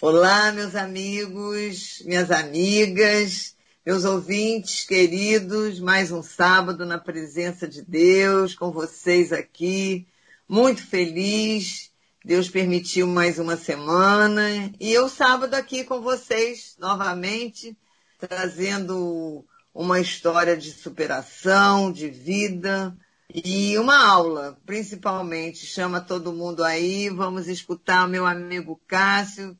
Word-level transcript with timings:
Olá, 0.00 0.50
meus 0.50 0.74
amigos, 0.74 2.02
minhas 2.04 2.30
amigas, 2.30 3.54
meus 3.86 4.04
ouvintes 4.04 4.84
queridos, 4.84 5.78
mais 5.78 6.10
um 6.10 6.22
sábado 6.22 6.84
na 6.84 6.98
presença 6.98 7.68
de 7.68 7.82
Deus, 7.82 8.54
com 8.54 8.72
vocês 8.72 9.32
aqui, 9.32 10.06
muito 10.48 10.84
feliz. 10.84 11.92
Deus 12.24 12.48
permitiu 12.48 13.06
mais 13.06 13.38
uma 13.38 13.56
semana 13.56 14.72
e 14.80 14.92
eu 14.92 15.08
sábado 15.08 15.54
aqui 15.54 15.84
com 15.84 16.00
vocês 16.00 16.74
novamente, 16.78 17.76
trazendo 18.18 19.44
uma 19.74 20.00
história 20.00 20.56
de 20.56 20.70
superação, 20.72 21.92
de 21.92 22.08
vida, 22.08 22.96
e 23.34 23.78
uma 23.78 23.96
aula, 23.96 24.58
principalmente, 24.66 25.64
chama 25.64 26.02
todo 26.02 26.34
mundo 26.34 26.62
aí, 26.62 27.08
vamos 27.08 27.48
escutar 27.48 28.06
o 28.06 28.10
meu 28.10 28.26
amigo 28.26 28.78
Cássio, 28.86 29.56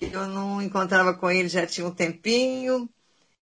eu 0.00 0.26
não 0.26 0.60
encontrava 0.60 1.14
com 1.14 1.30
ele 1.30 1.48
já 1.48 1.66
tinha 1.66 1.86
um 1.86 1.94
tempinho. 1.94 2.88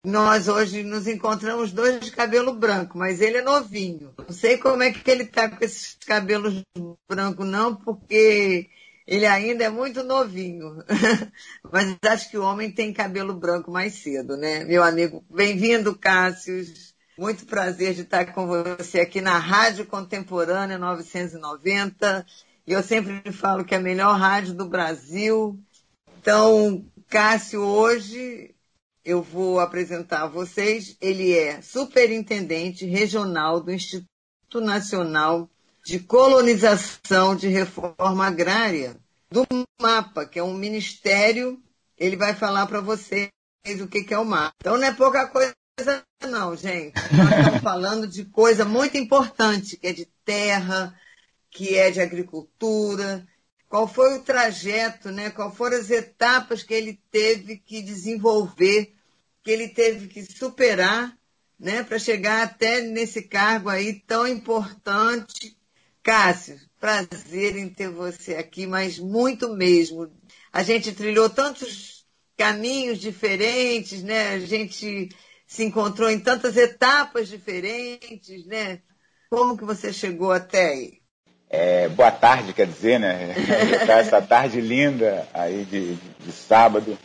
Nós 0.04 0.48
hoje 0.48 0.84
nos 0.84 1.08
encontramos 1.08 1.72
dois 1.72 2.00
de 2.00 2.12
cabelo 2.12 2.54
branco, 2.54 2.98
mas 2.98 3.22
ele 3.22 3.38
é 3.38 3.42
novinho. 3.42 4.14
Não 4.20 4.32
sei 4.32 4.58
como 4.58 4.84
é 4.84 4.92
que 4.92 5.10
ele 5.10 5.24
está 5.24 5.50
com 5.50 5.64
esses 5.66 5.98
cabelos 6.06 6.62
brancos, 7.10 7.48
não, 7.48 7.76
porque 7.76 8.70
ele 9.08 9.26
ainda 9.26 9.64
é 9.64 9.70
muito 9.70 10.04
novinho. 10.04 10.84
mas 11.72 11.98
acho 12.04 12.30
que 12.30 12.38
o 12.38 12.44
homem 12.44 12.72
tem 12.72 12.94
cabelo 12.94 13.34
branco 13.34 13.72
mais 13.72 13.96
cedo, 13.96 14.38
né? 14.38 14.64
Meu 14.66 14.84
amigo, 14.84 15.26
bem-vindo, 15.28 15.98
Cássio. 15.98 16.64
Muito 17.18 17.46
prazer 17.48 17.96
de 17.96 18.02
estar 18.02 18.34
com 18.34 18.46
você 18.46 19.00
aqui 19.00 19.22
na 19.22 19.40
Rádio 19.40 19.88
Contemporânea 19.88 20.78
990. 20.78 22.26
E 22.68 22.74
eu 22.74 22.84
sempre 22.84 23.32
falo 23.32 23.66
que 23.66 23.74
é 23.74 23.78
a 23.78 23.82
melhor 23.82 24.20
rádio 24.20 24.54
do 24.54 24.68
Brasil. 24.68 25.60
Então, 26.26 26.84
Cássio, 27.08 27.62
hoje 27.62 28.56
eu 29.06 29.22
vou 29.22 29.60
apresentar 29.60 30.24
a 30.24 30.28
vocês. 30.28 30.98
Ele 31.00 31.38
é 31.38 31.62
superintendente 31.62 32.84
regional 32.84 33.62
do 33.62 33.72
Instituto 33.72 34.60
Nacional 34.60 35.48
de 35.86 36.00
Colonização 36.00 37.36
de 37.36 37.48
Reforma 37.48 38.26
Agrária, 38.26 38.98
do 39.30 39.46
MAPA, 39.80 40.26
que 40.26 40.40
é 40.40 40.44
um 40.44 40.56
ministério. 40.56 41.62
Ele 41.96 42.16
vai 42.16 42.34
falar 42.34 42.66
para 42.66 42.82
vocês 42.82 43.30
o 43.80 43.88
que 43.88 44.12
é 44.12 44.18
o 44.18 44.26
MAPA. 44.26 44.56
Então, 44.60 44.80
não 44.80 44.84
é 44.88 44.94
pouca 44.96 45.28
coisa 45.28 45.54
não, 46.28 46.58
gente. 46.58 46.96
Nós 47.16 47.38
estamos 47.38 47.62
falando 47.62 48.08
de 48.08 48.26
coisa 48.26 48.66
muito 48.66 48.98
importante, 48.98 49.78
que 49.78 49.86
é 49.86 49.94
de 49.94 50.08
terra, 50.26 51.00
que 51.52 51.78
é 51.78 51.92
de 51.92 52.02
agricultura, 52.02 53.28
qual 53.76 53.90
foi 53.90 54.16
o 54.16 54.22
trajeto, 54.22 55.12
né? 55.12 55.30
qual 55.30 55.54
foram 55.54 55.76
as 55.76 55.90
etapas 55.90 56.64
que 56.64 56.74
ele 56.74 56.98
teve 57.12 57.58
que 57.58 57.82
desenvolver, 57.82 58.96
que 59.44 59.52
ele 59.52 59.68
teve 59.68 60.08
que 60.08 60.24
superar 60.24 61.14
né? 61.60 61.84
para 61.84 62.00
chegar 62.00 62.42
até 62.42 62.80
nesse 62.80 63.24
cargo 63.24 63.68
aí 63.68 64.00
tão 64.08 64.26
importante. 64.26 65.58
Cássio, 66.02 66.58
prazer 66.80 67.58
em 67.58 67.68
ter 67.68 67.90
você 67.90 68.36
aqui, 68.36 68.66
mas 68.66 68.98
muito 68.98 69.50
mesmo. 69.54 70.10
A 70.54 70.64
gente 70.64 70.94
trilhou 70.94 71.30
tantos 71.30 72.06
caminhos 72.38 72.98
diferentes, 72.98 74.02
né? 74.04 74.36
A 74.36 74.40
gente 74.40 75.10
se 75.46 75.64
encontrou 75.66 76.10
em 76.10 76.22
tantas 76.22 76.56
etapas 76.56 77.28
diferentes, 77.28 78.46
né? 78.46 78.82
Como 79.30 79.58
que 79.58 79.66
você 79.66 79.92
chegou 79.92 80.32
até 80.32 80.66
aí? 80.66 81.05
É, 81.58 81.88
boa 81.88 82.12
tarde, 82.12 82.52
quer 82.52 82.68
dizer, 82.68 83.00
né? 83.00 83.34
Essa 83.88 84.22
tarde 84.22 84.60
linda 84.60 85.26
aí 85.34 85.64
de, 85.64 85.96
de, 85.96 86.32
sábado, 86.34 86.98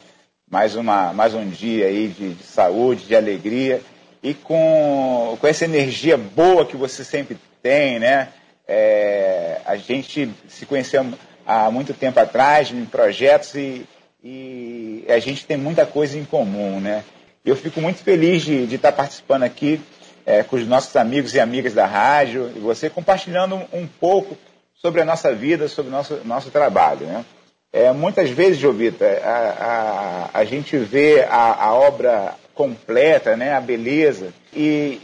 mais, 0.51 0.75
uma, 0.75 1.13
mais 1.13 1.35
um 1.35 1.49
dia 1.49 1.87
aí 1.87 2.09
de, 2.09 2.35
de, 2.35 2.43
saúde, 2.43 3.05
de 3.05 3.15
alegria 3.15 3.81
e 4.21 4.35
com, 4.35 5.39
com 5.41 5.47
essa 5.47 5.65
energia 5.65 6.17
boa 6.17 6.67
que 6.67 6.77
você 6.77 7.05
sempre 7.05 7.39
tem, 7.63 8.01
né? 8.01 8.31
É, 8.67 9.61
a 9.65 9.77
gente 9.77 10.29
se 10.49 10.67
conheceu 10.67 11.07
há 11.47 11.71
muito 11.71 11.95
tempo 11.95 12.19
atrás 12.19 12.73
em 12.73 12.85
projetos 12.85 13.55
e, 13.55 13.87
e 14.21 15.05
a 15.09 15.21
gente 15.21 15.47
tem 15.47 15.57
muita 15.57 15.87
coisa 15.87 16.19
em 16.19 16.25
comum, 16.25 16.81
né? 16.81 17.05
Eu 17.45 17.55
fico 17.55 17.81
muito 17.81 17.99
feliz 18.03 18.43
de, 18.43 18.67
de 18.67 18.75
estar 18.75 18.91
participando 18.91 19.45
aqui 19.45 19.81
é, 20.27 20.43
com 20.43 20.57
os 20.57 20.67
nossos 20.67 20.95
amigos 20.97 21.35
e 21.35 21.41
amigas 21.41 21.73
da 21.73 21.87
rádio, 21.87 22.53
e 22.55 22.59
você 22.59 22.91
compartilhando 22.91 23.61
um 23.73 23.87
pouco 23.87 24.37
sobre 24.81 25.01
a 25.01 25.05
nossa 25.05 25.33
vida, 25.33 25.69
sobre 25.69 25.91
o 25.91 25.93
nosso, 25.93 26.21
nosso 26.25 26.51
trabalho. 26.51 27.07
Né? 27.07 27.25
É, 27.73 27.93
muitas 27.93 28.31
vezes, 28.31 28.59
Jovita, 28.59 29.07
a, 29.23 30.29
a, 30.35 30.41
a 30.41 30.45
gente 30.45 30.77
vê 30.77 31.23
a, 31.29 31.67
a, 31.67 31.75
obra 31.75 32.35
completa, 32.55 33.37
né, 33.37 33.55
a 33.55 33.61
beleza, 33.61 34.35
e 34.53 35.01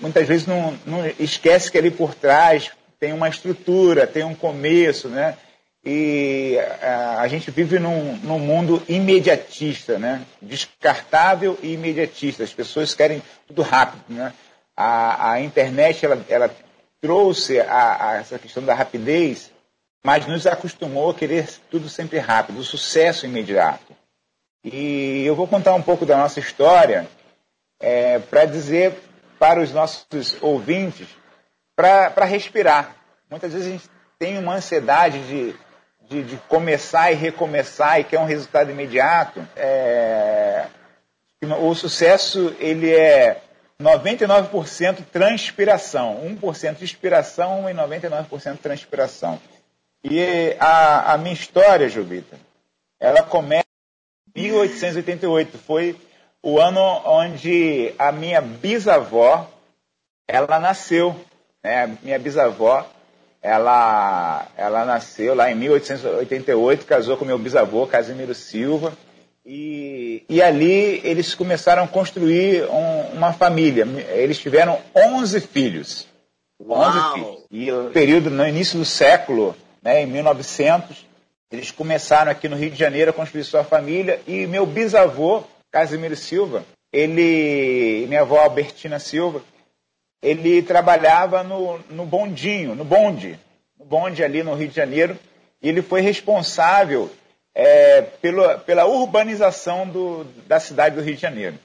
muitas 0.00 0.26
vezes 0.26 0.46
não, 0.46 0.76
não 0.84 1.06
esquece 1.18 1.70
que 1.70 1.78
ali 1.78 1.90
por 1.90 2.14
trás 2.14 2.72
tem 2.98 3.12
uma 3.12 3.28
estrutura, 3.28 4.06
tem 4.06 4.24
um 4.24 4.34
começo, 4.34 5.08
né? 5.08 5.36
E 5.84 6.58
a, 6.80 7.20
a 7.20 7.28
gente 7.28 7.50
vive 7.50 7.78
num, 7.78 8.16
num, 8.22 8.38
mundo 8.38 8.82
imediatista, 8.88 9.98
né? 9.98 10.22
descartável 10.40 11.58
e 11.62 11.74
imediatista. 11.74 12.42
As 12.42 12.54
pessoas 12.54 12.94
querem 12.94 13.22
tudo 13.46 13.60
rápido. 13.60 14.02
Né? 14.08 14.32
A, 14.74 15.32
a 15.32 15.40
internet 15.42 16.06
ela, 16.06 16.24
ela 16.26 16.50
trouxe 17.04 17.60
a, 17.60 18.08
a 18.08 18.14
essa 18.14 18.38
questão 18.38 18.64
da 18.64 18.72
rapidez, 18.72 19.52
mas 20.02 20.26
nos 20.26 20.46
acostumou 20.46 21.10
a 21.10 21.14
querer 21.14 21.46
tudo 21.70 21.86
sempre 21.86 22.18
rápido, 22.18 22.60
o 22.60 22.64
sucesso 22.64 23.26
imediato. 23.26 23.94
E 24.64 25.22
eu 25.22 25.36
vou 25.36 25.46
contar 25.46 25.74
um 25.74 25.82
pouco 25.82 26.06
da 26.06 26.16
nossa 26.16 26.40
história 26.40 27.06
é, 27.78 28.18
para 28.18 28.46
dizer 28.46 28.94
para 29.38 29.60
os 29.60 29.70
nossos 29.70 30.38
ouvintes 30.40 31.06
para 31.76 32.24
respirar. 32.24 32.96
Muitas 33.30 33.52
vezes 33.52 33.68
a 33.68 33.70
gente 33.72 33.90
tem 34.18 34.38
uma 34.38 34.54
ansiedade 34.54 35.18
de 35.26 35.54
de, 36.08 36.22
de, 36.22 36.36
começar 36.48 37.12
e 37.12 37.14
recomeçar 37.14 38.00
e 38.00 38.04
quer 38.04 38.18
um 38.18 38.26
resultado 38.26 38.70
imediato, 38.70 39.46
é, 39.56 40.66
o 41.60 41.74
sucesso 41.74 42.54
ele 42.58 42.94
é 42.94 43.40
99% 43.80 45.04
transpiração, 45.10 46.20
1% 46.40 46.82
inspiração 46.82 47.68
e 47.68 47.74
99% 47.74 48.58
transpiração. 48.58 49.40
E 50.02 50.54
a, 50.60 51.14
a 51.14 51.18
minha 51.18 51.34
história, 51.34 51.88
Jovita, 51.88 52.38
ela 53.00 53.22
começa 53.22 53.64
em 54.34 54.42
1888. 54.42 55.58
Foi 55.58 55.96
o 56.42 56.60
ano 56.60 56.80
onde 57.06 57.94
a 57.98 58.12
minha 58.12 58.40
bisavó, 58.40 59.50
ela 60.28 60.60
nasceu. 60.60 61.18
Né? 61.62 61.96
Minha 62.02 62.18
bisavó, 62.18 62.86
ela, 63.44 64.46
ela 64.56 64.84
nasceu 64.84 65.34
lá 65.34 65.50
em 65.50 65.54
1888, 65.54 66.86
casou 66.86 67.16
com 67.16 67.24
meu 67.24 67.38
bisavô, 67.38 67.86
Casimiro 67.86 68.34
Silva, 68.34 68.96
e, 69.44 69.93
e 70.28 70.42
ali 70.42 71.00
eles 71.04 71.34
começaram 71.34 71.84
a 71.84 71.88
construir 71.88 72.64
um, 72.64 73.16
uma 73.16 73.32
família. 73.32 73.86
Eles 74.10 74.38
tiveram 74.38 74.78
11 74.94 75.40
filhos. 75.40 76.06
Uau. 76.60 76.80
11 76.80 77.14
filhos. 77.14 77.44
E 77.50 77.70
no 77.70 77.90
período, 77.90 78.30
no 78.30 78.46
início 78.46 78.78
do 78.78 78.84
século, 78.84 79.56
né, 79.82 80.02
em 80.02 80.06
1900, 80.06 81.06
eles 81.50 81.70
começaram 81.70 82.30
aqui 82.30 82.48
no 82.48 82.56
Rio 82.56 82.70
de 82.70 82.78
Janeiro 82.78 83.10
a 83.10 83.14
construir 83.14 83.44
sua 83.44 83.64
família, 83.64 84.20
e 84.26 84.46
meu 84.46 84.66
bisavô, 84.66 85.44
Casimiro 85.70 86.16
Silva, 86.16 86.64
ele, 86.92 88.06
minha 88.08 88.22
avó 88.22 88.38
Albertina 88.38 88.98
Silva, 88.98 89.42
ele 90.22 90.62
trabalhava 90.62 91.42
no, 91.42 91.78
no 91.90 92.06
bondinho, 92.06 92.74
no 92.74 92.84
bonde, 92.84 93.38
no 93.78 93.84
bonde 93.84 94.24
ali 94.24 94.42
no 94.42 94.54
Rio 94.54 94.68
de 94.68 94.74
Janeiro, 94.74 95.18
e 95.62 95.68
ele 95.68 95.82
foi 95.82 96.00
responsável 96.00 97.10
é, 97.54 98.02
pela, 98.02 98.58
pela 98.58 98.86
urbanização 98.86 99.86
do, 99.86 100.24
da 100.46 100.58
cidade 100.58 100.96
do 100.96 101.02
Rio 101.02 101.14
de 101.14 101.20
Janeiro. 101.20 101.58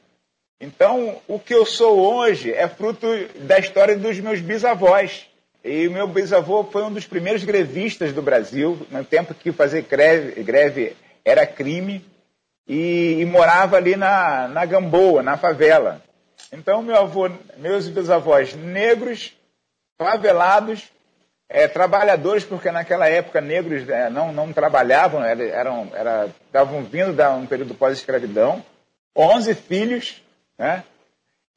Então, 0.62 1.22
o 1.28 1.40
que 1.40 1.56
eu 1.56 1.66
sou 1.66 1.98
hoje 1.98 2.54
é 2.54 2.68
fruto 2.68 3.08
da 3.36 3.58
história 3.58 3.98
dos 3.98 4.20
meus 4.20 4.42
bisavós. 4.42 5.26
E 5.64 5.88
o 5.88 5.92
meu 5.92 6.08
bisavô 6.08 6.64
foi 6.64 6.84
um 6.84 6.92
dos 6.92 7.06
primeiros 7.06 7.44
grevistas 7.44 8.14
do 8.14 8.22
Brasil, 8.22 8.78
no 8.92 9.04
tempo 9.04 9.34
que 9.34 9.52
fazer 9.52 9.84
greve, 9.84 10.44
greve 10.44 10.96
era 11.26 11.46
crime, 11.46 12.06
e, 12.68 13.18
e 13.20 13.26
morava 13.26 13.78
ali 13.78 13.96
na, 13.96 14.48
na 14.48 14.66
Gamboa, 14.66 15.24
na 15.24 15.38
favela. 15.38 16.02
Então, 16.52 16.82
meu 16.82 16.96
avô, 16.96 17.30
meus 17.58 17.88
bisavós 17.88 18.54
negros, 18.54 19.34
favelados, 19.98 20.90
é, 21.50 21.68
trabalhadores, 21.68 22.44
porque 22.44 22.70
naquela 22.70 23.10
época 23.10 23.42
negros 23.42 23.90
é, 23.90 24.10
não, 24.10 24.32
não 24.32 24.54
trabalhavam, 24.54 25.24
eram, 25.24 25.92
era, 25.96 26.28
estavam 26.46 26.84
vindo 26.84 27.12
de 27.12 27.28
um 27.28 27.48
período 27.48 27.74
pós-escravidão, 27.74 28.64
11 29.16 29.56
filhos, 29.56 30.24
né? 30.58 30.84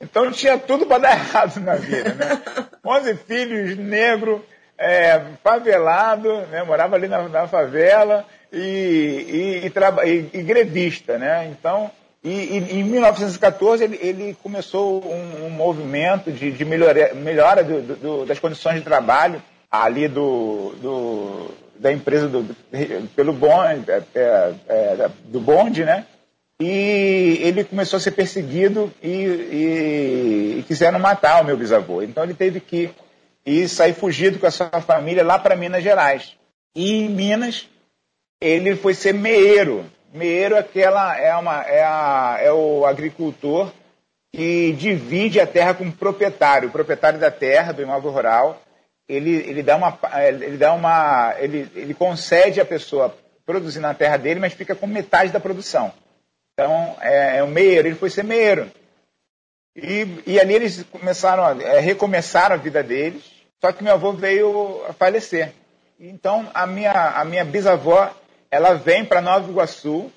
Então 0.00 0.32
tinha 0.32 0.58
tudo 0.58 0.86
para 0.86 0.98
dar 0.98 1.12
errado 1.20 1.60
na 1.60 1.74
vida, 1.74 2.14
né? 2.14 2.42
11 2.84 3.14
filhos, 3.16 3.76
negro, 3.76 4.44
é, 4.78 5.20
favelado, 5.44 6.40
né? 6.46 6.62
morava 6.62 6.96
ali 6.96 7.06
na, 7.06 7.28
na 7.28 7.46
favela, 7.46 8.26
e, 8.50 9.62
e, 9.64 9.72
e, 10.06 10.38
e 10.38 10.42
grevista, 10.42 11.18
né? 11.18 11.46
Então, 11.50 11.90
e, 12.24 12.56
em 12.56 12.84
1914 12.84 13.84
ele, 13.84 13.98
ele 14.00 14.36
começou 14.42 15.04
um, 15.04 15.46
um, 15.46 15.50
movimento 15.50 16.30
de, 16.30 16.50
de 16.50 16.64
melhora, 16.64 17.14
melhora 17.14 17.62
do, 17.62 17.82
do, 17.96 18.26
das 18.26 18.38
condições 18.38 18.76
de 18.76 18.82
trabalho 18.82 19.42
ali 19.72 20.06
do, 20.06 20.74
do 20.82 21.50
da 21.78 21.92
empresa 21.92 22.28
do, 22.28 22.54
pelo 23.16 23.32
bonde, 23.32 23.90
é, 23.90 24.02
é, 24.14 24.54
é, 24.68 25.10
do 25.24 25.40
bonde, 25.40 25.84
né? 25.84 26.06
E 26.60 27.40
ele 27.42 27.64
começou 27.64 27.96
a 27.96 28.00
ser 28.00 28.12
perseguido 28.12 28.92
e, 29.02 29.08
e, 29.08 30.56
e 30.58 30.64
quiseram 30.68 31.00
matar 31.00 31.42
o 31.42 31.44
meu 31.44 31.56
bisavô. 31.56 32.02
Então 32.02 32.22
ele 32.22 32.34
teve 32.34 32.60
que 32.60 32.90
ir 33.44 33.68
sair 33.68 33.94
fugido 33.94 34.38
com 34.38 34.46
a 34.46 34.50
sua 34.50 34.80
família 34.80 35.24
lá 35.24 35.40
para 35.40 35.56
Minas 35.56 35.82
Gerais. 35.82 36.36
E 36.76 36.92
em 36.92 37.08
Minas 37.08 37.68
ele 38.40 38.76
foi 38.76 38.94
ser 38.94 39.12
meeiro. 39.12 39.84
Meeiro 40.14 40.54
é, 40.54 40.58
aquela, 40.58 41.18
é, 41.18 41.34
uma, 41.34 41.62
é, 41.62 41.82
a, 41.82 42.36
é 42.40 42.52
o 42.52 42.86
agricultor 42.86 43.72
que 44.32 44.72
divide 44.72 45.40
a 45.40 45.46
terra 45.46 45.74
com 45.74 45.84
o 45.84 45.92
proprietário. 45.92 46.68
O 46.68 46.72
proprietário 46.72 47.18
da 47.18 47.30
terra, 47.30 47.72
do 47.72 47.82
imóvel 47.82 48.12
rural, 48.12 48.62
ele, 49.08 49.30
ele 49.30 49.62
dá 49.62 49.76
uma. 49.76 49.98
Ele, 50.26 50.56
dá 50.56 50.72
uma 50.72 51.34
ele, 51.38 51.70
ele 51.74 51.94
concede 51.94 52.60
a 52.60 52.64
pessoa 52.64 53.16
produzir 53.44 53.80
na 53.80 53.94
terra 53.94 54.16
dele, 54.16 54.40
mas 54.40 54.52
fica 54.52 54.74
com 54.74 54.86
metade 54.86 55.32
da 55.32 55.40
produção. 55.40 55.92
Então, 56.52 56.96
é, 57.00 57.38
é 57.38 57.44
um 57.44 57.48
meeiro, 57.48 57.88
ele 57.88 57.96
foi 57.96 58.10
ser. 58.10 58.24
E, 59.74 60.06
e 60.26 60.38
ali 60.38 60.54
eles 60.54 60.84
começaram, 60.84 61.44
a, 61.44 61.62
é, 61.62 61.80
recomeçaram 61.80 62.54
a 62.54 62.58
vida 62.58 62.82
deles, 62.82 63.24
só 63.60 63.72
que 63.72 63.82
meu 63.82 63.94
avô 63.94 64.12
veio 64.12 64.84
a 64.88 64.92
falecer. 64.92 65.52
Então, 65.98 66.50
a 66.52 66.66
minha, 66.66 66.92
a 66.92 67.24
minha 67.24 67.44
bisavó 67.44 68.10
ela 68.50 68.74
vem 68.74 69.04
para 69.04 69.22
Nova 69.22 69.50
Iguaçu 69.50 70.12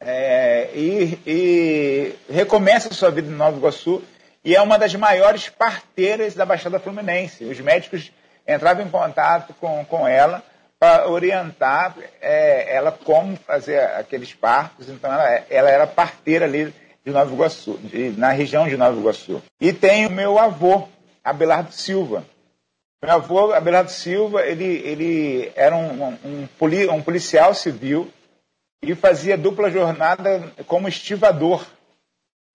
é, 0.00 0.70
e, 0.74 1.18
e, 1.26 2.14
recomeça 2.32 2.88
a 2.88 2.92
sua 2.94 3.10
vida 3.10 3.28
em 3.28 3.34
Nova 3.34 3.56
Iguaçu 3.56 4.02
e 4.44 4.54
é 4.54 4.60
uma 4.60 4.78
das 4.78 4.94
maiores 4.94 5.48
parteiras 5.48 6.34
da 6.34 6.44
Baixada 6.44 6.78
Fluminense. 6.78 7.44
Os 7.44 7.58
médicos 7.60 8.12
entravam 8.46 8.84
em 8.84 8.90
contato 8.90 9.54
com, 9.54 9.84
com 9.86 10.06
ela 10.06 10.42
para 10.78 11.08
orientar 11.08 11.96
é, 12.20 12.76
ela 12.76 12.92
como 12.92 13.36
fazer 13.36 13.80
aqueles 13.80 14.34
partos. 14.34 14.88
Então, 14.88 15.10
ela, 15.10 15.44
ela 15.48 15.70
era 15.70 15.86
parteira 15.86 16.44
ali 16.44 16.74
de 17.04 17.10
Nova 17.10 17.32
Iguaçu, 17.32 17.78
de, 17.82 18.10
na 18.10 18.32
região 18.32 18.68
de 18.68 18.76
Nova 18.76 18.98
Iguaçu. 18.98 19.42
E 19.60 19.72
tem 19.72 20.06
o 20.06 20.10
meu 20.10 20.38
avô, 20.38 20.88
Abelardo 21.22 21.72
Silva, 21.72 22.24
meu 23.02 23.12
avô, 23.12 23.52
Abelardo 23.52 23.90
Silva, 23.90 24.42
ele, 24.46 24.64
ele 24.64 25.52
era 25.54 25.76
um, 25.76 26.02
um, 26.02 26.18
um, 26.24 26.48
poli, 26.58 26.86
policial 27.02 27.54
civil 27.54 28.10
e 28.82 28.94
fazia 28.94 29.36
dupla 29.36 29.70
jornada 29.70 30.52
como 30.66 30.88
estivador. 30.88 31.64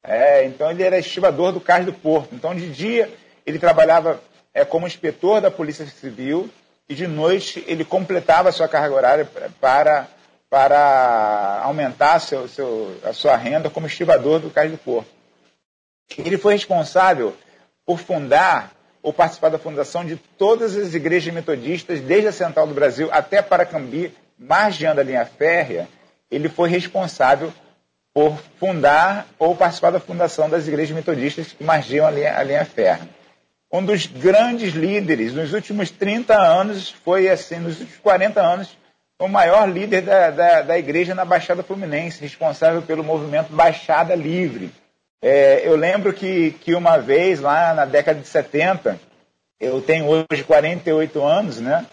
É, 0.03 0.45
então 0.45 0.71
ele 0.71 0.83
era 0.83 0.97
estivador 0.97 1.51
do 1.51 1.59
Cais 1.59 1.85
do 1.85 1.93
Porto. 1.93 2.33
Então 2.33 2.55
de 2.55 2.69
dia 2.69 3.11
ele 3.45 3.59
trabalhava 3.59 4.21
é, 4.53 4.63
como 4.63 4.87
inspetor 4.87 5.41
da 5.41 5.51
Polícia 5.51 5.85
Civil 5.85 6.49
e 6.87 6.95
de 6.95 7.07
noite 7.07 7.63
ele 7.67 7.83
completava 7.85 8.49
a 8.49 8.51
sua 8.51 8.67
carga 8.67 8.95
horária 8.95 9.29
para, 9.59 10.07
para 10.49 11.61
aumentar 11.63 12.19
seu, 12.19 12.47
seu, 12.47 12.97
a 13.03 13.13
sua 13.13 13.35
renda 13.35 13.69
como 13.69 13.87
estivador 13.87 14.39
do 14.39 14.49
Cais 14.49 14.71
do 14.71 14.77
Porto. 14.77 15.09
Ele 16.17 16.37
foi 16.37 16.53
responsável 16.53 17.35
por 17.85 17.99
fundar 17.99 18.71
ou 19.01 19.13
participar 19.13 19.49
da 19.49 19.59
fundação 19.59 20.03
de 20.03 20.15
todas 20.15 20.75
as 20.75 20.93
igrejas 20.93 21.33
metodistas, 21.33 22.01
desde 22.01 22.27
a 22.27 22.31
Central 22.31 22.67
do 22.67 22.73
Brasil 22.73 23.09
até 23.11 23.41
Paracambi, 23.41 24.13
margeando 24.37 24.99
a 24.99 25.03
linha 25.03 25.25
férrea, 25.25 25.87
ele 26.29 26.49
foi 26.49 26.69
responsável 26.69 27.53
por 28.13 28.37
fundar 28.59 29.27
ou 29.37 29.55
participar 29.55 29.91
da 29.91 29.99
fundação 29.99 30.49
das 30.49 30.67
igrejas 30.67 30.95
metodistas 30.95 31.53
que 31.53 31.63
margeiam 31.63 32.07
a 32.07 32.11
linha, 32.11 32.37
a 32.37 32.43
linha 32.43 32.65
férrea. 32.65 33.09
Um 33.71 33.85
dos 33.85 34.05
grandes 34.07 34.73
líderes 34.73 35.33
nos 35.33 35.53
últimos 35.53 35.91
30 35.91 36.35
anos 36.35 36.89
foi, 36.89 37.29
assim, 37.29 37.57
nos 37.59 37.79
últimos 37.79 37.99
40 38.01 38.41
anos, 38.41 38.77
o 39.19 39.27
maior 39.27 39.69
líder 39.69 40.01
da, 40.01 40.31
da, 40.31 40.61
da 40.61 40.77
igreja 40.79 41.13
na 41.13 41.23
Baixada 41.23 41.61
Fluminense, 41.61 42.21
responsável 42.21 42.81
pelo 42.81 43.03
movimento 43.03 43.53
Baixada 43.53 44.15
Livre 44.15 44.71
é, 45.21 45.67
eu 45.67 45.75
lembro 45.75 46.13
que, 46.13 46.51
que 46.51 46.73
uma 46.73 46.97
vez, 46.97 47.41
lá 47.41 47.73
na 47.73 47.85
década 47.85 48.21
de 48.21 48.27
70, 48.27 48.99
eu 49.59 49.81
tenho 49.81 50.05
hoje 50.05 50.43
48 50.43 51.21
anos, 51.21 51.59
né? 51.59 51.85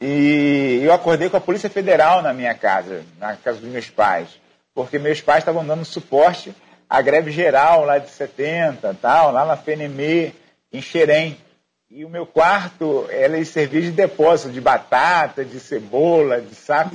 E 0.00 0.80
eu 0.82 0.92
acordei 0.92 1.30
com 1.30 1.36
a 1.36 1.40
Polícia 1.40 1.70
Federal 1.70 2.20
na 2.22 2.32
minha 2.32 2.54
casa, 2.54 3.04
na 3.18 3.36
casa 3.36 3.60
dos 3.60 3.70
meus 3.70 3.88
pais, 3.88 4.28
porque 4.76 4.98
meus 4.98 5.22
pais 5.22 5.38
estavam 5.38 5.66
dando 5.66 5.86
suporte 5.86 6.54
à 6.88 7.00
greve 7.00 7.32
geral 7.32 7.86
lá 7.86 7.96
de 7.96 8.10
70, 8.10 8.94
tal, 9.00 9.32
lá 9.32 9.46
na 9.46 9.56
FNME, 9.56 10.34
em 10.70 10.82
Xerém. 10.82 11.38
E 11.90 12.04
o 12.04 12.10
meu 12.10 12.26
quarto, 12.26 13.06
ela 13.10 13.42
servia 13.46 13.80
de 13.80 13.90
depósito 13.90 14.52
de 14.52 14.60
batata, 14.60 15.42
de 15.42 15.58
cebola, 15.58 16.42
de 16.42 16.54
saco, 16.54 16.90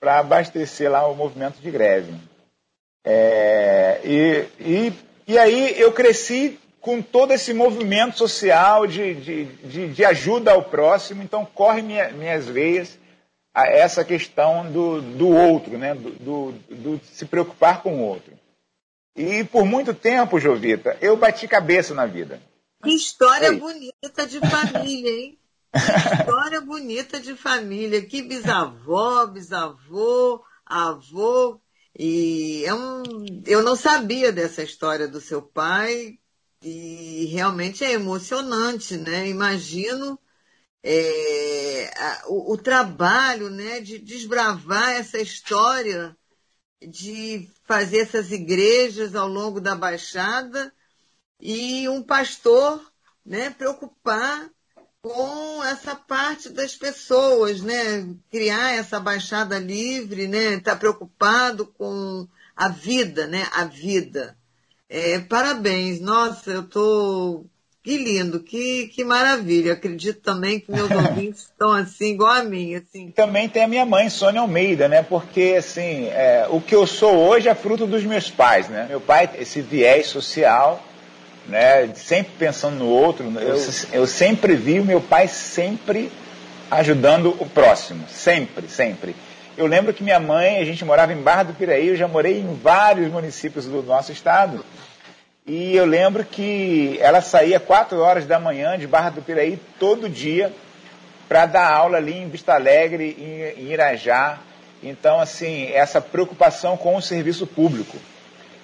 para 0.00 0.18
abastecer 0.18 0.90
lá 0.90 1.06
o 1.06 1.14
movimento 1.14 1.60
de 1.60 1.70
greve. 1.70 2.12
É, 3.04 4.00
e, 4.04 4.46
e, 4.58 4.92
e 5.28 5.38
aí 5.38 5.80
eu 5.80 5.92
cresci 5.92 6.58
com 6.80 7.00
todo 7.00 7.32
esse 7.32 7.54
movimento 7.54 8.18
social 8.18 8.84
de, 8.84 9.14
de, 9.14 9.44
de, 9.44 9.88
de 9.92 10.04
ajuda 10.04 10.50
ao 10.50 10.64
próximo, 10.64 11.22
então 11.22 11.44
corre 11.44 11.82
minha, 11.82 12.08
minhas 12.08 12.46
veias 12.46 12.98
a 13.58 13.66
essa 13.66 14.04
questão 14.04 14.70
do, 14.70 15.00
do 15.00 15.28
outro, 15.28 15.76
né? 15.76 15.94
Do, 15.94 16.10
do, 16.12 16.52
do, 16.52 17.00
se 17.04 17.24
preocupar 17.24 17.82
com 17.82 17.96
o 17.96 18.04
outro. 18.06 18.32
E 19.16 19.42
por 19.44 19.64
muito 19.64 19.92
tempo, 19.92 20.38
Jovita, 20.38 20.96
eu 21.00 21.16
bati 21.16 21.48
cabeça 21.48 21.92
na 21.92 22.06
vida. 22.06 22.40
Que 22.84 22.90
história 22.90 23.52
bonita 23.52 24.26
de 24.28 24.38
família, 24.38 25.10
hein? 25.10 25.38
Que 25.72 25.78
história 26.22 26.60
bonita 26.60 27.18
de 27.18 27.34
família. 27.34 28.00
Que 28.02 28.22
bisavó, 28.22 29.26
bisavô, 29.26 30.40
avô, 30.64 31.60
e 31.98 32.64
é 32.64 32.72
um, 32.72 33.02
eu 33.44 33.60
não 33.64 33.74
sabia 33.74 34.30
dessa 34.30 34.62
história 34.62 35.08
do 35.08 35.20
seu 35.20 35.42
pai 35.42 36.16
e 36.62 37.24
realmente 37.32 37.82
é 37.84 37.90
emocionante, 37.92 38.96
né? 38.96 39.28
Imagino 39.28 40.16
é, 40.82 41.90
a, 41.96 42.24
o, 42.28 42.52
o, 42.52 42.56
trabalho 42.56 43.50
né, 43.50 43.80
de 43.80 43.98
desbravar 43.98 44.90
essa 44.90 45.18
história, 45.18 46.16
de 46.80 47.48
fazer 47.64 48.00
essas 48.00 48.30
igrejas 48.30 49.14
ao 49.14 49.28
longo 49.28 49.60
da 49.60 49.74
Baixada 49.74 50.72
e 51.40 51.88
um 51.88 52.02
pastor 52.02 52.80
né, 53.24 53.50
preocupar 53.50 54.50
com 55.00 55.62
essa 55.64 55.94
parte 55.94 56.48
das 56.48 56.74
pessoas, 56.74 57.60
né? 57.62 58.14
Criar 58.30 58.72
essa 58.72 58.98
baixada 58.98 59.58
livre, 59.58 60.26
né? 60.26 60.58
Tá 60.60 60.74
preocupado 60.74 61.66
com 61.66 62.26
a 62.56 62.68
vida, 62.68 63.26
né? 63.26 63.48
A 63.52 63.64
vida. 63.64 64.36
É, 64.88 65.18
parabéns, 65.20 66.00
nossa, 66.00 66.50
eu 66.50 66.62
tô 66.66 67.46
que 67.82 67.96
lindo, 67.96 68.40
que, 68.40 68.88
que 68.88 69.04
maravilha. 69.04 69.72
Acredito 69.72 70.20
também 70.20 70.60
que 70.60 70.70
meus 70.70 70.90
ouvintes 70.92 71.42
estão 71.42 71.72
assim, 71.72 72.12
igual 72.12 72.32
a 72.32 72.44
mim. 72.44 72.74
Assim. 72.74 73.10
Também 73.10 73.48
tem 73.48 73.64
a 73.64 73.68
minha 73.68 73.86
mãe, 73.86 74.10
Sônia 74.10 74.40
Almeida, 74.40 74.88
né? 74.88 75.02
Porque, 75.02 75.54
assim, 75.58 76.06
é, 76.08 76.46
o 76.50 76.60
que 76.60 76.74
eu 76.74 76.86
sou 76.86 77.16
hoje 77.16 77.48
é 77.48 77.54
fruto 77.54 77.86
dos 77.86 78.04
meus 78.04 78.30
pais, 78.30 78.68
né? 78.68 78.86
Meu 78.88 79.00
pai, 79.00 79.30
esse 79.38 79.60
viés 79.60 80.06
social, 80.06 80.82
né? 81.46 81.88
Sempre 81.94 82.32
pensando 82.38 82.76
no 82.76 82.88
outro. 82.88 83.24
Eu, 83.40 83.56
eu 83.92 84.06
sempre 84.06 84.54
vi 84.54 84.80
o 84.80 84.84
meu 84.84 85.00
pai 85.00 85.28
sempre 85.28 86.10
ajudando 86.70 87.34
o 87.40 87.48
próximo, 87.48 88.04
sempre, 88.08 88.68
sempre. 88.68 89.16
Eu 89.56 89.66
lembro 89.66 89.92
que 89.92 90.04
minha 90.04 90.20
mãe, 90.20 90.58
a 90.58 90.64
gente 90.64 90.84
morava 90.84 91.12
em 91.12 91.20
Barra 91.20 91.44
do 91.44 91.54
Piraí, 91.54 91.88
eu 91.88 91.96
já 91.96 92.06
morei 92.06 92.38
em 92.38 92.54
vários 92.54 93.10
municípios 93.10 93.64
do 93.64 93.82
nosso 93.82 94.12
estado. 94.12 94.64
E 95.48 95.74
eu 95.74 95.86
lembro 95.86 96.26
que 96.26 96.98
ela 97.00 97.22
saía 97.22 97.58
4 97.58 97.98
horas 97.98 98.26
da 98.26 98.38
manhã 98.38 98.78
de 98.78 98.86
Barra 98.86 99.08
do 99.08 99.22
Piraí 99.22 99.58
todo 99.80 100.06
dia 100.06 100.52
para 101.26 101.46
dar 101.46 101.72
aula 101.72 101.96
ali 101.96 102.18
em 102.18 102.28
Vista 102.28 102.52
Alegre, 102.52 103.16
em, 103.18 103.62
em 103.62 103.72
Irajá. 103.72 104.40
Então, 104.82 105.18
assim, 105.18 105.70
essa 105.72 106.02
preocupação 106.02 106.76
com 106.76 106.94
o 106.94 107.00
serviço 107.00 107.46
público. 107.46 107.96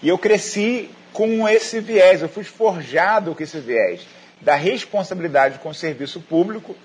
E 0.03 0.09
eu 0.11 0.19
cresci 0.19 0.91
com 1.11 1.49
esse 1.49 1.81
viés, 1.81 2.21
eu 2.21 2.29
fui 2.29 2.45
forjado 2.45 3.35
com 3.35 3.43
esse 3.43 3.59
viés 3.61 4.03
da 4.43 4.55
responsabilidade 4.55 5.61
com 5.61 5.71
o 5.71 5.75
serviço 5.75 6.21
público 6.21 6.77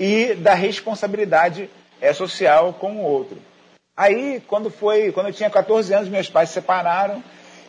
e 0.00 0.34
da 0.34 0.54
responsabilidade 0.54 1.70
é, 2.00 2.12
social 2.12 2.72
com 2.72 2.96
o 2.96 3.02
outro. 3.02 3.38
Aí, 3.96 4.42
quando 4.48 4.68
foi, 4.68 5.12
quando 5.12 5.28
eu 5.28 5.32
tinha 5.32 5.48
14 5.48 5.94
anos, 5.94 6.08
meus 6.08 6.28
pais 6.28 6.48
se 6.48 6.54
separaram 6.54 7.22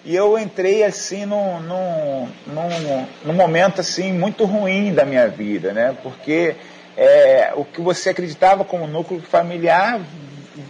e 0.05 0.15
eu 0.15 0.37
entrei 0.39 0.83
assim 0.83 1.25
num, 1.25 1.59
num, 1.59 2.29
num, 2.47 3.07
num 3.25 3.33
momento 3.33 3.81
assim 3.81 4.13
muito 4.13 4.45
ruim 4.45 4.93
da 4.93 5.05
minha 5.05 5.27
vida, 5.27 5.73
né? 5.73 5.95
Porque 6.01 6.55
é, 6.97 7.51
o 7.55 7.65
que 7.65 7.81
você 7.81 8.09
acreditava 8.09 8.63
como 8.63 8.87
núcleo 8.87 9.21
familiar, 9.21 9.99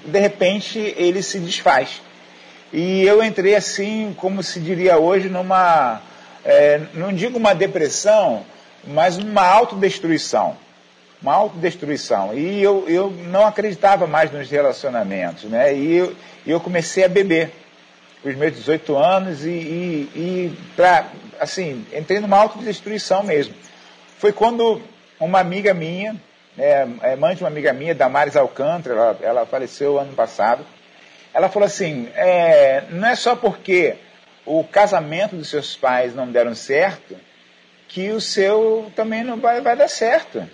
de 0.06 0.20
repente 0.20 0.80
ele 0.98 1.22
se 1.22 1.40
desfaz. 1.40 2.02
E 2.74 3.04
eu 3.04 3.24
entrei 3.24 3.56
assim, 3.56 4.16
como 4.18 4.44
se 4.44 4.60
diria 4.60 4.98
hoje, 4.98 5.30
numa, 5.30 6.02
é, 6.44 6.82
não 6.94 7.14
digo 7.14 7.38
uma 7.38 7.54
depressão, 7.54 8.44
mas 8.88 9.18
uma 9.18 9.44
autodestruição. 9.44 10.56
Uma 11.22 11.34
autodestruição. 11.34 12.34
E 12.34 12.62
eu, 12.62 12.86
eu 12.88 13.12
não 13.28 13.46
acreditava 13.46 14.08
mais 14.08 14.32
nos 14.32 14.50
relacionamentos, 14.50 15.44
né? 15.46 15.76
E 15.76 15.98
eu, 15.98 16.16
eu 16.48 16.60
comecei 16.60 17.04
a 17.04 17.10
beber 17.10 17.52
os 18.24 18.36
meus 18.36 18.54
18 18.54 18.98
anos 18.98 19.46
e, 19.46 19.50
e, 19.50 20.12
e 20.16 20.58
assim, 21.40 21.86
entrei 21.94 22.20
numa 22.20 22.38
autodestruição 22.38 23.24
mesmo. 23.24 23.54
Foi 24.18 24.34
quando 24.34 24.82
uma 25.20 25.40
amiga 25.40 25.74
minha, 25.74 26.16
é, 26.58 26.88
é, 27.02 27.16
mãe 27.16 27.36
de 27.36 27.44
uma 27.44 27.50
amiga 27.50 27.72
minha, 27.72 27.96
Damares 27.96 28.36
Alcântara, 28.36 28.96
ela, 28.96 29.20
ela 29.22 29.46
faleceu 29.46 29.98
ano 29.98 30.14
passado, 30.14 30.66
ela 31.34 31.50
falou 31.50 31.66
assim, 31.66 32.10
é, 32.16 32.84
não 32.90 33.08
é 33.08 33.16
só 33.16 33.36
porque 33.36 33.96
o 34.46 34.64
casamento 34.64 35.36
dos 35.36 35.50
seus 35.50 35.76
pais 35.76 36.16
não 36.16 36.30
deram 36.30 36.56
certo, 36.56 37.16
que 37.88 38.12
o 38.12 38.20
seu 38.20 38.92
também 38.96 39.24
não 39.24 39.40
vai, 39.40 39.62
vai 39.62 39.76
dar 39.76 39.88
certo. 39.88 40.48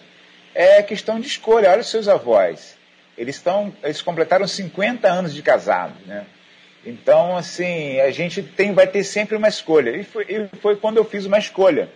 É 0.53 0.81
questão 0.81 1.19
de 1.19 1.27
escolha. 1.27 1.69
Olha 1.69 1.81
os 1.81 1.89
seus 1.89 2.07
avós. 2.07 2.77
Eles, 3.17 3.35
estão, 3.35 3.73
eles 3.83 4.01
completaram 4.01 4.47
50 4.47 5.07
anos 5.07 5.33
de 5.33 5.41
casados, 5.41 5.97
né? 6.05 6.25
Então, 6.85 7.35
assim, 7.35 7.99
a 7.99 8.11
gente 8.11 8.43
tem, 8.43 8.73
vai 8.73 8.85
ter 8.85 9.03
sempre 9.03 9.35
uma 9.35 9.47
escolha. 9.47 9.89
E 9.97 10.03
foi, 10.03 10.25
e 10.29 10.57
foi 10.61 10.75
quando 10.75 10.97
eu 10.97 11.05
fiz 11.05 11.25
uma 11.25 11.39
escolha. 11.39 11.89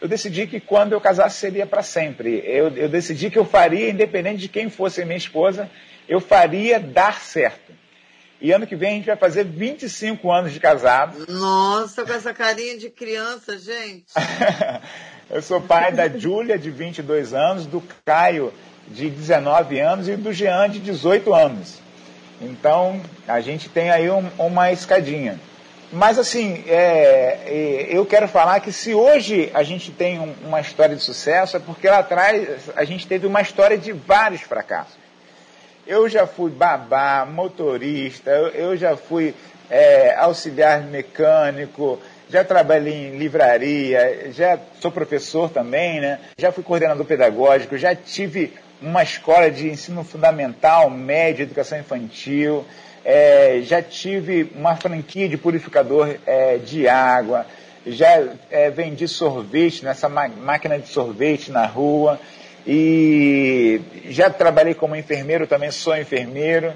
Eu 0.00 0.08
decidi 0.08 0.46
que 0.46 0.58
quando 0.58 0.92
eu 0.92 1.00
casasse 1.00 1.38
seria 1.38 1.66
para 1.66 1.82
sempre. 1.82 2.42
Eu, 2.46 2.74
eu 2.74 2.88
decidi 2.88 3.28
que 3.30 3.38
eu 3.38 3.44
faria, 3.44 3.90
independente 3.90 4.38
de 4.38 4.48
quem 4.48 4.70
fosse 4.70 5.04
minha 5.04 5.18
esposa, 5.18 5.70
eu 6.08 6.20
faria 6.20 6.80
dar 6.80 7.20
certo. 7.20 7.70
E 8.40 8.52
ano 8.52 8.66
que 8.66 8.74
vem 8.74 8.92
a 8.92 8.94
gente 8.94 9.06
vai 9.06 9.16
fazer 9.16 9.44
25 9.44 10.32
anos 10.32 10.52
de 10.52 10.58
casado. 10.58 11.26
Nossa, 11.28 12.06
com 12.06 12.12
essa 12.14 12.32
carinha 12.32 12.78
de 12.78 12.88
criança, 12.88 13.58
gente. 13.58 14.06
eu 15.28 15.42
sou 15.42 15.60
pai 15.60 15.92
da 15.92 16.08
Júlia, 16.08 16.58
de 16.58 16.70
22 16.70 17.34
anos, 17.34 17.66
do 17.66 17.82
Caio, 18.02 18.54
de 18.88 19.10
19 19.10 19.78
anos, 19.78 20.08
e 20.08 20.16
do 20.16 20.32
Jean, 20.32 20.70
de 20.70 20.78
18 20.78 21.34
anos. 21.34 21.79
Então, 22.40 23.00
a 23.28 23.40
gente 23.40 23.68
tem 23.68 23.90
aí 23.90 24.10
um, 24.10 24.26
uma 24.38 24.72
escadinha. 24.72 25.38
Mas, 25.92 26.18
assim, 26.18 26.62
é, 26.68 27.40
é, 27.46 27.88
eu 27.90 28.06
quero 28.06 28.28
falar 28.28 28.60
que 28.60 28.72
se 28.72 28.94
hoje 28.94 29.50
a 29.52 29.62
gente 29.62 29.90
tem 29.90 30.20
um, 30.20 30.32
uma 30.44 30.60
história 30.60 30.94
de 30.94 31.02
sucesso, 31.02 31.56
é 31.56 31.60
porque 31.60 31.88
lá 31.88 31.98
atrás 31.98 32.70
a 32.76 32.84
gente 32.84 33.06
teve 33.06 33.26
uma 33.26 33.40
história 33.40 33.76
de 33.76 33.92
vários 33.92 34.40
fracassos. 34.40 34.98
Eu 35.86 36.08
já 36.08 36.26
fui 36.26 36.50
babá, 36.50 37.26
motorista, 37.26 38.30
eu, 38.30 38.48
eu 38.48 38.76
já 38.76 38.96
fui 38.96 39.34
é, 39.68 40.14
auxiliar 40.14 40.82
mecânico, 40.82 41.98
já 42.30 42.44
trabalhei 42.44 43.08
em 43.08 43.18
livraria, 43.18 44.30
já 44.32 44.58
sou 44.80 44.92
professor 44.92 45.50
também, 45.50 46.00
né? 46.00 46.20
Já 46.38 46.52
fui 46.52 46.62
coordenador 46.62 47.04
pedagógico, 47.04 47.76
já 47.76 47.94
tive 47.96 48.52
uma 48.80 49.02
escola 49.02 49.50
de 49.50 49.68
ensino 49.68 50.02
fundamental, 50.04 50.88
médio, 50.90 51.42
educação 51.42 51.78
infantil, 51.78 52.64
é, 53.04 53.60
já 53.62 53.82
tive 53.82 54.50
uma 54.54 54.76
franquia 54.76 55.28
de 55.28 55.36
purificador 55.36 56.16
é, 56.26 56.58
de 56.58 56.88
água, 56.88 57.46
já 57.86 58.22
é, 58.50 58.70
vendi 58.70 59.08
sorvete 59.08 59.84
nessa 59.84 60.08
máquina 60.08 60.78
de 60.78 60.88
sorvete 60.88 61.50
na 61.50 61.66
rua, 61.66 62.20
e 62.66 63.80
já 64.08 64.28
trabalhei 64.28 64.74
como 64.74 64.94
enfermeiro, 64.94 65.46
também 65.46 65.70
sou 65.70 65.96
enfermeiro. 65.96 66.74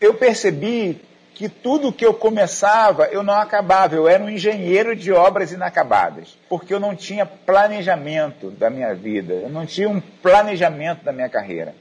Eu 0.00 0.14
percebi 0.14 1.00
que 1.38 1.48
tudo 1.48 1.92
que 1.92 2.04
eu 2.04 2.12
começava, 2.12 3.04
eu 3.12 3.22
não 3.22 3.34
acabava. 3.34 3.94
Eu 3.94 4.08
era 4.08 4.20
um 4.20 4.28
engenheiro 4.28 4.96
de 4.96 5.12
obras 5.12 5.52
inacabadas, 5.52 6.36
porque 6.48 6.74
eu 6.74 6.80
não 6.80 6.96
tinha 6.96 7.24
planejamento 7.24 8.50
da 8.50 8.68
minha 8.68 8.92
vida, 8.92 9.34
eu 9.34 9.48
não 9.48 9.64
tinha 9.64 9.88
um 9.88 10.00
planejamento 10.00 11.04
da 11.04 11.12
minha 11.12 11.28
carreira. 11.28 11.76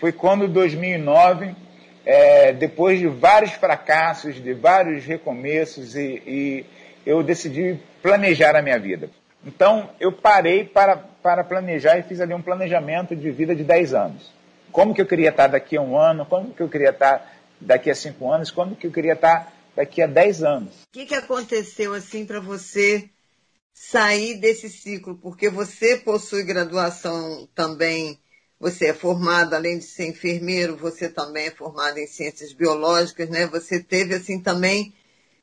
Foi 0.00 0.10
quando, 0.10 0.46
em 0.46 0.48
2009, 0.48 1.54
é, 2.04 2.52
depois 2.52 2.98
de 2.98 3.06
vários 3.06 3.52
fracassos, 3.52 4.42
de 4.42 4.52
vários 4.52 5.04
recomeços, 5.04 5.94
e, 5.94 6.20
e 6.26 6.66
eu 7.06 7.22
decidi 7.22 7.78
planejar 8.02 8.56
a 8.56 8.60
minha 8.60 8.78
vida. 8.80 9.08
Então, 9.46 9.88
eu 10.00 10.10
parei 10.10 10.64
para, 10.64 10.96
para 10.96 11.44
planejar 11.44 11.96
e 11.96 12.02
fiz 12.02 12.20
ali 12.20 12.34
um 12.34 12.42
planejamento 12.42 13.14
de 13.14 13.30
vida 13.30 13.54
de 13.54 13.62
10 13.62 13.94
anos. 13.94 14.32
Como 14.72 14.92
que 14.92 15.00
eu 15.00 15.06
queria 15.06 15.28
estar 15.28 15.46
daqui 15.46 15.76
a 15.76 15.80
um 15.80 15.96
ano, 15.96 16.26
como 16.26 16.50
que 16.50 16.60
eu 16.60 16.68
queria 16.68 16.90
estar 16.90 17.35
daqui 17.60 17.90
a 17.90 17.94
5 17.94 18.30
anos, 18.30 18.50
como 18.50 18.76
que 18.76 18.86
eu 18.86 18.92
queria 18.92 19.14
estar 19.14 19.52
daqui 19.74 20.00
a 20.00 20.06
10 20.06 20.42
anos. 20.42 20.74
O 20.84 20.92
que, 20.92 21.06
que 21.06 21.14
aconteceu 21.14 21.92
assim 21.94 22.24
para 22.24 22.40
você 22.40 23.08
sair 23.72 24.38
desse 24.38 24.70
ciclo? 24.70 25.16
Porque 25.16 25.50
você 25.50 25.96
possui 25.96 26.42
graduação 26.42 27.48
também, 27.54 28.18
você 28.58 28.86
é 28.86 28.94
formado, 28.94 29.54
além 29.54 29.78
de 29.78 29.84
ser 29.84 30.08
enfermeiro, 30.08 30.76
você 30.76 31.08
também 31.08 31.46
é 31.46 31.50
formado 31.50 31.98
em 31.98 32.06
ciências 32.06 32.52
biológicas, 32.52 33.28
né? 33.28 33.46
Você 33.46 33.82
teve 33.82 34.14
assim 34.14 34.40
também 34.40 34.94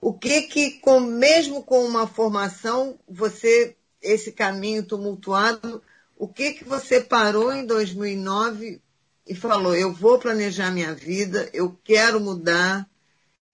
o 0.02 0.12
que 0.14 0.42
que, 0.44 0.72
com, 0.80 1.00
mesmo 1.00 1.64
com 1.64 1.86
uma 1.86 2.08
formação, 2.08 3.00
você 3.08 3.76
esse 4.02 4.34
caminho 4.34 4.84
tumultuado, 4.84 5.82
o 6.18 6.28
que, 6.28 6.54
que 6.54 6.66
você 6.66 7.00
parou 7.00 7.54
em 7.54 7.66
2009 7.66 8.82
e 9.28 9.36
falou: 9.36 9.76
eu 9.76 9.92
vou 9.92 10.20
planejar 10.20 10.72
minha 10.72 10.94
vida, 10.94 11.50
eu 11.54 11.78
quero 11.84 12.20
mudar, 12.20 12.88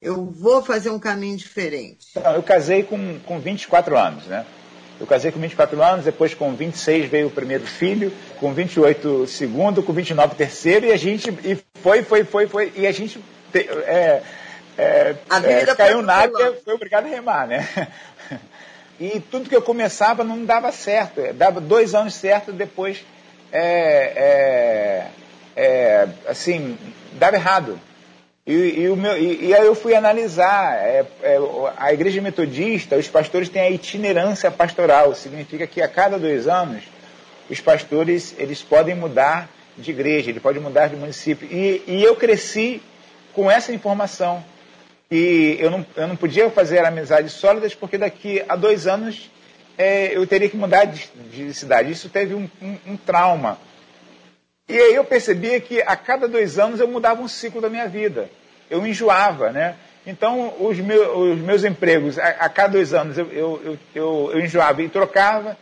eu 0.02 0.26
vou 0.26 0.64
fazer 0.64 0.90
um 0.90 1.00
caminho 1.00 1.38
diferente? 1.38 2.08
Eu 2.16 2.44
casei 2.44 2.84
com, 2.84 3.20
com 3.20 3.40
24 3.40 3.98
anos, 3.98 4.26
né? 4.26 4.46
Eu 5.00 5.08
casei 5.08 5.32
com 5.32 5.40
24 5.40 5.82
anos, 5.82 6.06
depois 6.06 6.34
com 6.34 6.54
26 6.54 7.10
veio 7.10 7.28
o 7.28 7.32
primeiro 7.32 7.66
filho, 7.66 8.12
com 8.38 8.54
28 8.54 9.08
o 9.08 9.28
segundo, 9.28 9.82
com 9.82 9.94
29 9.94 10.34
o 10.34 10.36
terceiro, 10.36 10.86
e 10.88 10.92
a 10.92 10.98
gente 10.98 11.30
e 11.30 11.58
foi, 11.82 12.04
foi, 12.04 12.26
foi, 12.26 12.48
foi, 12.48 12.74
e 12.76 12.86
a 12.86 12.92
gente 12.92 13.24
é, 13.54 14.22
é, 14.78 15.16
é, 15.30 15.76
caiu 15.76 16.02
na 16.02 16.16
água 16.16 16.58
foi 16.66 16.74
obrigado 16.74 17.06
a 17.06 17.10
remar, 17.10 17.48
né? 17.48 17.68
E 19.00 19.22
tudo 19.22 19.50
que 19.50 19.56
eu 19.56 19.62
começava 19.62 20.26
não 20.26 20.44
dava 20.44 20.74
certo. 20.74 21.22
Dava 21.34 21.62
dois 21.62 21.96
anos 21.96 22.14
certo, 22.16 22.52
depois, 22.52 23.06
é, 23.50 25.08
é, 25.60 26.08
assim, 26.26 26.78
dava 27.14 27.36
errado. 27.36 27.78
E, 28.48 28.54
e, 28.54 28.90
o 28.90 28.96
meu, 28.96 29.18
e, 29.18 29.48
e 29.48 29.54
aí 29.54 29.66
eu 29.66 29.76
fui 29.76 29.94
analisar. 29.94 30.76
É, 30.76 31.06
é, 31.22 31.38
a 31.76 31.94
igreja 31.94 32.22
metodista, 32.22 32.96
os 32.96 33.10
pastores 33.10 33.50
têm 33.50 33.62
a 33.62 33.70
itinerância 33.70 34.50
pastoral. 34.50 35.14
Significa 35.14 35.68
que 35.68 35.82
a 35.82 35.88
cada 35.90 36.18
dois 36.18 36.48
anos, 36.48 36.84
os 37.50 37.60
pastores 37.60 38.34
eles 38.38 38.62
podem 38.64 38.96
mudar 38.96 39.50
de 39.78 39.92
igreja, 39.92 40.30
eles 40.30 40.42
podem 40.42 40.62
mudar 40.62 40.88
de 40.88 40.96
município. 40.96 41.46
E, 41.52 41.84
e 41.86 42.04
eu 42.04 42.16
cresci 42.16 42.82
com 43.34 43.52
essa 43.52 43.74
informação. 43.74 44.42
E 45.12 45.58
eu 45.60 45.70
não, 45.70 45.86
eu 45.98 46.08
não 46.08 46.16
podia 46.16 46.50
fazer 46.50 46.86
amizades 46.86 47.34
sólidas 47.34 47.76
porque 47.76 47.98
daqui 47.98 48.42
a 48.48 48.56
dois 48.56 48.88
anos 48.88 49.30
é, 49.78 50.16
eu 50.16 50.26
teria 50.26 50.50
que 50.50 50.56
mudar 50.56 50.86
de, 50.86 51.10
de 51.32 51.54
cidade. 51.54 51.92
Isso 51.92 52.08
teve 52.08 52.34
um, 52.34 52.50
um, 52.62 52.78
um, 52.88 52.98
trauma. 52.98 53.58
E 54.70 54.78
aí 54.78 54.96
eu 54.96 55.04
percebia 55.04 55.60
que 55.60 55.82
a 55.82 55.96
cada 55.96 56.28
dois 56.28 56.58
anos 56.58 56.80
eu 56.80 56.88
mudava 56.88 57.22
um 57.22 57.28
ciclo 57.28 57.60
da 57.60 57.70
minha 57.70 57.88
vida. 57.88 58.30
Eu 58.70 58.86
enjoava, 58.86 59.52
né? 59.52 59.76
Então, 60.06 60.54
os, 60.60 60.78
meus, 60.80 61.08
os 61.18 61.40
meus 61.40 61.64
empregos, 61.64 62.18
a, 62.18 62.28
a, 62.28 62.50
cada 62.50 62.70
dois 62.70 62.94
anos 62.94 63.18
eu, 63.18 63.28
eu, 63.32 63.78
eu, 63.94 64.32
eu, 64.34 64.40
enjoava 64.40 64.82
e 64.82 64.88
trocava. 64.88 65.58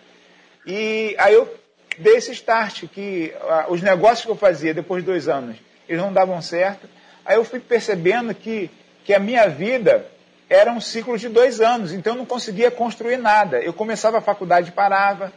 E 0.65 1.15
aí 1.17 1.33
eu 1.33 1.51
dei 1.97 2.17
esse 2.17 2.31
start, 2.33 2.83
que 2.87 3.33
uh, 3.41 3.71
os 3.71 3.81
negócios 3.81 4.25
que 4.25 4.31
eu 4.31 4.35
fazia 4.35 4.73
depois 4.73 5.03
de 5.03 5.09
dois 5.09 5.27
anos, 5.27 5.55
eles 5.87 6.01
não 6.01 6.13
davam 6.13 6.41
certo. 6.41 6.87
Aí 7.25 7.37
eu 7.37 7.43
fui 7.43 7.59
percebendo 7.59 8.35
que 8.35 8.69
que 9.07 9.13
a 9.13 9.19
minha 9.19 9.47
vida 9.47 10.05
era 10.49 10.69
um 10.69 10.81
ciclo 10.81 11.17
de 11.17 11.29
dois 11.29 11.61
anos, 11.61 11.93
então 11.93 12.11
eu 12.11 12.17
não 12.17 12.25
conseguia 12.25 12.69
construir 12.69 13.15
nada. 13.15 13.57
Eu 13.57 13.71
começava 13.71 14.17
a 14.17 14.21
faculdade 14.21 14.67
e 14.67 14.73
parava, 14.73 15.31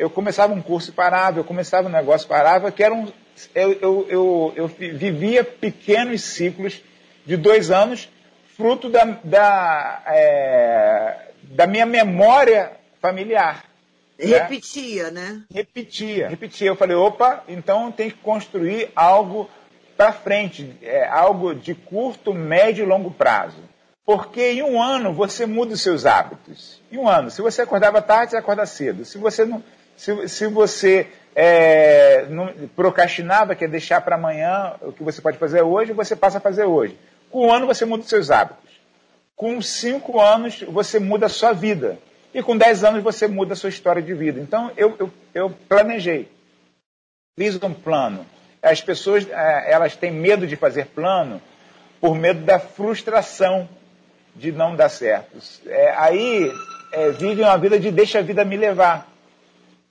eu 0.00 0.08
começava 0.08 0.54
um 0.54 0.62
curso 0.62 0.88
e 0.88 0.94
parava, 0.94 1.38
eu 1.38 1.44
começava 1.44 1.86
um 1.86 1.92
negócio 1.92 2.24
e 2.24 2.28
parava, 2.28 2.72
que 2.72 2.82
era 2.82 2.94
um, 2.94 3.06
eu, 3.54 3.72
eu, 3.74 4.06
eu, 4.08 4.52
eu 4.56 4.66
vivia 4.66 5.44
pequenos 5.44 6.22
ciclos 6.22 6.82
de 7.26 7.36
dois 7.36 7.70
anos, 7.70 8.08
fruto 8.56 8.88
da, 8.88 9.04
da, 9.22 10.02
é, 10.06 11.32
da 11.42 11.66
minha 11.66 11.84
memória 11.84 12.72
familiar. 12.98 13.66
Né? 14.18 14.38
Repetia, 14.38 15.10
né? 15.10 15.32
né? 15.32 15.44
Repetia, 15.52 16.28
repetia. 16.30 16.68
Eu 16.68 16.76
falei, 16.76 16.96
opa, 16.96 17.44
então 17.46 17.92
tem 17.92 18.08
que 18.08 18.16
construir 18.16 18.90
algo 18.96 19.50
para 19.98 20.12
frente, 20.12 20.78
é, 20.80 21.06
algo 21.08 21.54
de 21.54 21.74
curto, 21.74 22.32
médio 22.32 22.84
e 22.84 22.88
longo 22.88 23.10
prazo. 23.10 23.58
Porque 24.06 24.52
em 24.52 24.62
um 24.62 24.82
ano 24.82 25.12
você 25.12 25.44
muda 25.44 25.74
os 25.74 25.82
seus 25.82 26.06
hábitos. 26.06 26.80
Em 26.90 26.96
um 26.96 27.06
ano, 27.06 27.30
se 27.30 27.42
você 27.42 27.60
acordava 27.60 28.00
tarde, 28.00 28.30
você 28.30 28.38
acorda 28.38 28.64
cedo. 28.64 29.04
Se 29.04 29.18
você 29.18 29.44
não, 29.44 29.62
se, 30.00 30.28
se 30.30 30.46
você 30.46 31.08
é, 31.36 32.24
não, 32.30 32.46
procrastinava, 32.74 33.54
que 33.54 33.66
é 33.66 33.68
deixar 33.68 34.00
para 34.00 34.16
amanhã 34.16 34.72
o 34.80 34.94
que 34.94 35.02
você 35.02 35.20
pode 35.20 35.36
fazer 35.36 35.60
hoje, 35.60 35.92
você 35.92 36.16
passa 36.16 36.38
a 36.38 36.40
fazer 36.40 36.64
hoje. 36.64 36.96
Com 37.30 37.48
um 37.48 37.52
ano 37.52 37.66
você 37.66 37.84
muda 37.84 38.02
os 38.02 38.08
seus 38.08 38.30
hábitos. 38.30 38.80
Com 39.36 39.60
cinco 39.60 40.18
anos 40.18 40.62
você 40.62 40.98
muda 40.98 41.26
a 41.26 41.28
sua 41.28 41.52
vida. 41.52 41.98
E 42.32 42.42
com 42.42 42.56
dez 42.56 42.82
anos 42.82 43.02
você 43.02 43.28
muda 43.28 43.52
a 43.52 43.56
sua 43.56 43.68
história 43.68 44.00
de 44.00 44.14
vida. 44.14 44.40
Então 44.40 44.72
eu, 44.74 44.96
eu, 44.98 45.10
eu 45.34 45.50
planejei. 45.68 46.32
Fiz 47.38 47.62
um 47.62 47.74
plano. 47.74 48.24
As 48.62 48.80
pessoas 48.80 49.28
é, 49.28 49.70
elas 49.70 49.96
têm 49.96 50.10
medo 50.10 50.46
de 50.46 50.56
fazer 50.56 50.86
plano 50.86 51.42
por 52.00 52.14
medo 52.14 52.40
da 52.40 52.58
frustração 52.58 53.68
de 54.34 54.50
não 54.50 54.74
dar 54.74 54.88
certo. 54.88 55.36
É, 55.66 55.92
aí 55.94 56.50
é, 56.90 57.10
vivem 57.10 57.44
uma 57.44 57.58
vida 57.58 57.78
de 57.78 57.90
deixa 57.90 58.20
a 58.20 58.22
vida 58.22 58.46
me 58.46 58.56
levar. 58.56 59.09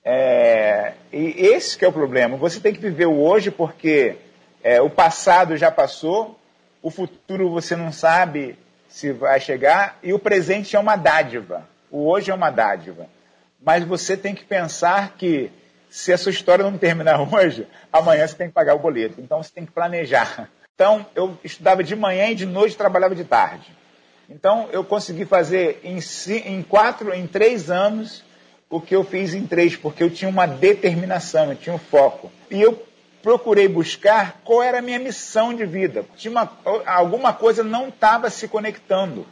É, 0.04 0.94
e 1.12 1.34
esse 1.38 1.76
que 1.76 1.84
é 1.84 1.88
o 1.88 1.92
problema. 1.92 2.36
Você 2.36 2.60
tem 2.60 2.72
que 2.72 2.80
viver 2.80 3.06
o 3.06 3.20
hoje 3.20 3.50
porque 3.50 4.16
é, 4.62 4.80
o 4.80 4.90
passado 4.90 5.56
já 5.56 5.70
passou, 5.70 6.38
o 6.82 6.90
futuro 6.90 7.50
você 7.50 7.76
não 7.76 7.92
sabe 7.92 8.58
se 8.88 9.12
vai 9.12 9.40
chegar 9.40 9.98
e 10.02 10.12
o 10.12 10.18
presente 10.18 10.74
é 10.74 10.78
uma 10.78 10.96
dádiva. 10.96 11.68
O 11.90 12.08
hoje 12.08 12.30
é 12.30 12.34
uma 12.34 12.50
dádiva. 12.50 13.06
Mas 13.62 13.84
você 13.84 14.16
tem 14.16 14.34
que 14.34 14.44
pensar 14.44 15.14
que 15.16 15.50
se 15.90 16.12
a 16.12 16.18
sua 16.18 16.30
história 16.30 16.64
não 16.64 16.78
terminar 16.78 17.20
hoje, 17.32 17.66
amanhã 17.92 18.26
você 18.26 18.34
tem 18.34 18.48
que 18.48 18.54
pagar 18.54 18.74
o 18.74 18.78
boleto. 18.78 19.20
Então 19.20 19.42
você 19.42 19.52
tem 19.52 19.66
que 19.66 19.72
planejar. 19.72 20.48
Então 20.74 21.04
eu 21.14 21.36
estudava 21.44 21.84
de 21.84 21.94
manhã 21.94 22.28
e 22.28 22.34
de 22.34 22.46
noite 22.46 22.76
trabalhava 22.76 23.14
de 23.14 23.24
tarde. 23.24 23.70
Então 24.28 24.68
eu 24.72 24.82
consegui 24.82 25.26
fazer 25.26 25.80
em, 25.84 25.98
em 26.46 26.62
quatro, 26.62 27.12
em 27.12 27.26
três 27.26 27.70
anos 27.70 28.24
o 28.70 28.80
que 28.80 28.94
eu 28.94 29.02
fiz 29.02 29.34
em 29.34 29.46
três, 29.46 29.74
porque 29.74 30.02
eu 30.02 30.08
tinha 30.08 30.28
uma 30.28 30.46
determinação, 30.46 31.50
eu 31.50 31.56
tinha 31.56 31.74
um 31.74 31.78
foco. 31.78 32.30
E 32.50 32.62
eu 32.62 32.80
procurei 33.22 33.68
buscar 33.68 34.40
qual 34.44 34.62
era 34.62 34.78
a 34.78 34.82
minha 34.82 34.98
missão 34.98 35.52
de 35.52 35.66
vida. 35.66 36.04
Tinha 36.16 36.30
uma, 36.30 36.50
alguma 36.86 37.32
coisa 37.32 37.64
não 37.64 37.88
estava 37.88 38.30
se 38.30 38.48
conectando. 38.48 39.26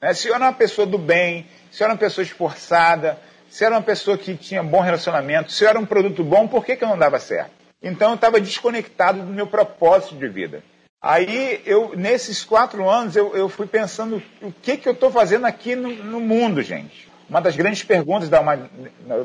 Né? 0.00 0.14
Se 0.14 0.28
eu 0.28 0.34
era 0.34 0.44
uma 0.44 0.52
pessoa 0.52 0.86
do 0.86 0.96
bem, 0.96 1.46
se 1.70 1.82
eu 1.82 1.86
era 1.86 1.94
uma 1.94 2.00
pessoa 2.00 2.24
esforçada, 2.24 3.18
se 3.50 3.64
eu 3.64 3.66
era 3.66 3.76
uma 3.76 3.82
pessoa 3.82 4.16
que 4.16 4.36
tinha 4.36 4.62
bom 4.62 4.80
relacionamento, 4.80 5.52
se 5.52 5.64
eu 5.64 5.68
era 5.68 5.78
um 5.78 5.84
produto 5.84 6.22
bom, 6.22 6.46
por 6.46 6.64
que, 6.64 6.76
que 6.76 6.84
eu 6.84 6.88
não 6.88 6.96
dava 6.96 7.18
certo? 7.18 7.50
Então 7.82 8.10
eu 8.10 8.14
estava 8.14 8.40
desconectado 8.40 9.20
do 9.20 9.32
meu 9.32 9.46
propósito 9.46 10.14
de 10.14 10.28
vida. 10.28 10.62
Aí, 11.02 11.62
eu, 11.64 11.96
nesses 11.96 12.44
quatro 12.44 12.88
anos, 12.88 13.16
eu, 13.16 13.34
eu 13.34 13.48
fui 13.48 13.66
pensando 13.66 14.22
o 14.42 14.52
que, 14.52 14.76
que 14.76 14.86
eu 14.86 14.92
estou 14.92 15.10
fazendo 15.10 15.46
aqui 15.46 15.74
no, 15.74 15.90
no, 15.90 16.20
mundo, 16.20 16.62
gente. 16.62 17.09
Uma 17.30 17.40
das 17.40 17.54
grandes 17.54 17.84
perguntas 17.84 18.28
da, 18.28 18.42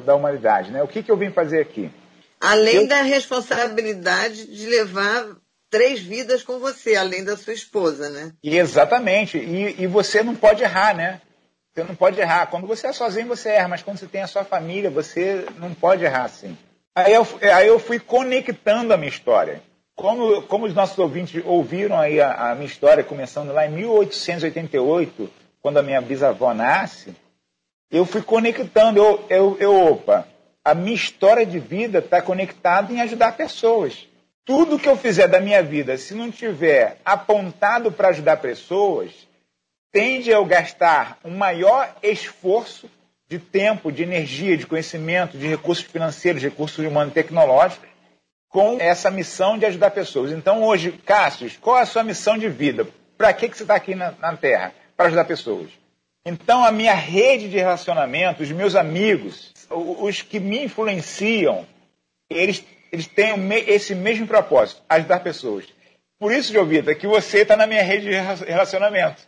da 0.06 0.16
humanidade, 0.16 0.72
né? 0.72 0.84
O 0.84 0.88
que, 0.88 1.02
que 1.02 1.10
eu 1.10 1.18
vim 1.18 1.32
fazer 1.32 1.60
aqui? 1.60 1.90
Além 2.40 2.84
eu... 2.84 2.88
da 2.88 3.02
responsabilidade 3.02 4.46
de 4.46 4.68
levar 4.68 5.26
três 5.72 6.02
vidas 6.02 6.44
com 6.44 6.60
você, 6.60 6.96
além 6.96 7.24
da 7.24 7.36
sua 7.36 7.54
esposa, 7.54 8.08
né? 8.12 8.32
E 8.44 8.58
exatamente. 8.58 9.40
E, 9.40 9.82
e 9.82 9.88
você 9.88 10.22
não 10.22 10.36
pode 10.36 10.62
errar, 10.62 10.96
né? 10.96 11.20
Você 11.74 11.84
não 11.84 11.96
pode 11.96 12.22
errar. 12.22 12.46
Quando 12.46 12.68
você 12.68 12.86
é 12.86 12.94
sozinho, 12.94 13.28
você 13.28 13.50
erra, 13.50 13.70
mas 13.70 13.82
quando 13.82 13.98
você 13.98 14.06
tem 14.06 14.22
a 14.22 14.28
sua 14.28 14.46
família, 14.46 14.92
você 14.92 15.44
não 15.58 15.74
pode 15.74 16.04
errar 16.06 16.26
assim. 16.26 16.56
Aí 16.94 17.12
eu, 17.12 17.28
aí 17.42 17.68
eu 17.68 17.80
fui 17.80 18.00
conectando 18.00 18.94
a 18.94 18.98
minha 18.98 19.10
história. 19.10 19.64
Como, 19.96 20.44
como 20.44 20.68
os 20.68 20.76
nossos 20.76 21.00
ouvintes 21.00 21.42
ouviram 21.44 22.00
aí 22.00 22.22
a, 22.22 22.52
a 22.52 22.56
minha 22.56 22.68
história, 22.68 23.04
começando 23.04 23.52
lá 23.52 23.66
em 23.66 23.72
1888, 23.72 25.28
quando 25.60 25.78
a 25.78 25.84
minha 25.84 26.02
bisavó 26.02 26.54
nasce, 26.54 27.16
eu 27.92 28.06
fui 28.06 28.22
conectando, 28.22 29.00
eu, 29.00 29.26
eu, 29.30 29.58
eu 29.60 29.92
opa, 29.92 30.28
a 30.64 30.74
minha 30.74 30.96
história 30.96 31.46
de 31.46 31.60
vida 31.60 32.00
está 32.00 32.22
conectada 32.22 32.92
em 32.92 33.02
ajudar 33.02 33.38
pessoas. 33.38 34.08
Tudo 34.44 34.80
que 34.80 34.90
eu 34.90 34.98
fizer 34.98 35.28
da 35.28 35.40
minha 35.40 35.62
vida, 35.62 35.98
se 35.98 36.14
não 36.14 36.32
tiver 36.32 37.00
apontado 37.04 37.92
para 37.92 38.10
ajudar 38.10 38.38
pessoas, 38.38 39.12
tende 39.92 40.32
a 40.32 40.36
eu 40.36 40.46
gastar 40.46 41.20
um 41.24 41.36
maior 41.36 41.96
esforço 42.02 42.90
de 43.28 43.40
tempo, 43.40 43.92
de 43.92 44.04
energia, 44.04 44.58
de 44.58 44.68
conhecimento, 44.68 45.38
de 45.38 45.48
recursos 45.48 45.86
financeiros, 45.86 46.42
de 46.42 46.50
recursos 46.50 46.86
humanos 46.86 47.12
e 47.12 47.16
tecnológicos, 47.16 47.90
com 48.50 48.78
essa 48.80 49.10
missão 49.10 49.58
de 49.58 49.66
ajudar 49.66 49.92
pessoas. 49.92 50.32
Então, 50.32 50.64
hoje, 50.64 50.92
Cássio, 50.92 51.52
qual 51.60 51.78
é 51.78 51.82
a 51.82 51.86
sua 51.86 52.04
missão 52.04 52.38
de 52.38 52.48
vida? 52.48 52.88
Para 53.18 53.34
que, 53.34 53.50
que 53.50 53.58
você 53.58 53.64
está 53.64 53.76
aqui 53.76 53.96
na, 53.96 54.12
na 54.20 54.36
Terra? 54.38 54.74
Para 54.96 55.08
ajudar 55.08 55.26
pessoas. 55.26 55.70
Então, 56.26 56.64
a 56.66 56.72
minha 56.72 56.94
rede 56.94 57.48
de 57.48 57.58
relacionamento, 57.58 58.42
os 58.42 58.52
meus 58.52 58.76
amigos, 58.76 59.54
os 59.70 60.22
que 60.22 60.40
me 60.40 60.64
influenciam, 60.64 61.68
eles, 62.30 62.66
eles 62.92 63.06
têm 63.06 63.36
esse 63.68 63.94
mesmo 63.94 64.26
propósito, 64.26 64.82
ajudar 64.90 65.20
pessoas. 65.20 65.66
Por 66.20 66.32
isso, 66.32 66.52
Jovita, 66.52 66.96
que 66.96 67.06
você 67.06 67.42
está 67.42 67.56
na 67.56 67.68
minha 67.68 67.84
rede 67.84 68.08
de 68.08 68.46
relacionamento. 68.46 69.22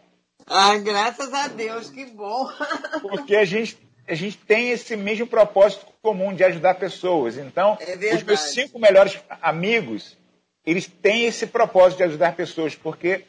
Ah, 0.47 0.75
graças 0.77 1.33
a 1.33 1.47
Deus, 1.49 1.89
que 1.89 2.05
bom. 2.05 2.49
Porque 3.01 3.35
a 3.35 3.45
gente 3.45 3.77
a 4.07 4.15
gente 4.15 4.37
tem 4.37 4.69
esse 4.69 4.95
mesmo 4.95 5.27
propósito 5.27 5.85
comum 6.01 6.33
de 6.33 6.43
ajudar 6.43 6.75
pessoas. 6.75 7.37
Então, 7.37 7.77
é 7.81 8.15
os 8.15 8.23
meus 8.23 8.39
cinco 8.39 8.79
melhores 8.79 9.19
amigos, 9.41 10.17
eles 10.65 10.87
têm 10.87 11.25
esse 11.25 11.45
propósito 11.45 11.97
de 11.97 12.03
ajudar 12.05 12.33
pessoas, 12.35 12.73
porque 12.73 13.25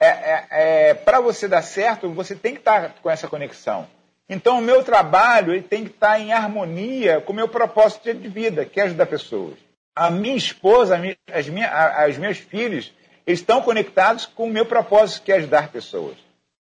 é, 0.00 0.06
é, 0.06 0.46
é 0.50 0.94
para 0.94 1.20
você 1.20 1.48
dar 1.48 1.62
certo, 1.62 2.10
você 2.10 2.34
tem 2.34 2.52
que 2.52 2.58
estar 2.58 2.94
com 3.02 3.10
essa 3.10 3.28
conexão. 3.28 3.86
Então, 4.28 4.58
o 4.58 4.62
meu 4.62 4.82
trabalho 4.82 5.52
ele 5.52 5.62
tem 5.62 5.84
que 5.84 5.90
estar 5.90 6.18
em 6.18 6.32
harmonia 6.32 7.20
com 7.20 7.32
o 7.32 7.36
meu 7.36 7.48
propósito 7.48 8.12
de 8.12 8.28
vida, 8.28 8.64
que 8.64 8.80
é 8.80 8.84
ajudar 8.84 9.06
pessoas. 9.06 9.54
A 9.94 10.10
minha 10.10 10.36
esposa, 10.36 11.00
as 11.32 11.48
minha, 11.48 12.06
os 12.08 12.18
meus 12.18 12.38
filhos, 12.38 12.92
estão 13.26 13.62
conectados 13.62 14.26
com 14.26 14.44
o 14.44 14.50
meu 14.50 14.66
propósito, 14.66 15.22
que 15.24 15.32
é 15.32 15.36
ajudar 15.36 15.68
pessoas. 15.70 16.16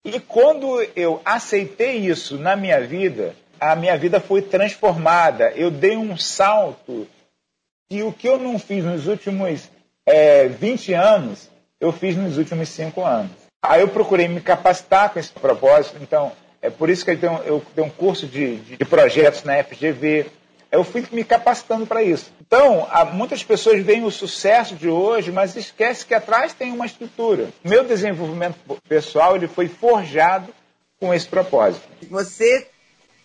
E 0.05 0.19
quando 0.19 0.83
eu 0.97 1.21
aceitei 1.25 1.99
isso 1.99 2.38
na 2.38 2.57
minha 2.57 2.81
vida, 2.81 3.35
a 3.61 3.77
minha 3.77 3.97
vida 3.97 4.19
foi 4.19 4.40
transformada. 4.40 5.53
Eu 5.53 5.71
dei 5.71 5.97
um 5.97 6.16
salto 6.16 7.07
e 7.90 8.03
o 8.03 8.12
que 8.12 8.27
eu 8.27 8.38
não 8.38 8.59
fiz 8.59 8.85
nos 8.85 9.07
últimos 9.07 9.69
é, 10.07 10.49
20 10.49 10.95
anos, 10.95 11.51
eu 11.81 11.93
fiz 11.93 12.16
nos 12.16 12.37
últimos 12.38 12.69
5 12.69 13.05
anos. 13.05 13.33
Aí 13.62 13.81
eu 13.81 13.88
procurei 13.88 14.29
me 14.29 14.40
capacitar 14.40 15.11
com 15.12 15.19
esse 15.19 15.33
propósito. 15.33 15.97
Então, 16.01 16.33
é 16.62 16.71
por 16.71 16.90
isso 16.90 17.05
que 17.05 17.11
eu 17.11 17.19
tenho, 17.19 17.38
eu 17.45 17.64
tenho 17.75 17.87
um 17.87 17.90
curso 17.90 18.27
de, 18.27 18.57
de 18.57 18.85
projetos 18.85 19.45
na 19.45 19.62
FGV, 19.62 20.27
eu 20.71 20.85
fui 20.85 21.05
me 21.11 21.25
capacitando 21.25 21.87
para 21.87 22.03
isso. 22.03 22.31
Então, 22.40 22.87
muitas 23.12 23.43
pessoas 23.43 23.83
veem 23.83 24.05
o 24.05 24.11
sucesso 24.11 24.77
de 24.77 24.88
hoje, 24.88 25.33
mas 25.33 25.57
esquece 25.57 26.07
que 26.07 26.14
atrás 26.14 26.53
tem 26.53 26.73
uma 26.73 26.87
estrutura. 26.87 27.49
Meu 27.64 27.85
desenvolvimento 27.85 28.57
pessoal 28.88 29.35
ele 29.35 29.49
foi 29.49 29.69
forjado 29.69 30.55
com 30.99 31.12
esse 31.12 31.27
propósito. 31.27 31.88
Você 32.09 32.69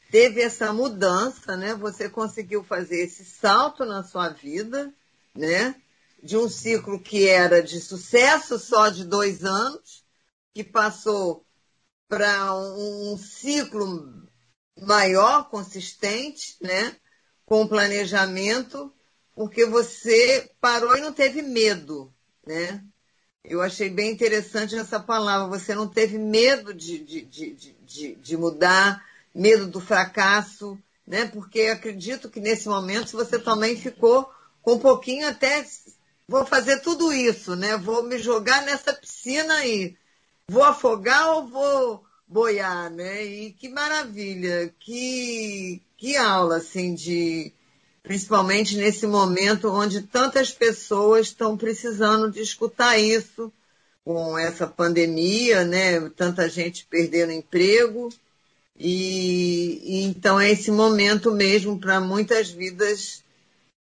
teve 0.10 0.42
essa 0.42 0.74
mudança, 0.74 1.56
né? 1.56 1.76
Você 1.76 2.10
conseguiu 2.10 2.64
fazer 2.64 3.04
esse 3.04 3.26
salto 3.26 3.86
na 3.86 4.04
sua 4.04 4.30
vida, 4.30 4.92
né? 5.36 5.76
De 6.26 6.36
um 6.36 6.50
ciclo 6.50 7.00
que 7.00 7.30
era 7.30 7.62
de 7.62 7.80
sucesso 7.80 8.58
só 8.58 8.90
de 8.90 9.06
dois 9.06 9.46
anos, 9.46 10.04
que 10.56 10.64
passou 10.64 11.46
para 12.08 12.52
um 12.56 13.16
ciclo 13.16 14.28
maior, 14.82 15.50
consistente, 15.50 16.58
né? 16.60 16.96
com 17.46 17.68
planejamento, 17.68 18.92
porque 19.36 19.68
você 19.68 20.50
parou 20.60 20.98
e 20.98 21.02
não 21.02 21.14
teve 21.14 21.44
medo, 21.44 22.12
né? 22.44 22.84
Eu 23.44 23.62
achei 23.62 23.88
bem 23.88 24.12
interessante 24.12 24.76
essa 24.76 25.00
palavra. 25.00 25.60
Você 25.60 25.76
não 25.76 25.88
teve 25.88 26.18
medo 26.18 26.74
de, 26.74 26.98
de, 26.98 27.22
de, 27.22 27.54
de, 27.54 28.16
de 28.16 28.38
mudar, 28.38 29.06
medo 29.34 29.68
do 29.68 29.80
fracasso, 29.80 30.76
né? 31.06 31.28
Porque 31.28 31.64
acredito 31.68 32.32
que 32.32 32.40
nesse 32.40 32.68
momento 32.68 33.12
você 33.12 33.38
também 33.38 33.78
ficou 33.78 34.28
com 34.64 34.74
um 34.74 34.80
pouquinho 34.80 35.28
até 35.28 35.64
vou 36.28 36.46
fazer 36.46 36.80
tudo 36.82 37.14
isso, 37.14 37.56
né? 37.56 37.78
Vou 37.78 38.04
me 38.04 38.18
jogar 38.18 38.64
nessa 38.64 38.94
piscina 38.94 39.54
aí. 39.56 39.96
Vou 40.48 40.64
afogar 40.64 41.36
ou 41.36 41.48
vou 41.48 42.04
boiar, 42.28 42.90
né? 42.90 43.24
E 43.24 43.52
que 43.52 43.70
maravilha, 43.70 44.74
que, 44.80 45.82
que 45.98 46.16
aula, 46.18 46.58
assim, 46.58 46.94
de 46.94 47.52
principalmente 48.04 48.78
nesse 48.78 49.08
momento 49.08 49.72
onde 49.72 50.04
tantas 50.04 50.52
pessoas 50.52 51.28
estão 51.28 51.58
precisando 51.58 52.32
de 52.32 52.40
escutar 52.40 53.00
isso, 53.00 53.52
com 54.06 54.38
essa 54.38 54.68
pandemia, 54.68 55.66
né? 55.66 56.00
Tanta 56.16 56.48
gente 56.48 56.86
perdendo 56.86 57.32
emprego. 57.32 58.10
E, 58.78 59.82
e 59.84 60.04
então 60.04 60.40
é 60.40 60.52
esse 60.52 60.70
momento 60.70 61.32
mesmo 61.32 61.80
para 61.80 62.00
muitas 62.00 62.52
vidas 62.52 63.24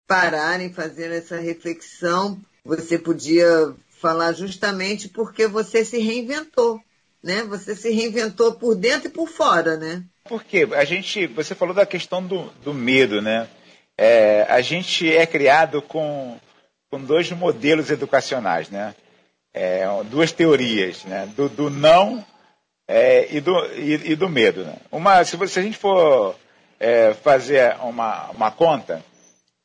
pararem, 0.09 0.73
fazer 0.73 1.13
essa 1.13 1.37
reflexão. 1.37 2.41
Você 2.65 2.99
podia 2.99 3.73
falar 4.01 4.33
justamente 4.33 5.09
porque 5.09 5.47
você 5.47 5.85
se 5.85 5.99
reinventou 5.99 6.81
né? 7.21 7.43
Você 7.49 7.75
se 7.75 7.91
reinventou 7.91 8.55
por 8.55 8.77
dentro 8.77 9.09
e 9.09 9.13
por 9.13 9.29
fora, 9.29 9.77
né? 9.77 10.05
Porque 10.23 10.69
a 10.73 10.85
gente, 10.85 11.27
você 11.27 11.53
falou 11.53 11.75
da 11.75 11.85
questão 11.85 12.25
do, 12.25 12.45
do 12.63 12.73
medo, 12.73 13.21
né? 13.21 13.49
é, 13.99 14.47
a 14.49 14.61
gente 14.61 15.13
é 15.13 15.27
criado 15.27 15.83
com, 15.83 16.39
com 16.89 17.01
dois 17.03 17.29
modelos 17.33 17.91
educacionais, 17.91 18.71
né? 18.71 18.95
É, 19.53 19.85
duas 20.05 20.31
teorias, 20.31 21.05
né? 21.05 21.29
Do, 21.35 21.49
do 21.49 21.69
não 21.69 22.25
é, 22.87 23.27
e, 23.35 23.41
do, 23.41 23.53
e, 23.75 24.13
e, 24.13 24.17
do 24.17 24.29
medo. 24.29 24.65
Né? 24.65 24.77
Uma, 24.93 25.25
se, 25.25 25.37
se, 25.49 25.59
a 25.59 25.63
gente 25.63 25.77
for 25.77 26.37
é, 26.79 27.13
fazer 27.15 27.77
uma, 27.83 28.31
uma 28.31 28.51
conta, 28.53 29.05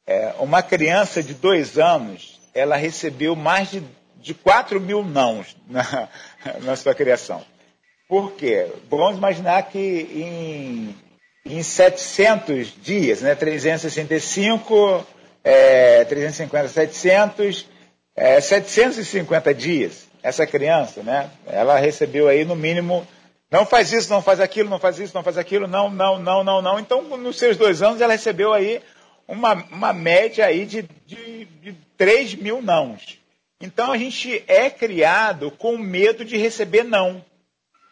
é, 0.05 0.33
uma 0.39 0.61
criança 0.61 1.21
de 1.23 1.33
dois 1.33 1.77
anos, 1.77 2.39
ela 2.53 2.75
recebeu 2.75 3.35
mais 3.35 3.71
de, 3.71 3.83
de 4.17 4.33
4 4.33 4.79
mil 4.79 5.03
nãos 5.03 5.55
na, 5.67 6.09
na 6.63 6.75
sua 6.75 6.93
criação. 6.93 7.43
Por 8.07 8.33
quê? 8.33 8.67
Vamos 8.89 9.17
imaginar 9.17 9.63
que 9.63 9.79
em 9.79 10.95
em 11.45 11.61
700 11.61 12.73
dias, 12.81 13.21
né? 13.21 13.35
365, 13.35 15.05
é, 15.43 16.05
350, 16.05 16.67
700, 16.69 17.67
é, 18.15 18.39
750 18.39 19.53
dias, 19.53 20.07
essa 20.21 20.47
criança, 20.47 21.03
né? 21.03 21.29
Ela 21.45 21.77
recebeu 21.77 22.27
aí 22.27 22.45
no 22.45 22.55
mínimo, 22.55 23.05
não 23.51 23.65
faz 23.65 23.91
isso, 23.91 24.09
não 24.09 24.21
faz 24.21 24.39
aquilo, 24.39 24.69
não 24.69 24.79
faz 24.79 24.99
isso, 24.99 25.13
não 25.13 25.23
faz 25.23 25.37
aquilo, 25.37 25.67
não, 25.67 25.89
não, 25.89 26.17
não, 26.17 26.43
não, 26.43 26.61
não. 26.61 26.79
Então, 26.79 27.01
nos 27.17 27.37
seus 27.37 27.57
dois 27.57 27.81
anos, 27.81 27.99
ela 27.99 28.13
recebeu 28.13 28.53
aí 28.53 28.81
uma, 29.27 29.53
uma 29.71 29.93
média 29.93 30.45
aí 30.45 30.65
de, 30.65 30.83
de, 31.05 31.45
de 31.45 31.73
3 31.97 32.35
mil 32.35 32.61
nãos. 32.61 33.19
Então, 33.59 33.91
a 33.91 33.97
gente 33.97 34.43
é 34.47 34.69
criado 34.69 35.51
com 35.51 35.77
medo 35.77 36.25
de 36.25 36.37
receber 36.37 36.83
não. 36.83 37.23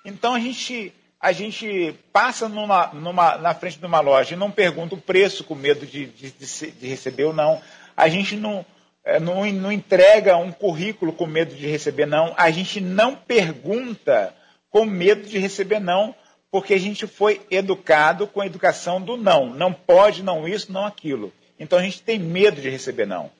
Então, 0.06 0.34
a 0.34 0.40
gente 0.40 0.94
a 1.22 1.32
gente 1.32 1.94
passa 2.12 2.50
numa, 2.50 2.88
numa, 2.94 3.38
na 3.38 3.54
frente 3.54 3.78
de 3.78 3.86
uma 3.86 4.00
loja 4.00 4.34
e 4.34 4.38
não 4.38 4.50
pergunta 4.50 4.96
o 4.96 5.02
preço 5.02 5.44
com 5.44 5.54
medo 5.54 5.86
de, 5.86 6.08
de, 6.08 6.32
de 6.32 6.88
receber 6.88 7.26
ou 7.26 7.34
não. 7.34 7.62
A 7.96 8.10
gente 8.10 8.36
não, 8.36 8.66
é, 9.06 9.20
não, 9.20 9.46
não 9.52 9.72
entrega 9.72 10.36
um 10.36 10.52
currículo 10.52 11.14
com 11.14 11.28
medo 11.28 11.54
de 11.54 11.68
receber 11.68 12.08
não. 12.08 12.34
A 12.36 12.50
gente 12.50 12.82
não 12.82 13.16
pergunta 13.16 14.34
com 14.72 14.84
medo 14.84 15.28
de 15.28 15.38
receber 15.38 15.80
não, 15.80 16.16
porque 16.52 16.74
a 16.74 16.80
gente 16.80 17.08
foi 17.08 17.42
educado 17.50 18.28
com 18.28 18.42
a 18.42 18.46
educação 18.46 19.02
do 19.02 19.16
não. 19.16 19.50
Não 19.50 19.74
pode, 19.74 20.22
não 20.22 20.48
isso, 20.48 20.72
não 20.72 20.86
aquilo. 20.86 21.32
Então 21.58 21.80
a 21.80 21.82
gente 21.82 22.02
tem 22.02 22.20
medo 22.20 22.62
de 22.62 22.70
receber 22.70 23.08
não. 23.08 23.32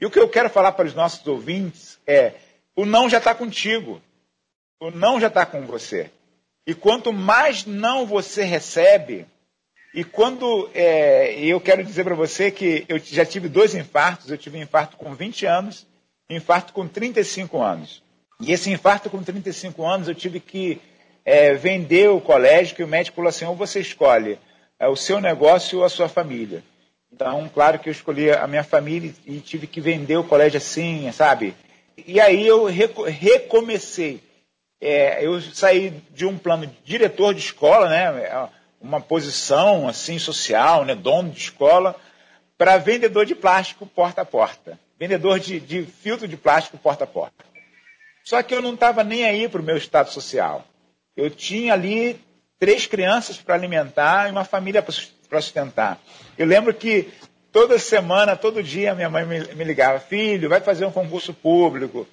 E 0.00 0.06
o 0.06 0.10
que 0.10 0.18
eu 0.18 0.28
quero 0.28 0.48
falar 0.48 0.72
para 0.72 0.86
os 0.86 0.94
nossos 0.94 1.26
ouvintes 1.26 1.98
é: 2.06 2.34
o 2.76 2.86
não 2.86 3.10
já 3.10 3.18
está 3.18 3.34
contigo. 3.34 4.00
O 4.80 4.90
não 4.90 5.20
já 5.20 5.26
está 5.26 5.44
com 5.44 5.66
você. 5.66 6.10
E 6.66 6.74
quanto 6.74 7.12
mais 7.12 7.66
não 7.66 8.06
você 8.06 8.44
recebe, 8.44 9.26
e 9.94 10.02
quando 10.02 10.70
é, 10.74 11.38
eu 11.38 11.60
quero 11.60 11.84
dizer 11.84 12.04
para 12.04 12.14
você 12.14 12.50
que 12.50 12.84
eu 12.88 12.98
já 12.98 13.26
tive 13.26 13.48
dois 13.48 13.74
infartos, 13.74 14.30
eu 14.30 14.38
tive 14.38 14.58
um 14.58 14.62
infarto 14.62 14.96
com 14.96 15.14
20 15.14 15.44
anos 15.46 15.86
um 16.30 16.36
infarto 16.36 16.72
com 16.72 16.88
35 16.88 17.60
anos. 17.60 18.02
E 18.40 18.52
esse 18.52 18.70
infarto 18.70 19.10
com 19.10 19.22
35 19.22 19.86
anos 19.86 20.08
eu 20.08 20.14
tive 20.14 20.40
que 20.40 20.80
é, 21.24 21.54
vender 21.54 22.10
o 22.10 22.20
colégio, 22.20 22.76
que 22.76 22.84
o 22.84 22.88
médico 22.88 23.16
falou 23.16 23.28
assim, 23.28 23.44
ou 23.44 23.54
você 23.54 23.80
escolhe 23.80 24.38
é, 24.78 24.86
o 24.88 24.96
seu 24.96 25.20
negócio 25.20 25.78
ou 25.78 25.84
a 25.84 25.88
sua 25.88 26.08
família. 26.08 26.62
Então, 27.12 27.48
claro 27.52 27.78
que 27.78 27.88
eu 27.88 27.92
escolhi 27.92 28.30
a 28.30 28.46
minha 28.46 28.64
família 28.64 29.14
e 29.24 29.38
tive 29.38 29.66
que 29.66 29.80
vender 29.80 30.16
o 30.16 30.24
colégio 30.24 30.58
assim, 30.58 31.10
sabe? 31.12 31.54
E 32.06 32.20
aí 32.20 32.44
eu 32.44 32.64
recomecei 32.64 34.20
é, 34.86 35.24
eu 35.24 35.40
saí 35.40 36.02
de 36.10 36.26
um 36.26 36.36
plano 36.36 36.66
de 36.66 36.76
diretor 36.84 37.32
de 37.32 37.40
escola, 37.40 37.88
né, 37.88 38.50
uma 38.78 39.00
posição 39.00 39.88
assim 39.88 40.18
social, 40.18 40.84
né, 40.84 40.94
dono 40.94 41.30
de 41.30 41.38
escola, 41.38 41.96
para 42.58 42.76
vendedor 42.76 43.24
de 43.24 43.34
plástico 43.34 43.86
porta 43.86 44.20
a 44.20 44.24
porta, 44.26 44.78
vendedor 45.00 45.40
de, 45.40 45.58
de 45.58 45.84
filtro 45.84 46.28
de 46.28 46.36
plástico 46.36 46.76
porta 46.76 47.04
a 47.04 47.06
porta. 47.06 47.46
Só 48.22 48.42
que 48.42 48.54
eu 48.54 48.60
não 48.60 48.74
estava 48.74 49.02
nem 49.02 49.24
aí 49.24 49.48
para 49.48 49.62
o 49.62 49.64
meu 49.64 49.78
estado 49.78 50.10
social. 50.10 50.62
Eu 51.16 51.30
tinha 51.30 51.72
ali 51.72 52.20
três 52.58 52.86
crianças 52.86 53.36
para 53.36 53.54
alimentar 53.54 54.28
e 54.28 54.32
uma 54.32 54.44
família 54.44 54.82
para 54.82 55.40
sustentar. 55.40 56.00
Eu 56.36 56.46
lembro 56.46 56.72
que 56.74 57.08
toda 57.52 57.78
semana, 57.78 58.36
todo 58.36 58.62
dia, 58.62 58.94
minha 58.94 59.10
mãe 59.10 59.24
me, 59.24 59.64
ligava: 59.64 60.00
filho, 60.00 60.48
vai 60.48 60.60
fazer 60.60 60.84
um 60.84 60.92
concurso 60.92 61.32
público. 61.32 62.06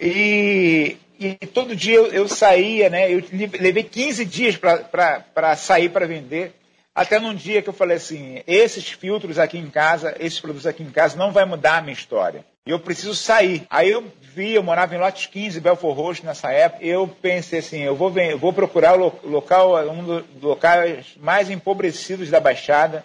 E 0.00 0.96
e 1.18 1.34
todo 1.46 1.74
dia 1.74 1.96
eu, 1.96 2.06
eu 2.06 2.28
saía, 2.28 2.88
né? 2.88 3.12
Eu 3.12 3.24
levei 3.60 3.82
15 3.82 4.24
dias 4.24 4.56
para 4.56 5.56
sair 5.56 5.88
para 5.88 6.06
vender. 6.06 6.54
Até 6.98 7.20
num 7.20 7.32
dia 7.32 7.62
que 7.62 7.68
eu 7.68 7.72
falei 7.72 7.96
assim: 7.96 8.42
esses 8.44 8.90
filtros 8.90 9.38
aqui 9.38 9.56
em 9.56 9.70
casa, 9.70 10.16
esses 10.18 10.40
produtos 10.40 10.66
aqui 10.66 10.82
em 10.82 10.90
casa, 10.90 11.16
não 11.16 11.30
vai 11.30 11.44
mudar 11.44 11.76
a 11.76 11.80
minha 11.80 11.92
história. 11.92 12.44
E 12.66 12.72
eu 12.72 12.80
preciso 12.80 13.14
sair. 13.14 13.64
Aí 13.70 13.88
eu 13.88 14.04
vi, 14.20 14.54
eu 14.54 14.64
morava 14.64 14.96
em 14.96 14.98
Lotes 14.98 15.26
15, 15.26 15.60
Belfor 15.60 15.94
Roxo, 15.94 16.26
nessa 16.26 16.50
época. 16.50 16.84
Eu 16.84 17.06
pensei 17.06 17.60
assim: 17.60 17.82
eu 17.82 17.94
vou, 17.94 18.12
eu 18.18 18.36
vou 18.36 18.52
procurar 18.52 18.98
o 18.98 19.12
local, 19.22 19.78
um 19.88 20.02
dos 20.02 20.42
locais 20.42 21.14
mais 21.18 21.48
empobrecidos 21.48 22.30
da 22.30 22.40
Baixada 22.40 23.04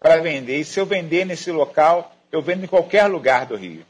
para 0.00 0.16
vender. 0.16 0.60
E 0.60 0.64
se 0.64 0.80
eu 0.80 0.86
vender 0.86 1.26
nesse 1.26 1.52
local, 1.52 2.16
eu 2.32 2.40
vendo 2.40 2.64
em 2.64 2.68
qualquer 2.68 3.04
lugar 3.04 3.44
do 3.44 3.54
Rio. 3.54 3.84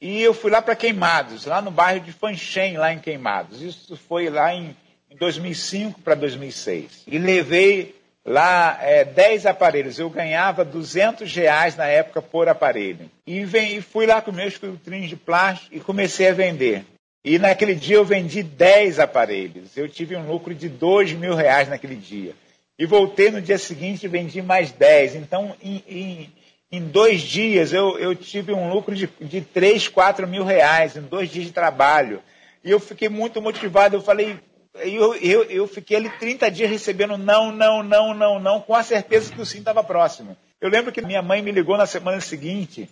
E 0.00 0.22
eu 0.22 0.32
fui 0.32 0.50
lá 0.50 0.62
para 0.62 0.74
Queimados, 0.74 1.44
lá 1.44 1.60
no 1.60 1.70
bairro 1.70 2.00
de 2.00 2.10
Fanchen, 2.10 2.78
lá 2.78 2.90
em 2.90 3.00
Queimados. 3.00 3.60
Isso 3.60 3.98
foi 3.98 4.30
lá 4.30 4.54
em 4.54 4.74
2005 5.18 6.00
para 6.00 6.14
2006. 6.14 7.02
E 7.06 7.18
levei 7.18 8.00
lá 8.24 8.78
é, 8.80 9.04
10 9.04 9.46
aparelhos. 9.46 9.98
Eu 9.98 10.10
ganhava 10.10 10.64
200 10.64 11.32
reais 11.34 11.76
na 11.76 11.86
época 11.86 12.22
por 12.22 12.48
aparelho. 12.48 13.10
E, 13.26 13.44
vem, 13.44 13.80
fui 13.80 14.06
lá 14.06 14.20
com 14.20 14.32
meus 14.32 14.54
filtrinhos 14.54 15.08
de 15.08 15.16
plástico 15.16 15.74
e 15.74 15.80
comecei 15.80 16.28
a 16.28 16.34
vender. 16.34 16.84
E 17.24 17.38
naquele 17.38 17.74
dia 17.74 17.96
eu 17.96 18.04
vendi 18.04 18.42
10 18.42 18.98
aparelhos. 18.98 19.76
Eu 19.76 19.88
tive 19.88 20.16
um 20.16 20.26
lucro 20.26 20.54
de 20.54 20.68
2 20.68 21.12
mil 21.12 21.34
reais 21.34 21.68
naquele 21.68 21.96
dia. 21.96 22.34
E 22.78 22.86
voltei 22.86 23.30
no 23.30 23.40
dia 23.40 23.58
seguinte 23.58 24.04
e 24.04 24.08
vendi 24.08 24.42
mais 24.42 24.72
10. 24.72 25.16
Então, 25.16 25.54
em, 25.62 25.84
em 25.88 26.32
em 26.72 26.88
dois 26.88 27.20
dias 27.20 27.74
eu, 27.74 27.98
eu 27.98 28.14
tive 28.14 28.54
um 28.54 28.72
lucro 28.72 28.94
de, 28.94 29.06
de 29.20 29.42
3, 29.42 29.88
4 29.88 30.26
mil 30.26 30.42
reais, 30.42 30.96
em 30.96 31.02
dois 31.02 31.28
dias 31.28 31.44
de 31.44 31.52
trabalho. 31.52 32.22
E 32.64 32.70
eu 32.70 32.80
fiquei 32.80 33.10
muito 33.10 33.42
motivado. 33.42 33.94
Eu 33.94 34.00
falei, 34.00 34.38
eu, 34.74 35.14
eu, 35.16 35.42
eu 35.44 35.66
fiquei 35.66 35.96
ali 35.96 36.10
30 36.10 36.50
dias 36.50 36.70
recebendo 36.70 37.18
não, 37.18 37.52
não, 37.52 37.82
não, 37.82 38.14
não, 38.14 38.40
não, 38.40 38.60
com 38.60 38.74
a 38.74 38.82
certeza 38.82 39.32
que 39.32 39.40
o 39.40 39.46
sim 39.46 39.58
estava 39.58 39.84
próximo. 39.84 40.36
Eu 40.60 40.70
lembro 40.70 40.92
que 40.92 41.02
minha 41.02 41.20
mãe 41.20 41.42
me 41.42 41.50
ligou 41.50 41.76
na 41.76 41.86
semana 41.86 42.20
seguinte 42.20 42.88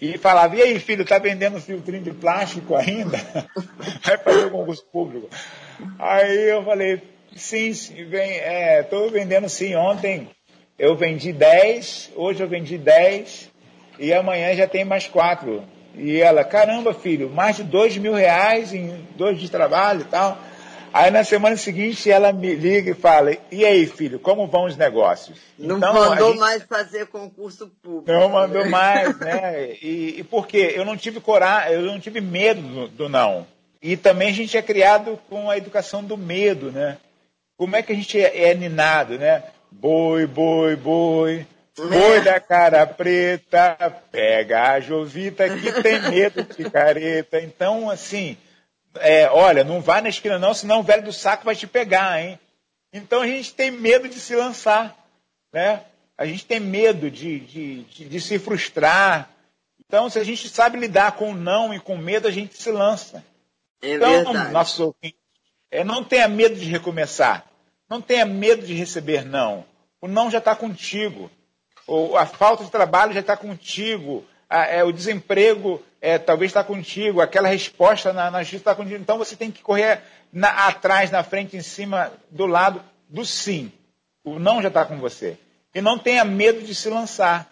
e 0.00 0.16
falava, 0.16 0.54
e 0.56 0.62
aí, 0.62 0.78
filho, 0.78 1.04
tá 1.04 1.18
vendendo 1.18 1.60
filtrinho 1.60 2.02
de 2.02 2.12
plástico 2.12 2.76
ainda? 2.76 3.18
Vai 4.02 4.16
fazer 4.18 4.46
o 4.46 4.50
concurso 4.50 4.84
público. 4.92 5.28
Aí 5.98 6.50
eu 6.50 6.64
falei, 6.64 7.02
sim, 7.36 7.72
vem, 8.08 8.38
é, 8.38 8.86
vendendo 9.12 9.48
sim. 9.48 9.74
Ontem 9.74 10.28
eu 10.78 10.96
vendi 10.96 11.32
10, 11.32 12.12
hoje 12.14 12.40
eu 12.40 12.48
vendi 12.48 12.78
10 12.78 13.50
e 13.98 14.14
amanhã 14.14 14.54
já 14.54 14.66
tem 14.66 14.84
mais 14.84 15.08
4. 15.08 15.62
E 15.96 16.20
ela, 16.20 16.44
caramba, 16.44 16.94
filho, 16.94 17.28
mais 17.28 17.56
de 17.56 17.64
2 17.64 17.98
mil 17.98 18.14
reais 18.14 18.72
em 18.72 19.04
dois 19.16 19.40
de 19.40 19.50
trabalho 19.50 20.02
e 20.02 20.04
tal. 20.04 20.38
Aí 20.92 21.10
na 21.10 21.22
semana 21.24 21.56
seguinte 21.56 22.10
ela 22.10 22.32
me 22.32 22.54
liga 22.54 22.90
e 22.90 22.94
fala: 22.94 23.36
E 23.50 23.64
aí, 23.64 23.86
filho, 23.86 24.18
como 24.18 24.46
vão 24.46 24.64
os 24.64 24.76
negócios? 24.76 25.38
Não 25.58 25.78
então, 25.78 25.92
mandou 25.94 26.30
gente... 26.30 26.40
mais 26.40 26.62
fazer 26.64 27.06
concurso 27.06 27.68
público. 27.82 28.10
Não 28.10 28.28
mandou 28.28 28.68
mais, 28.68 29.18
né? 29.18 29.72
E, 29.82 30.16
e 30.18 30.24
por 30.24 30.46
quê? 30.46 30.72
Eu 30.74 30.84
não 30.84 30.96
tive 30.96 31.20
coragem, 31.20 31.74
eu 31.74 31.82
não 31.82 32.00
tive 32.00 32.20
medo 32.20 32.62
do, 32.62 32.88
do 32.88 33.08
não. 33.08 33.46
E 33.80 33.96
também 33.96 34.28
a 34.28 34.32
gente 34.32 34.56
é 34.56 34.62
criado 34.62 35.18
com 35.28 35.50
a 35.50 35.56
educação 35.56 36.02
do 36.02 36.16
medo, 36.16 36.72
né? 36.72 36.98
Como 37.56 37.76
é 37.76 37.82
que 37.82 37.92
a 37.92 37.94
gente 37.94 38.20
é, 38.20 38.50
é 38.50 38.54
ninado, 38.54 39.18
né? 39.18 39.42
Boi, 39.70 40.26
boi, 40.26 40.76
boi, 40.76 41.46
boi 41.76 42.20
da 42.22 42.40
cara 42.40 42.86
preta, 42.86 43.76
pega 44.10 44.72
a 44.72 44.80
Jovita 44.80 45.48
que 45.48 45.82
tem 45.82 46.00
medo 46.10 46.42
de 46.42 46.70
careta. 46.70 47.40
Então, 47.40 47.90
assim, 47.90 48.36
é, 48.96 49.28
olha, 49.30 49.64
não 49.64 49.80
vai 49.80 50.00
na 50.00 50.08
esquina 50.08 50.38
não, 50.38 50.54
senão 50.54 50.80
o 50.80 50.82
velho 50.82 51.04
do 51.04 51.12
saco 51.12 51.44
vai 51.44 51.54
te 51.54 51.66
pegar, 51.66 52.20
hein? 52.20 52.38
Então 52.92 53.22
a 53.22 53.26
gente 53.26 53.54
tem 53.54 53.70
medo 53.70 54.08
de 54.08 54.18
se 54.18 54.34
lançar, 54.34 54.96
né? 55.52 55.84
A 56.16 56.26
gente 56.26 56.44
tem 56.44 56.58
medo 56.58 57.10
de, 57.10 57.38
de, 57.40 57.82
de, 57.84 58.04
de 58.06 58.20
se 58.20 58.38
frustrar. 58.38 59.30
Então, 59.86 60.10
se 60.10 60.18
a 60.18 60.24
gente 60.24 60.48
sabe 60.48 60.78
lidar 60.78 61.12
com 61.12 61.30
o 61.30 61.34
não 61.34 61.72
e 61.72 61.78
com 61.78 61.96
medo, 61.96 62.26
a 62.26 62.30
gente 62.30 62.60
se 62.60 62.72
lança. 62.72 63.24
É 63.80 63.94
então, 63.94 64.24
verdade. 64.24 64.52
nosso 64.52 64.96
é, 65.70 65.84
não 65.84 66.02
tenha 66.02 66.26
medo 66.26 66.56
de 66.56 66.64
recomeçar. 66.64 67.44
Não 67.88 68.00
tenha 68.00 68.26
medo 68.26 68.66
de 68.66 68.74
receber 68.74 69.24
não. 69.24 69.64
O 70.00 70.08
não 70.08 70.30
já 70.30 70.38
está 70.38 70.54
contigo. 70.56 71.30
O, 71.86 72.16
a 72.16 72.26
falta 72.26 72.64
de 72.64 72.70
trabalho 72.70 73.12
já 73.12 73.20
está 73.20 73.36
contigo. 73.36 74.24
A, 74.48 74.64
é, 74.66 74.84
o 74.84 74.92
desemprego 74.92 75.82
é, 76.00 76.18
talvez 76.18 76.50
está 76.50 76.64
contigo. 76.64 77.20
Aquela 77.20 77.48
resposta 77.48 78.12
na, 78.12 78.30
na 78.30 78.40
justiça 78.40 78.62
está 78.62 78.74
contigo. 78.74 79.00
Então 79.00 79.18
você 79.18 79.36
tem 79.36 79.50
que 79.50 79.62
correr 79.62 80.02
na, 80.32 80.66
atrás, 80.66 81.10
na 81.10 81.22
frente, 81.22 81.56
em 81.56 81.62
cima, 81.62 82.12
do 82.30 82.46
lado 82.46 82.82
do 83.08 83.24
sim. 83.24 83.72
O 84.24 84.38
não 84.38 84.62
já 84.62 84.68
está 84.68 84.84
com 84.84 84.98
você. 84.98 85.38
E 85.74 85.80
não 85.80 85.98
tenha 85.98 86.24
medo 86.24 86.62
de 86.62 86.74
se 86.74 86.88
lançar. 86.88 87.50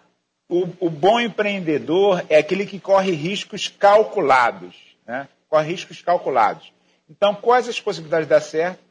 o, 0.49 0.67
o 0.79 0.89
bom 0.89 1.19
empreendedor 1.19 2.23
é 2.29 2.37
aquele 2.37 2.65
que 2.65 2.79
corre 2.79 3.11
riscos 3.11 3.67
calculados, 3.67 4.75
né? 5.05 5.27
corre 5.49 5.71
riscos 5.71 6.01
calculados. 6.01 6.71
Então, 7.09 7.35
quais 7.35 7.67
as 7.69 7.79
possibilidades 7.79 8.27
de 8.27 8.29
dar 8.29 8.41
certo 8.41 8.86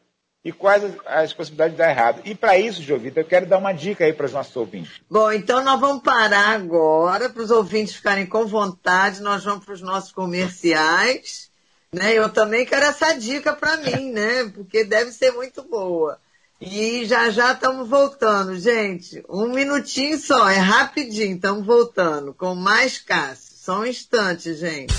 e 0.46 0.52
quais 0.52 0.84
as 1.04 1.32
possibilidades 1.32 1.72
de 1.72 1.78
dar 1.78 1.90
errado. 1.90 2.22
E 2.24 2.32
para 2.32 2.56
isso, 2.56 2.80
Jovita, 2.80 3.18
eu 3.18 3.24
quero 3.24 3.46
dar 3.46 3.58
uma 3.58 3.72
dica 3.72 4.04
aí 4.04 4.12
para 4.12 4.26
os 4.26 4.32
nossos 4.32 4.54
ouvintes. 4.54 4.92
Bom, 5.10 5.32
então 5.32 5.64
nós 5.64 5.80
vamos 5.80 6.04
parar 6.04 6.50
agora 6.50 7.28
para 7.28 7.42
os 7.42 7.50
ouvintes 7.50 7.96
ficarem 7.96 8.26
com 8.26 8.46
vontade, 8.46 9.20
nós 9.20 9.42
vamos 9.42 9.64
para 9.64 9.74
os 9.74 9.82
nossos 9.82 10.12
comerciais. 10.12 11.50
Né? 11.92 12.14
Eu 12.14 12.28
também 12.28 12.64
quero 12.64 12.84
essa 12.84 13.14
dica 13.14 13.54
para 13.54 13.76
mim, 13.78 14.10
né? 14.14 14.48
Porque 14.54 14.84
deve 14.84 15.10
ser 15.10 15.32
muito 15.32 15.64
boa. 15.64 16.16
E 16.60 17.04
já 17.06 17.28
já 17.30 17.50
estamos 17.50 17.88
voltando, 17.88 18.56
gente. 18.56 19.24
Um 19.28 19.48
minutinho 19.48 20.16
só, 20.16 20.48
é 20.48 20.58
rapidinho, 20.58 21.34
estamos 21.34 21.66
voltando 21.66 22.32
com 22.32 22.54
mais 22.54 22.98
Cássio. 22.98 23.52
Só 23.56 23.80
um 23.80 23.84
instante, 23.84 24.54
gente. 24.54 24.94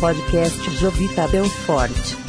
Podcast 0.00 0.70
Jovita 0.70 1.28
Belfort. 1.28 2.21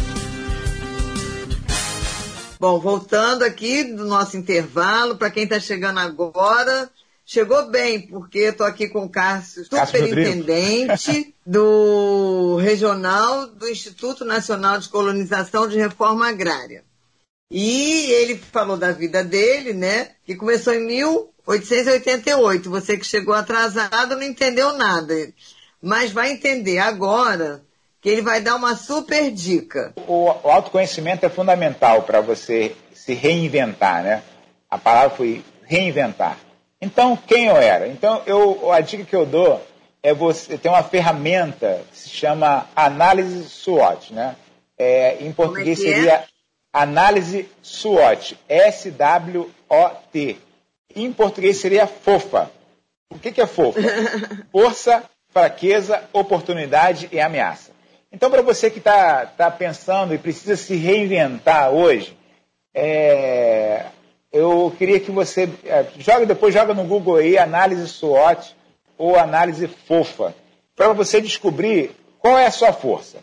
Bom, 2.64 2.80
voltando 2.80 3.44
aqui 3.44 3.84
do 3.84 4.06
nosso 4.06 4.38
intervalo, 4.38 5.18
para 5.18 5.30
quem 5.30 5.44
está 5.44 5.60
chegando 5.60 6.00
agora, 6.00 6.90
chegou 7.26 7.70
bem, 7.70 8.08
porque 8.08 8.40
estou 8.40 8.66
aqui 8.66 8.88
com 8.88 9.04
o 9.04 9.10
Cássio, 9.10 9.66
superintendente 9.66 11.36
do 11.46 12.56
regional 12.56 13.48
do 13.48 13.68
Instituto 13.68 14.24
Nacional 14.24 14.80
de 14.80 14.88
Colonização 14.88 15.68
de 15.68 15.78
Reforma 15.78 16.30
Agrária. 16.30 16.86
E 17.52 18.10
ele 18.12 18.38
falou 18.38 18.78
da 18.78 18.94
vida 18.94 19.26
dele, 19.26 19.74
né? 19.74 20.12
Que 20.26 20.34
começou 20.34 20.74
em 20.74 20.88
1888. 20.88 22.70
Você 22.70 22.96
que 22.98 23.06
chegou 23.06 23.34
atrasado 23.34 24.16
não 24.16 24.24
entendeu 24.24 24.72
nada. 24.78 25.14
Mas 25.82 26.14
vai 26.14 26.32
entender 26.32 26.80
agora 26.80 27.62
que 28.04 28.10
ele 28.10 28.22
vai 28.22 28.42
dar 28.42 28.58
uma 28.58 28.76
super 28.76 29.32
dica. 29.32 29.94
O, 30.06 30.26
o 30.26 30.52
autoconhecimento 30.52 31.26
é 31.26 31.30
fundamental 31.30 32.04
para 32.04 32.20
você 32.20 32.76
se 32.94 33.14
reinventar, 33.14 34.04
né? 34.04 34.22
A 34.70 34.78
palavra 34.78 35.16
foi 35.16 35.44
reinventar. 35.64 36.38
Então, 36.82 37.16
quem 37.16 37.46
eu 37.46 37.56
era? 37.56 37.88
Então, 37.88 38.22
eu, 38.26 38.70
a 38.74 38.82
dica 38.82 39.06
que 39.06 39.16
eu 39.16 39.26
dou 39.26 39.66
é 40.04 40.14
você 40.14 40.58
ter 40.58 40.68
uma 40.68 40.84
ferramenta 40.84 41.82
que 41.90 41.98
se 41.98 42.10
chama 42.10 42.68
análise 42.76 43.46
SWOT, 43.46 44.14
né? 44.14 44.36
É, 44.78 45.24
em 45.24 45.30
é 45.30 45.34
português 45.34 45.80
é 45.80 45.82
seria 45.82 46.14
é? 46.16 46.26
análise 46.74 47.50
SWOT, 47.62 48.38
S-W-O-T. 48.50 50.38
Em 50.94 51.14
português 51.14 51.56
seria 51.56 51.88
FOFA. 51.88 52.52
O 53.10 53.18
que, 53.18 53.32
que 53.32 53.40
é 53.40 53.48
FOFA? 53.48 53.80
Força, 54.52 55.04
fraqueza, 55.32 56.04
oportunidade 56.12 57.08
e 57.10 57.20
ameaça. 57.22 57.73
Então, 58.14 58.30
para 58.30 58.44
você 58.44 58.70
que 58.70 58.78
está 58.78 59.26
tá 59.26 59.50
pensando 59.50 60.14
e 60.14 60.20
precisa 60.20 60.56
se 60.56 60.76
reinventar 60.76 61.72
hoje, 61.72 62.16
é, 62.72 63.88
eu 64.32 64.72
queria 64.78 65.00
que 65.00 65.10
você 65.10 65.50
é, 65.66 65.88
joga 65.98 66.24
depois 66.24 66.54
joga 66.54 66.76
no 66.76 66.84
Google 66.84 67.16
aí 67.16 67.40
análise 67.40 67.88
SWOT 67.88 68.56
ou 69.00 69.18
análise 69.18 69.68
fofa 69.68 70.36
para 70.76 70.94
você 70.94 71.20
descobrir 71.20 71.92
qual 72.20 72.38
é 72.38 72.46
a 72.46 72.52
sua 72.52 72.72
força. 72.72 73.18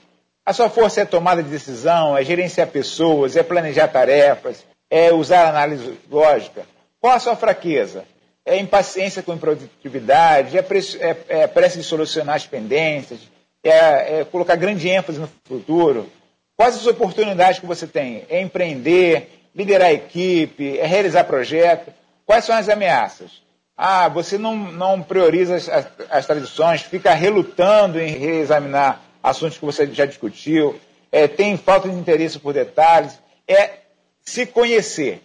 A 0.45 0.53
sua 0.53 0.69
força 0.69 1.03
é 1.03 1.05
tomada 1.05 1.41
de 1.41 1.49
decisão, 1.49 2.19
é 2.19 2.25
gerenciar 2.25 2.67
pessoas, 2.67 3.37
é 3.37 3.45
planejar 3.45 3.87
tarefas, 3.87 4.65
é 4.91 5.13
usar 5.13 5.49
análise 5.49 5.99
lógica. 6.11 6.67
Qual 7.01 7.13
a 7.13 7.21
sua 7.21 7.37
fraqueza? 7.37 8.05
É 8.45 8.57
impaciência 8.57 9.23
com 9.23 9.35
improdutividade, 9.35 10.59
é, 10.59 10.65
é, 10.99 11.43
é 11.43 11.47
pressa 11.47 11.79
de 11.79 11.85
solucionar 11.85 12.35
as 12.35 12.47
pendências, 12.47 13.21
é, 13.65 14.21
é 14.21 14.25
colocar 14.25 14.57
grande 14.57 14.89
ênfase 14.89 15.19
no 15.19 15.29
futuro. 15.45 16.11
Quais 16.57 16.77
as 16.77 16.87
oportunidades 16.87 17.59
que 17.59 17.67
você 17.67 17.87
tem? 17.87 18.25
É 18.29 18.41
empreender, 18.41 19.49
liderar 19.55 19.89
a 19.89 19.93
equipe, 19.93 20.79
é 20.79 20.87
realizar 20.87 21.25
projetos. 21.25 21.95
Quais 22.27 22.45
são 22.45 22.55
as 22.55 22.69
ameaças? 22.69 23.43
Ah, 23.77 24.09
você 24.09 24.37
não, 24.37 24.55
não 24.55 25.03
prioriza 25.03 25.57
as, 25.57 25.69
as, 25.69 25.87
as 26.11 26.27
tradições, 26.27 26.83
fica 26.83 27.15
relutando 27.15 27.99
em 27.99 28.11
reexaminar 28.11 29.01
assuntos 29.23 29.59
que 29.59 29.65
você 29.65 29.87
já 29.87 30.05
discutiu, 30.05 30.79
é, 31.11 31.27
tem 31.27 31.57
falta 31.57 31.89
de 31.89 31.95
interesse 31.95 32.39
por 32.39 32.53
detalhes, 32.53 33.19
é 33.47 33.81
se 34.23 34.47
conhecer. 34.47 35.23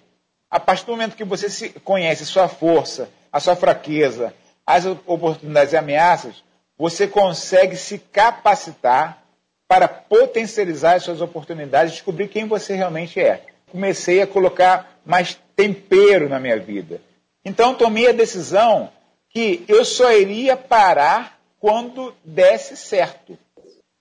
A 0.50 0.60
partir 0.60 0.86
do 0.86 0.92
momento 0.92 1.16
que 1.16 1.24
você 1.24 1.50
se 1.50 1.70
conhece 1.82 2.26
sua 2.26 2.48
força, 2.48 3.10
a 3.32 3.40
sua 3.40 3.56
fraqueza, 3.56 4.34
as 4.66 4.86
oportunidades 4.86 5.74
e 5.74 5.78
ameaças, 5.78 6.44
você 6.78 7.08
consegue 7.08 7.76
se 7.76 7.98
capacitar 7.98 9.24
para 9.68 9.88
potencializar 9.88 10.96
as 10.96 11.04
suas 11.04 11.22
oportunidades 11.22 11.94
descobrir 11.94 12.28
quem 12.28 12.48
você 12.48 12.76
realmente 12.76 13.20
é. 13.20 13.42
Comecei 13.72 14.22
a 14.22 14.28
colocar 14.28 15.00
mais 15.06 15.40
tempero 15.56 16.30
na 16.30 16.40
minha 16.40 16.60
vida. 16.60 17.02
Então 17.44 17.76
tomei 17.76 18.10
a 18.10 18.14
decisão 18.14 18.90
que 19.30 19.64
eu 19.68 19.84
só 19.84 20.12
iria 20.14 20.56
parar 20.56 21.40
quando 21.60 22.14
desse 22.24 22.78
certo. 22.78 23.38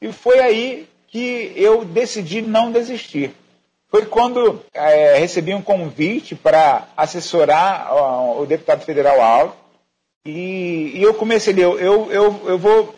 E 0.01 0.13
foi 0.13 0.39
aí 0.41 0.89
que 1.09 1.53
eu 1.57 1.85
decidi 1.85 2.43
não 2.43 2.71
desistir. 2.71 3.35
Foi 3.89 4.05
quando 4.07 4.63
é, 4.73 5.17
recebi 5.19 5.55
um 5.55 5.63
convite 5.63 6.35
para 6.35 6.89
assessorar 6.97 7.95
o 8.39 8.45
deputado 8.45 8.85
federal 8.85 9.21
Alves 9.21 9.64
e, 10.27 10.93
e 10.95 11.03
eu 11.03 11.15
comecei 11.15 11.55
eu, 11.55 11.79
eu, 11.79 12.11
eu, 12.11 12.43
eu 12.47 12.59
vou 12.59 12.95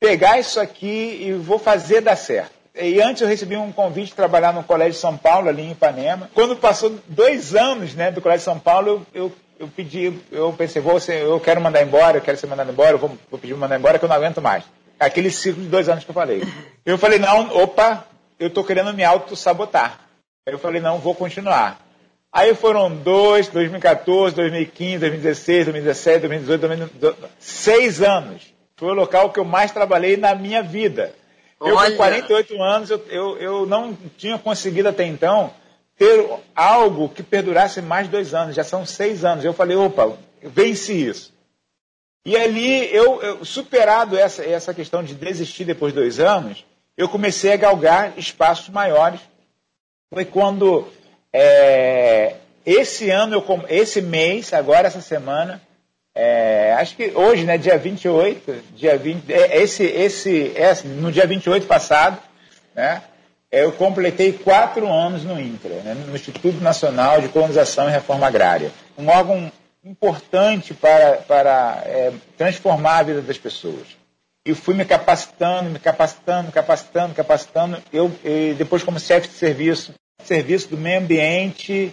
pegar 0.00 0.38
isso 0.38 0.58
aqui 0.58 1.18
e 1.22 1.32
vou 1.32 1.58
fazer 1.58 2.00
dar 2.00 2.16
certo. 2.16 2.52
E 2.74 3.00
antes 3.00 3.22
eu 3.22 3.28
recebi 3.28 3.56
um 3.56 3.70
convite 3.70 4.08
de 4.08 4.14
trabalhar 4.14 4.52
no 4.52 4.64
Colégio 4.64 4.98
São 4.98 5.16
Paulo, 5.16 5.48
ali 5.48 5.62
em 5.62 5.70
Ipanema. 5.70 6.28
Quando 6.34 6.56
passou 6.56 6.98
dois 7.06 7.54
anos 7.54 7.94
né, 7.94 8.10
do 8.10 8.20
Colégio 8.20 8.44
São 8.44 8.58
Paulo, 8.58 9.06
eu, 9.14 9.26
eu, 9.26 9.32
eu 9.60 9.68
pedi, 9.68 10.12
eu 10.32 10.52
pensei, 10.52 10.82
vou 10.82 10.98
ser, 10.98 11.22
eu 11.22 11.38
quero 11.38 11.60
mandar 11.60 11.82
embora, 11.82 12.18
eu 12.18 12.20
quero 12.20 12.36
ser 12.36 12.48
mandado 12.48 12.72
embora, 12.72 12.92
eu 12.92 12.98
vou, 12.98 13.16
vou 13.30 13.38
pedir 13.38 13.54
mandar 13.54 13.78
embora 13.78 13.98
que 13.98 14.04
eu 14.04 14.08
não 14.08 14.16
aguento 14.16 14.42
mais. 14.42 14.64
Aquele 14.98 15.30
ciclo 15.30 15.62
de 15.62 15.68
dois 15.68 15.88
anos 15.88 16.02
que 16.02 16.10
eu 16.10 16.14
falei. 16.14 16.42
Eu 16.84 16.98
falei, 16.98 17.18
não, 17.18 17.56
opa, 17.62 18.04
eu 18.38 18.48
estou 18.48 18.64
querendo 18.64 18.92
me 18.92 19.04
auto-sabotar. 19.04 20.00
Eu 20.44 20.58
falei, 20.58 20.80
não, 20.80 20.98
vou 20.98 21.14
continuar. 21.14 21.83
Aí 22.34 22.52
foram 22.52 22.92
dois, 22.92 23.46
2014, 23.46 24.34
2015, 24.34 24.98
2016, 24.98 25.66
2017, 25.66 26.18
2018, 26.26 26.60
2018, 26.60 27.30
seis 27.38 28.02
anos. 28.02 28.52
Foi 28.76 28.88
o 28.88 28.94
local 28.94 29.30
que 29.30 29.38
eu 29.38 29.44
mais 29.44 29.70
trabalhei 29.70 30.16
na 30.16 30.34
minha 30.34 30.60
vida. 30.60 31.14
Eu, 31.60 31.76
Olha. 31.76 31.92
com 31.92 31.96
48 31.96 32.60
anos, 32.60 32.90
eu, 32.90 33.06
eu, 33.08 33.38
eu 33.38 33.66
não 33.66 33.96
tinha 34.18 34.36
conseguido 34.36 34.88
até 34.88 35.04
então 35.04 35.52
ter 35.96 36.28
algo 36.56 37.08
que 37.08 37.22
perdurasse 37.22 37.80
mais 37.80 38.06
de 38.06 38.10
dois 38.10 38.34
anos. 38.34 38.56
Já 38.56 38.64
são 38.64 38.84
seis 38.84 39.24
anos. 39.24 39.44
Eu 39.44 39.52
falei, 39.52 39.76
opa, 39.76 40.18
venci 40.42 41.06
isso. 41.06 41.32
E 42.26 42.36
ali, 42.36 42.92
eu, 42.92 43.22
eu, 43.22 43.44
superado 43.44 44.18
essa, 44.18 44.44
essa 44.44 44.74
questão 44.74 45.04
de 45.04 45.14
desistir 45.14 45.64
depois 45.64 45.92
de 45.92 46.00
dois 46.00 46.18
anos, 46.18 46.66
eu 46.96 47.08
comecei 47.08 47.52
a 47.52 47.56
galgar 47.56 48.18
espaços 48.18 48.70
maiores. 48.70 49.20
Foi 50.12 50.24
quando 50.24 50.88
é, 51.36 52.36
esse 52.64 53.10
ano, 53.10 53.34
eu, 53.34 53.64
esse 53.68 54.00
mês, 54.00 54.52
agora 54.52 54.86
essa 54.86 55.00
semana, 55.00 55.60
é, 56.14 56.72
acho 56.78 56.94
que 56.94 57.10
hoje, 57.12 57.42
né, 57.42 57.58
dia 57.58 57.76
28, 57.76 58.62
dia 58.76 58.96
20, 58.96 59.32
é, 59.32 59.60
esse, 59.60 59.82
esse, 59.82 60.52
esse, 60.54 60.86
no 60.86 61.10
dia 61.10 61.26
28 61.26 61.66
passado, 61.66 62.18
né, 62.72 63.02
eu 63.50 63.72
completei 63.72 64.32
quatro 64.32 64.86
anos 64.86 65.24
no 65.24 65.40
INCRA, 65.40 65.74
né, 65.80 65.94
no 66.06 66.14
Instituto 66.14 66.60
Nacional 66.60 67.20
de 67.20 67.28
Colonização 67.28 67.88
e 67.88 67.92
Reforma 67.92 68.28
Agrária. 68.28 68.70
Um 68.96 69.08
órgão 69.08 69.50
importante 69.84 70.72
para, 70.72 71.16
para 71.16 71.82
é, 71.84 72.12
transformar 72.38 72.98
a 72.98 73.02
vida 73.02 73.22
das 73.22 73.38
pessoas. 73.38 73.88
E 74.46 74.54
fui 74.54 74.74
me 74.74 74.84
capacitando, 74.84 75.68
me 75.68 75.80
capacitando, 75.80 76.52
capacitando, 76.52 77.14
capacitando. 77.14 77.82
Eu 77.92 78.12
depois 78.56 78.84
como 78.84 79.00
chefe 79.00 79.28
de 79.28 79.34
serviço 79.34 79.94
Serviço 80.22 80.68
do 80.68 80.76
Meio 80.76 81.00
Ambiente 81.00 81.92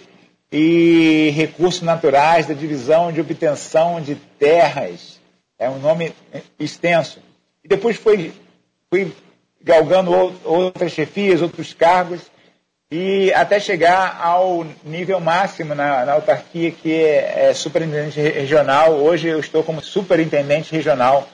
e 0.51 1.31
Recursos 1.35 1.81
Naturais 1.81 2.45
da 2.45 2.53
Divisão 2.53 3.11
de 3.11 3.21
Obtenção 3.21 4.01
de 4.01 4.15
Terras. 4.15 5.19
É 5.57 5.69
um 5.69 5.79
nome 5.79 6.13
extenso. 6.59 7.19
E 7.63 7.67
depois 7.67 7.95
fui, 7.95 8.33
fui 8.89 9.13
galgando 9.63 10.11
outras 10.43 10.91
chefias, 10.91 11.41
outros 11.41 11.73
cargos, 11.73 12.21
e 12.89 13.31
até 13.33 13.59
chegar 13.59 14.19
ao 14.21 14.65
nível 14.83 15.19
máximo 15.21 15.73
na, 15.73 16.05
na 16.05 16.13
autarquia, 16.13 16.71
que 16.71 16.93
é, 16.93 17.49
é, 17.49 17.53
superintendente 17.53 18.19
regional. 18.19 18.93
Hoje 18.95 19.29
eu 19.29 19.39
estou 19.39 19.63
como 19.63 19.81
superintendente 19.81 20.73
regional 20.73 21.27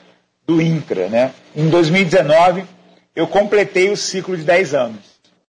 do 0.45 0.62
INCRA. 0.62 1.10
Né? 1.10 1.34
Em 1.56 1.67
2019, 1.67 2.63
eu 3.15 3.26
completei 3.26 3.89
o 3.89 3.97
ciclo 3.97 4.38
de 4.38 4.43
10 4.43 4.76
anos. 4.76 5.00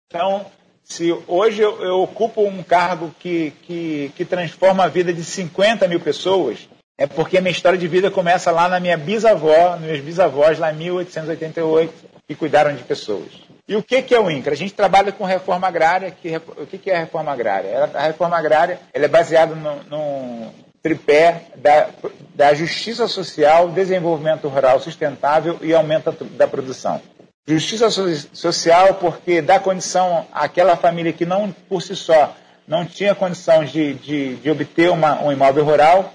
Então, 0.06 0.46
se 0.88 1.12
hoje 1.26 1.60
eu, 1.60 1.82
eu, 1.82 2.00
ocupo 2.00 2.42
um 2.42 2.62
cargo 2.62 3.12
que, 3.18 3.52
que, 3.62 4.12
que 4.14 4.24
transforma 4.24 4.84
a 4.84 4.88
vida 4.88 5.12
de 5.12 5.24
50 5.24 5.88
mil 5.88 5.98
pessoas, 5.98 6.68
é 6.96 7.08
porque 7.08 7.36
a 7.36 7.40
minha 7.40 7.50
história 7.50 7.76
de 7.76 7.88
vida 7.88 8.08
começa 8.08 8.52
lá 8.52 8.68
na 8.68 8.78
minha 8.78 8.96
bisavó, 8.96 9.76
meus 9.78 10.00
bisavós, 10.00 10.60
lá 10.60 10.72
em 10.72 10.76
1888, 10.76 11.92
que 12.28 12.36
cuidaram 12.36 12.74
de 12.74 12.84
pessoas. 12.84 13.32
E 13.68 13.74
o 13.74 13.82
que, 13.82 14.00
que 14.00 14.14
é 14.14 14.20
o 14.20 14.30
INCRA? 14.30 14.52
A 14.52 14.56
gente 14.56 14.74
trabalha 14.74 15.10
com 15.10 15.24
reforma 15.24 15.66
agrária. 15.66 16.12
Que, 16.12 16.36
o 16.36 16.66
que, 16.66 16.78
que 16.78 16.88
é 16.88 16.96
a 16.96 17.00
reforma 17.00 17.32
agrária? 17.32 17.90
A 17.92 18.02
reforma 18.02 18.38
agrária 18.38 18.78
ela 18.94 19.06
é 19.06 19.08
baseada 19.08 19.56
no 19.56 20.52
tripé 20.80 21.46
da, 21.56 21.88
da 22.32 22.54
justiça 22.54 23.08
social, 23.08 23.70
desenvolvimento 23.70 24.46
rural 24.46 24.78
sustentável 24.78 25.58
e 25.60 25.74
aumento 25.74 26.12
da 26.24 26.46
produção. 26.46 27.02
Justiça 27.48 27.88
social 28.32 28.94
porque 28.94 29.40
dá 29.40 29.60
condição 29.60 30.26
àquela 30.32 30.76
família 30.76 31.12
que 31.12 31.24
não, 31.24 31.52
por 31.68 31.80
si 31.80 31.94
só, 31.94 32.34
não 32.66 32.84
tinha 32.84 33.14
condição 33.14 33.64
de, 33.64 33.94
de, 33.94 34.34
de 34.36 34.50
obter 34.50 34.90
uma, 34.90 35.22
um 35.22 35.30
imóvel 35.30 35.64
rural 35.64 36.12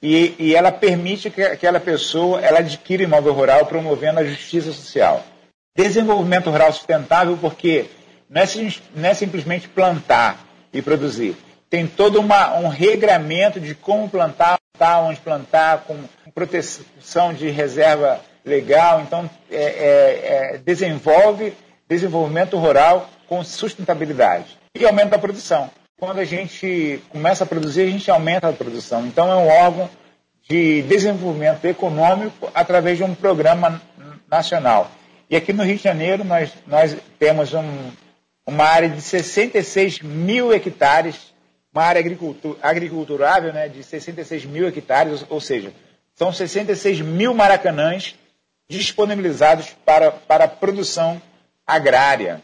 e, 0.00 0.34
e, 0.38 0.54
ela 0.54 0.72
permite 0.72 1.28
que 1.30 1.42
aquela 1.42 1.78
pessoa 1.78 2.40
ela 2.40 2.60
adquira 2.60 3.02
imóvel 3.02 3.34
rural 3.34 3.66
promovendo 3.66 4.20
a 4.20 4.24
justiça 4.24 4.72
social. 4.72 5.22
Desenvolvimento 5.76 6.50
rural 6.50 6.72
sustentável 6.72 7.36
porque 7.38 7.86
não 8.28 8.40
é, 8.40 8.46
não 8.96 9.08
é 9.10 9.14
simplesmente 9.14 9.68
plantar 9.68 10.42
e 10.72 10.80
produzir. 10.80 11.36
Tem 11.68 11.86
todo 11.86 12.18
uma, 12.18 12.56
um 12.58 12.68
regramento 12.68 13.60
de 13.60 13.74
como 13.74 14.08
plantar, 14.08 14.58
onde 15.02 15.20
plantar, 15.20 15.84
com 15.86 15.98
proteção 16.34 17.34
de 17.34 17.50
reserva 17.50 18.20
legal, 18.44 19.00
então 19.00 19.28
é, 19.50 19.56
é, 19.56 20.54
é, 20.54 20.58
desenvolve 20.58 21.52
desenvolvimento 21.88 22.56
rural 22.56 23.08
com 23.28 23.42
sustentabilidade 23.44 24.58
e 24.74 24.84
aumenta 24.84 25.16
a 25.16 25.18
produção. 25.18 25.70
Quando 25.98 26.18
a 26.18 26.24
gente 26.24 27.00
começa 27.10 27.44
a 27.44 27.46
produzir, 27.46 27.82
a 27.82 27.90
gente 27.90 28.10
aumenta 28.10 28.48
a 28.48 28.52
produção. 28.52 29.06
Então 29.06 29.30
é 29.30 29.36
um 29.36 29.48
órgão 29.48 29.88
de 30.48 30.82
desenvolvimento 30.82 31.64
econômico 31.64 32.50
através 32.54 32.98
de 32.98 33.04
um 33.04 33.14
programa 33.14 33.80
nacional. 34.28 34.90
E 35.30 35.36
aqui 35.36 35.52
no 35.52 35.62
Rio 35.62 35.76
de 35.76 35.82
Janeiro 35.82 36.24
nós, 36.24 36.52
nós 36.66 36.96
temos 37.18 37.54
um, 37.54 37.90
uma 38.46 38.64
área 38.64 38.88
de 38.88 39.00
66 39.00 40.00
mil 40.00 40.52
hectares, 40.52 41.32
uma 41.72 41.84
área 41.84 42.00
agricultur, 42.00 42.56
agriculturável 42.60 43.52
né, 43.52 43.68
de 43.68 43.82
66 43.84 44.44
mil 44.44 44.66
hectares, 44.66 45.24
ou 45.30 45.40
seja, 45.40 45.72
são 46.14 46.32
66 46.32 47.00
mil 47.00 47.32
maracanãs 47.32 48.16
disponibilizados 48.78 49.68
para, 49.84 50.10
para 50.10 50.44
a 50.44 50.48
produção 50.48 51.20
agrária. 51.66 52.40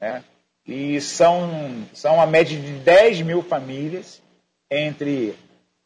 Né? 0.00 0.22
E 0.66 1.00
são, 1.00 1.84
são 1.92 2.20
a 2.20 2.26
média 2.26 2.58
de 2.58 2.72
10 2.72 3.22
mil 3.22 3.42
famílias 3.42 4.22
entre 4.70 5.36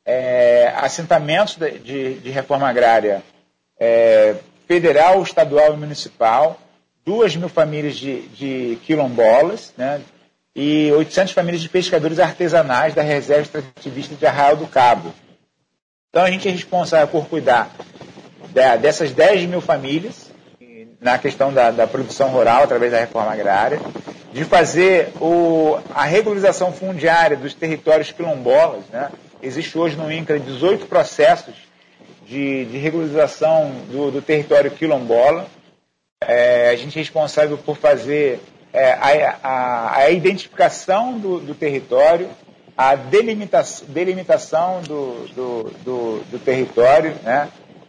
é, 0.04 0.72
assentamentos 0.76 1.56
de, 1.56 1.78
de, 1.78 2.14
de, 2.20 2.30
reforma 2.30 2.68
agrária 2.68 3.22
é, 3.78 4.36
federal, 4.66 5.22
estadual 5.22 5.74
e 5.74 5.76
municipal, 5.76 6.58
2 7.04 7.36
mil 7.36 7.48
famílias 7.48 7.96
de, 7.96 8.28
de 8.28 8.78
quilombolas, 8.84 9.72
né? 9.76 10.00
e 10.54 10.92
800 10.92 11.32
famílias 11.32 11.62
de 11.62 11.68
pescadores 11.68 12.18
artesanais 12.18 12.94
da 12.94 13.02
reserva 13.02 13.42
extrativista 13.42 14.14
de 14.14 14.26
Arraial 14.26 14.56
do 14.56 14.66
Cabo. 14.66 15.14
Então 16.10 16.22
a 16.22 16.30
gente 16.30 16.48
é 16.48 16.50
responsável 16.50 17.08
por 17.08 17.28
cuidar 17.28 17.70
dessas 18.80 19.12
10 19.12 19.46
mil 19.46 19.60
famílias, 19.60 20.30
na 21.00 21.18
questão 21.18 21.52
da, 21.52 21.70
da, 21.70 21.86
produção 21.86 22.28
rural 22.28 22.64
através 22.64 22.90
da 22.90 22.98
reforma 22.98 23.32
agrária, 23.32 23.80
de 24.32 24.44
fazer 24.44 25.10
o, 25.20 25.78
a 25.94 26.04
regularização 26.04 26.72
fundiária 26.72 27.36
dos 27.36 27.54
territórios 27.54 28.10
quilombolas. 28.10 28.84
Né? 28.90 29.10
Existe 29.42 29.78
hoje 29.78 29.96
no 29.96 30.10
INCRA 30.10 30.38
18 30.38 30.86
processos 30.86 31.54
de, 32.26 32.64
de 32.66 32.78
regularização 32.78 33.70
do, 33.90 34.10
do, 34.10 34.22
território 34.22 34.70
quilombola. 34.70 35.46
É, 36.20 36.70
a 36.70 36.76
gente 36.76 36.98
é 36.98 37.00
responsável 37.00 37.56
por 37.56 37.76
fazer 37.76 38.40
é, 38.72 38.92
a, 38.92 39.38
a, 39.42 39.96
a, 39.98 40.10
identificação 40.10 41.18
do, 41.18 41.38
do 41.38 41.54
território, 41.54 42.28
a 42.76 42.96
delimitação, 42.96 43.86
delimitação 43.88 44.82
do, 44.82 45.28
do, 45.28 46.22
do 46.30 46.38
território, 46.38 47.14
né? 47.22 47.48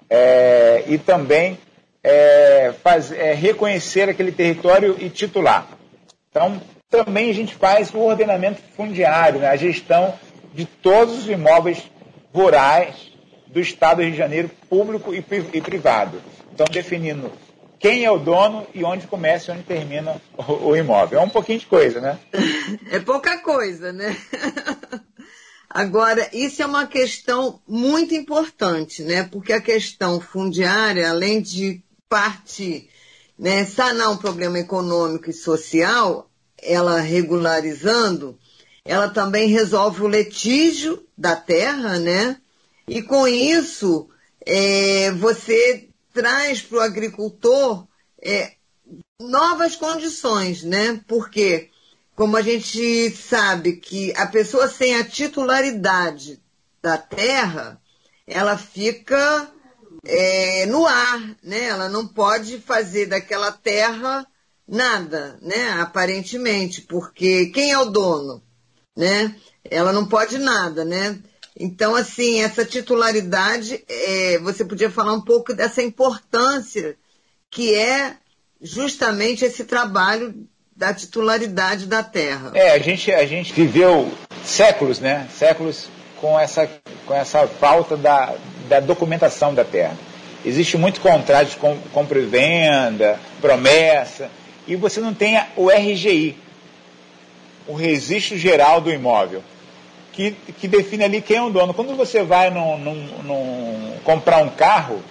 É, 0.10 0.84
e 0.88 0.98
também 0.98 1.58
é, 2.04 2.74
faz, 2.84 3.12
é, 3.12 3.34
reconhecer 3.34 4.10
aquele 4.10 4.32
território 4.32 4.96
e 5.00 5.10
titular. 5.10 5.68
Então, 6.30 6.62
também 6.90 7.30
a 7.30 7.34
gente 7.34 7.54
faz 7.54 7.94
o 7.94 8.00
ordenamento 8.00 8.62
fundiário, 8.76 9.40
né, 9.40 9.48
a 9.48 9.56
gestão 9.56 10.14
de 10.54 10.66
todos 10.66 11.20
os 11.20 11.30
imóveis 11.30 11.84
rurais 12.34 13.12
do 13.48 13.60
Estado 13.60 13.98
do 13.98 14.04
Rio 14.04 14.12
de 14.12 14.18
Janeiro, 14.18 14.50
público 14.70 15.14
e, 15.14 15.24
e 15.54 15.62
privado. 15.62 16.22
Então, 16.54 16.66
definindo 16.72 17.32
quem 17.80 18.04
é 18.04 18.12
o 18.12 18.18
dono 18.18 18.68
e 18.74 18.84
onde 18.84 19.08
começa 19.08 19.52
e 19.52 19.56
onde 19.56 19.64
termina 19.64 20.22
o, 20.38 20.70
o 20.70 20.76
imóvel. 20.76 21.20
É 21.20 21.24
um 21.24 21.30
pouquinho 21.30 21.60
de 21.60 21.66
coisa, 21.66 22.02
né? 22.02 22.20
É 22.92 23.00
pouca 23.00 23.40
coisa, 23.40 23.92
né? 23.92 24.16
Agora, 25.70 26.28
isso 26.34 26.64
é 26.64 26.66
uma 26.66 26.88
questão 26.88 27.62
muito 27.68 28.16
importante, 28.16 29.04
né? 29.04 29.24
Porque 29.24 29.54
a 29.54 29.62
questão 29.62 30.20
fundiária, 30.20 31.08
além 31.08 31.42
de 31.42 31.84
parte, 32.08 32.90
né, 33.38 33.66
sanar 33.66 34.12
um 34.12 34.18
problema 34.18 34.58
econômico 34.58 35.30
e 35.30 35.34
social, 35.34 36.30
ela 36.58 37.00
regularizando, 37.00 38.38
ela 38.84 39.10
também 39.10 39.48
resolve 39.48 40.02
o 40.02 40.08
litígio 40.08 41.06
da 41.16 41.36
terra, 41.36 42.00
né? 42.00 42.38
E 42.88 43.04
com 43.04 43.28
isso, 43.28 44.10
é, 44.44 45.12
você 45.12 45.88
traz 46.12 46.64
para 46.64 46.80
o 46.80 46.82
agricultor 46.82 47.88
é, 48.20 48.54
novas 49.22 49.76
condições, 49.76 50.64
né? 50.64 51.00
Porque 51.08 51.70
como 52.20 52.36
a 52.36 52.42
gente 52.42 53.12
sabe 53.12 53.78
que 53.78 54.14
a 54.18 54.28
pessoa 54.28 54.68
sem 54.68 54.94
a 54.94 55.06
titularidade 55.06 56.38
da 56.82 56.98
terra, 56.98 57.82
ela 58.28 58.58
fica 58.58 59.50
é, 60.04 60.66
no 60.66 60.86
ar, 60.86 61.38
né? 61.42 61.64
Ela 61.64 61.88
não 61.88 62.06
pode 62.06 62.60
fazer 62.60 63.06
daquela 63.06 63.54
terra 63.54 64.28
nada, 64.68 65.40
né? 65.42 65.70
Aparentemente, 65.80 66.82
porque 66.82 67.46
quem 67.54 67.72
é 67.72 67.78
o 67.78 67.86
dono, 67.86 68.44
né? 68.98 69.34
Ela 69.64 69.94
não 69.94 70.06
pode 70.06 70.38
nada, 70.40 70.84
né? 70.84 71.18
Então, 71.58 71.96
assim, 71.96 72.42
essa 72.42 72.66
titularidade, 72.66 73.82
é, 73.88 74.40
você 74.40 74.66
podia 74.66 74.92
falar 74.92 75.14
um 75.14 75.22
pouco 75.22 75.54
dessa 75.54 75.82
importância 75.82 76.98
que 77.50 77.74
é 77.74 78.18
justamente 78.62 79.46
esse 79.46 79.64
trabalho 79.64 80.50
da 80.80 80.94
titularidade 80.94 81.86
da 81.88 82.02
terra. 82.02 82.52
É, 82.54 82.72
a 82.72 82.80
gente, 82.80 83.12
a 83.12 83.26
gente 83.26 83.52
viveu 83.52 84.10
séculos, 84.46 85.02
né? 85.02 85.28
Séculos 85.30 85.90
com 86.22 86.40
essa, 86.40 86.70
com 87.06 87.14
essa 87.14 87.46
falta 87.48 87.98
da, 87.98 88.34
da 88.70 88.80
documentação 88.80 89.54
da 89.54 89.66
terra. 89.66 89.98
Existe 90.46 90.78
muito 90.78 91.02
contrato 91.02 91.50
de 91.50 91.58
compra 91.92 92.18
e 92.18 92.26
venda, 92.26 93.20
promessa, 93.42 94.30
e 94.66 94.78
você 94.78 95.02
não 95.02 95.14
tem 95.14 95.38
o 95.58 95.70
RGI, 95.70 96.38
o 97.68 97.74
registro 97.74 98.38
geral 98.38 98.80
do 98.80 98.90
imóvel, 98.90 99.44
que, 100.14 100.32
que 100.32 100.66
define 100.66 101.04
ali 101.04 101.22
quem 101.22 101.36
é 101.36 101.42
o 101.42 101.50
dono. 101.50 101.74
Quando 101.74 101.94
você 101.98 102.24
vai 102.24 102.50
num, 102.50 102.78
num, 102.78 103.08
num 103.24 103.94
comprar 104.06 104.38
um 104.38 104.50
carro, 104.50 105.04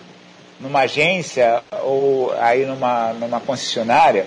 numa 0.58 0.80
agência 0.80 1.62
ou 1.82 2.32
aí 2.40 2.64
numa, 2.64 3.12
numa 3.12 3.38
concessionária, 3.38 4.26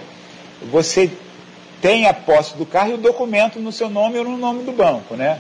você 0.71 1.09
tem 1.81 2.05
a 2.05 2.13
posse 2.13 2.55
do 2.55 2.65
carro 2.65 2.91
e 2.91 2.93
o 2.93 2.97
documento 2.97 3.59
no 3.59 3.71
seu 3.71 3.89
nome 3.89 4.19
ou 4.19 4.23
no 4.23 4.37
nome 4.37 4.63
do 4.63 4.71
banco, 4.71 5.15
né? 5.15 5.39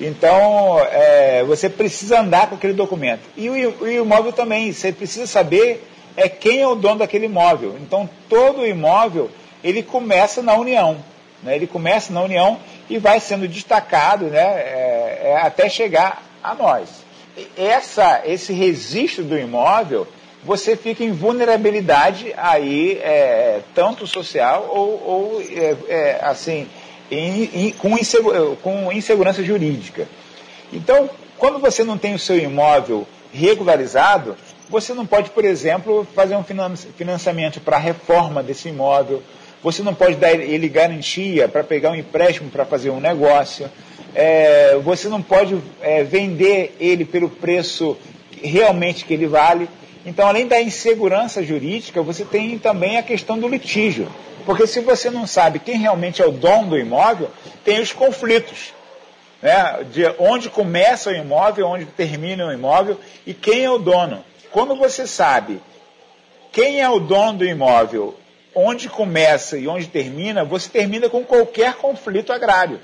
Então, 0.00 0.80
é, 0.90 1.44
você 1.44 1.68
precisa 1.68 2.20
andar 2.20 2.48
com 2.48 2.56
aquele 2.56 2.72
documento. 2.72 3.20
E 3.36 3.48
o, 3.48 3.82
o 3.82 3.88
imóvel 3.88 4.32
também, 4.32 4.72
você 4.72 4.90
precisa 4.90 5.26
saber 5.26 5.86
é 6.16 6.28
quem 6.28 6.60
é 6.60 6.66
o 6.66 6.74
dono 6.74 6.98
daquele 6.98 7.26
imóvel. 7.26 7.76
Então, 7.80 8.08
todo 8.28 8.66
imóvel, 8.66 9.30
ele 9.62 9.82
começa 9.82 10.42
na 10.42 10.54
União. 10.54 10.96
Né? 11.42 11.56
Ele 11.56 11.66
começa 11.66 12.12
na 12.12 12.20
União 12.22 12.58
e 12.88 12.98
vai 12.98 13.20
sendo 13.20 13.48
destacado 13.48 14.26
né? 14.26 14.40
É, 14.40 15.20
é, 15.24 15.40
até 15.40 15.68
chegar 15.68 16.22
a 16.42 16.54
nós. 16.54 16.88
Essa, 17.56 18.22
esse 18.24 18.52
registro 18.52 19.24
do 19.24 19.38
imóvel 19.38 20.06
você 20.42 20.76
fica 20.76 21.04
em 21.04 21.12
vulnerabilidade 21.12 22.32
aí, 22.36 22.98
é, 23.02 23.60
tanto 23.74 24.06
social 24.06 24.68
ou, 24.70 25.02
ou 25.06 25.42
é, 25.42 25.76
é, 25.88 26.20
assim, 26.22 26.68
em, 27.10 27.44
em, 27.54 27.70
com, 27.72 27.96
insegu 27.96 28.56
com 28.62 28.90
insegurança 28.92 29.42
jurídica. 29.42 30.08
Então, 30.72 31.08
quando 31.38 31.58
você 31.58 31.84
não 31.84 31.96
tem 31.96 32.14
o 32.14 32.18
seu 32.18 32.38
imóvel 32.38 33.06
regularizado, 33.32 34.36
você 34.68 34.94
não 34.94 35.06
pode, 35.06 35.30
por 35.30 35.44
exemplo, 35.44 36.06
fazer 36.14 36.36
um 36.36 36.44
financiamento 36.96 37.60
para 37.60 37.76
a 37.76 37.80
reforma 37.80 38.42
desse 38.42 38.68
imóvel, 38.68 39.22
você 39.62 39.82
não 39.82 39.94
pode 39.94 40.16
dar 40.16 40.32
ele 40.32 40.68
garantia 40.68 41.48
para 41.48 41.62
pegar 41.62 41.90
um 41.90 41.94
empréstimo 41.94 42.50
para 42.50 42.64
fazer 42.64 42.90
um 42.90 42.98
negócio, 42.98 43.70
é, 44.14 44.76
você 44.82 45.08
não 45.08 45.22
pode 45.22 45.56
é, 45.80 46.02
vender 46.02 46.74
ele 46.80 47.04
pelo 47.04 47.30
preço 47.30 47.96
realmente 48.42 49.04
que 49.04 49.14
ele 49.14 49.26
vale. 49.26 49.68
Então, 50.04 50.26
além 50.26 50.48
da 50.48 50.60
insegurança 50.60 51.42
jurídica, 51.42 52.02
você 52.02 52.24
tem 52.24 52.58
também 52.58 52.96
a 52.96 53.02
questão 53.02 53.38
do 53.38 53.48
litígio. 53.48 54.10
Porque 54.44 54.66
se 54.66 54.80
você 54.80 55.10
não 55.10 55.26
sabe 55.26 55.60
quem 55.60 55.78
realmente 55.78 56.20
é 56.20 56.26
o 56.26 56.32
dono 56.32 56.70
do 56.70 56.78
imóvel, 56.78 57.30
tem 57.64 57.80
os 57.80 57.92
conflitos. 57.92 58.74
Né? 59.40 59.86
De 59.92 60.04
onde 60.18 60.50
começa 60.50 61.10
o 61.10 61.14
imóvel, 61.14 61.68
onde 61.68 61.84
termina 61.86 62.46
o 62.46 62.52
imóvel 62.52 62.98
e 63.24 63.32
quem 63.32 63.64
é 63.64 63.70
o 63.70 63.78
dono. 63.78 64.24
Quando 64.50 64.74
você 64.76 65.06
sabe 65.06 65.60
quem 66.50 66.80
é 66.80 66.88
o 66.88 66.98
dono 66.98 67.38
do 67.38 67.44
imóvel, 67.44 68.16
onde 68.54 68.88
começa 68.88 69.56
e 69.56 69.68
onde 69.68 69.86
termina, 69.86 70.44
você 70.44 70.68
termina 70.68 71.08
com 71.08 71.24
qualquer 71.24 71.74
conflito 71.74 72.32
agrário. 72.32 72.80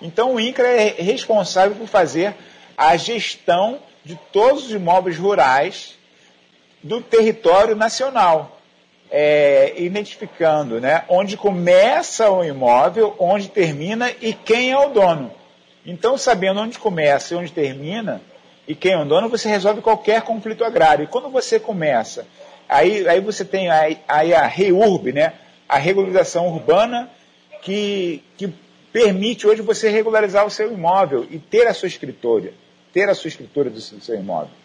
Então 0.00 0.34
o 0.34 0.40
INCRA 0.40 0.68
é 0.68 1.02
responsável 1.02 1.74
por 1.74 1.88
fazer 1.88 2.34
a 2.76 2.96
gestão 2.96 3.80
de 4.04 4.18
todos 4.30 4.66
os 4.66 4.70
imóveis 4.72 5.16
rurais 5.16 5.96
do 6.82 7.00
território 7.00 7.76
nacional, 7.76 8.60
é, 9.10 9.74
identificando 9.76 10.80
né, 10.80 11.04
onde 11.08 11.36
começa 11.36 12.30
o 12.30 12.42
imóvel, 12.44 13.14
onde 13.18 13.48
termina 13.48 14.10
e 14.20 14.32
quem 14.32 14.72
é 14.72 14.78
o 14.78 14.88
dono. 14.88 15.30
Então, 15.84 16.16
sabendo 16.16 16.60
onde 16.60 16.78
começa 16.78 17.34
e 17.34 17.36
onde 17.36 17.52
termina 17.52 18.20
e 18.66 18.74
quem 18.74 18.92
é 18.92 18.98
o 18.98 19.04
dono, 19.04 19.28
você 19.28 19.48
resolve 19.48 19.80
qualquer 19.80 20.22
conflito 20.22 20.64
agrário. 20.64 21.04
E 21.04 21.08
quando 21.08 21.28
você 21.28 21.60
começa, 21.60 22.26
aí, 22.68 23.06
aí 23.08 23.20
você 23.20 23.44
tem 23.44 23.68
aí 23.70 24.34
a 24.34 24.46
REURB, 24.46 25.12
né, 25.12 25.34
a 25.68 25.76
regularização 25.76 26.48
urbana, 26.48 27.10
que, 27.60 28.22
que 28.36 28.52
permite 28.92 29.46
hoje 29.46 29.62
você 29.62 29.88
regularizar 29.88 30.46
o 30.46 30.50
seu 30.50 30.72
imóvel 30.72 31.26
e 31.30 31.38
ter 31.38 31.66
a 31.66 31.74
sua 31.74 31.88
escritura, 31.88 32.52
ter 32.92 33.08
a 33.08 33.14
sua 33.14 33.28
escritura 33.28 33.70
do 33.70 33.80
seu 33.80 34.14
imóvel. 34.14 34.61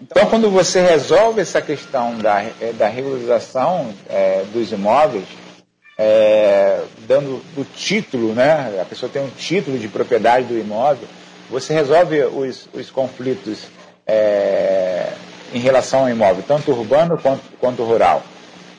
Então, 0.00 0.26
quando 0.28 0.50
você 0.50 0.82
resolve 0.82 1.40
essa 1.40 1.62
questão 1.62 2.18
da, 2.18 2.42
é, 2.42 2.72
da 2.76 2.86
regularização 2.86 3.94
é, 4.10 4.44
dos 4.52 4.70
imóveis, 4.70 5.24
é, 5.98 6.82
dando 7.08 7.42
o 7.56 7.64
título, 7.64 8.34
né? 8.34 8.78
A 8.80 8.84
pessoa 8.84 9.10
tem 9.10 9.22
um 9.22 9.30
título 9.30 9.78
de 9.78 9.88
propriedade 9.88 10.46
do 10.46 10.58
imóvel, 10.58 11.08
você 11.48 11.72
resolve 11.72 12.22
os, 12.24 12.68
os 12.74 12.90
conflitos 12.90 13.68
é, 14.06 15.12
em 15.54 15.58
relação 15.58 16.00
ao 16.00 16.10
imóvel, 16.10 16.44
tanto 16.46 16.72
urbano 16.72 17.16
quanto, 17.16 17.42
quanto 17.58 17.82
rural, 17.82 18.22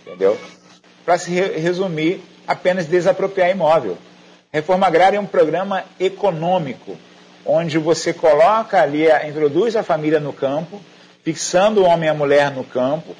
entendeu? 0.05 0.37
Para 1.03 1.17
se 1.17 1.31
re 1.31 1.59
resumir, 1.59 2.21
apenas 2.47 2.85
desapropriar 2.85 3.49
imóvel. 3.49 3.97
Reforma 4.51 4.85
agrária 4.85 5.17
é 5.17 5.19
um 5.19 5.25
programa 5.25 5.83
econômico, 5.99 6.95
onde 7.43 7.79
você 7.79 8.13
coloca 8.13 8.79
ali, 8.79 9.05
introduz 9.27 9.75
a 9.75 9.81
família 9.81 10.19
no 10.19 10.31
campo, 10.31 10.79
fixando 11.27 11.81
o 11.81 11.83
homem 11.83 12.07
e 12.07 12.09
a 12.09 12.13
mulher 12.13 12.51
no 12.51 12.63
campo, 12.63 13.13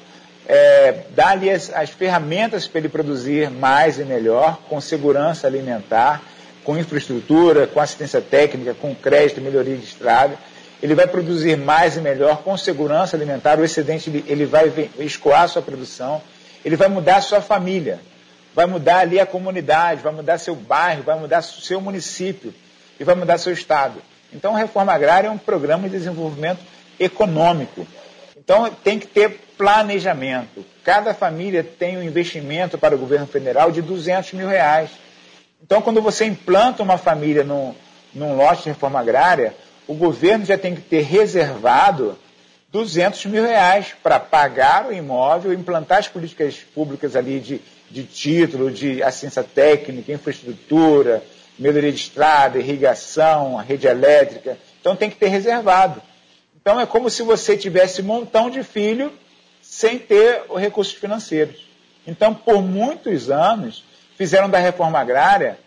é, 0.46 1.02
dá-lhe 1.10 1.50
as, 1.50 1.70
as 1.74 1.90
ferramentas 1.90 2.66
para 2.66 2.78
ele 2.78 2.88
produzir 2.88 3.50
mais 3.50 3.98
e 3.98 4.02
melhor, 4.02 4.60
com 4.66 4.80
segurança 4.80 5.46
alimentar, 5.46 6.22
com 6.64 6.78
infraestrutura, 6.78 7.66
com 7.66 7.78
assistência 7.78 8.22
técnica, 8.22 8.72
com 8.72 8.94
crédito, 8.94 9.42
melhoria 9.42 9.76
de 9.76 9.84
estrada. 9.84 10.38
Ele 10.82 10.94
vai 10.94 11.06
produzir 11.06 11.58
mais 11.58 11.98
e 11.98 12.00
melhor, 12.00 12.38
com 12.38 12.56
segurança 12.56 13.14
alimentar, 13.14 13.58
o 13.58 13.64
excedente 13.64 14.08
ele, 14.08 14.24
ele 14.26 14.46
vai 14.46 14.72
escoar 15.00 15.42
a 15.42 15.48
sua 15.48 15.60
produção, 15.60 16.22
ele 16.64 16.76
vai 16.76 16.88
mudar 16.88 17.16
a 17.16 17.20
sua 17.20 17.42
família, 17.42 18.00
vai 18.54 18.64
mudar 18.64 19.00
ali 19.00 19.20
a 19.20 19.26
comunidade, 19.26 20.00
vai 20.00 20.14
mudar 20.14 20.38
seu 20.38 20.56
bairro, 20.56 21.02
vai 21.02 21.18
mudar 21.18 21.42
seu 21.42 21.78
município 21.78 22.54
e 22.98 23.04
vai 23.04 23.14
mudar 23.14 23.36
seu 23.36 23.52
estado. 23.52 24.00
Então, 24.32 24.56
a 24.56 24.58
reforma 24.58 24.94
agrária 24.94 25.28
é 25.28 25.30
um 25.30 25.36
programa 25.36 25.90
de 25.90 25.98
desenvolvimento 25.98 26.60
econômico 26.98 27.86
então 28.48 28.70
tem 28.82 28.98
que 28.98 29.06
ter 29.06 29.28
planejamento. 29.58 30.64
Cada 30.82 31.12
família 31.12 31.62
tem 31.62 31.98
um 31.98 32.02
investimento 32.02 32.78
para 32.78 32.94
o 32.94 32.98
governo 32.98 33.26
federal 33.26 33.70
de 33.70 33.82
200 33.82 34.32
mil 34.32 34.48
reais. 34.48 34.88
Então, 35.62 35.82
quando 35.82 36.00
você 36.00 36.24
implanta 36.24 36.82
uma 36.82 36.96
família 36.96 37.44
num, 37.44 37.74
num 38.14 38.34
lote 38.38 38.62
de 38.62 38.68
reforma 38.70 38.98
agrária, 39.00 39.54
o 39.86 39.92
governo 39.92 40.46
já 40.46 40.56
tem 40.56 40.74
que 40.74 40.80
ter 40.80 41.02
reservado 41.02 42.18
200 42.72 43.26
mil 43.26 43.44
reais 43.44 43.94
para 44.02 44.18
pagar 44.18 44.86
o 44.86 44.94
imóvel, 44.94 45.52
implantar 45.52 45.98
as 45.98 46.08
políticas 46.08 46.56
públicas 46.74 47.14
ali 47.14 47.40
de, 47.40 47.60
de 47.90 48.04
título, 48.04 48.70
de 48.70 49.02
assistência 49.02 49.44
técnica, 49.44 50.10
infraestrutura, 50.10 51.22
melhoria 51.58 51.92
de 51.92 52.00
estrada, 52.00 52.58
irrigação, 52.58 53.56
rede 53.56 53.86
elétrica. 53.86 54.56
Então 54.80 54.96
tem 54.96 55.10
que 55.10 55.16
ter 55.16 55.28
reservado. 55.28 56.00
Então 56.60 56.80
é 56.80 56.84
como 56.84 57.08
se 57.08 57.22
você 57.22 57.56
tivesse 57.56 58.02
um 58.02 58.06
montão 58.06 58.50
de 58.50 58.64
filho 58.64 59.12
sem 59.62 59.98
ter 59.98 60.42
os 60.48 60.60
recursos 60.60 60.92
financeiros. 60.92 61.68
Então, 62.04 62.34
por 62.34 62.60
muitos 62.60 63.30
anos, 63.30 63.84
fizeram 64.16 64.50
da 64.50 64.58
reforma 64.58 64.98
agrária 64.98 65.58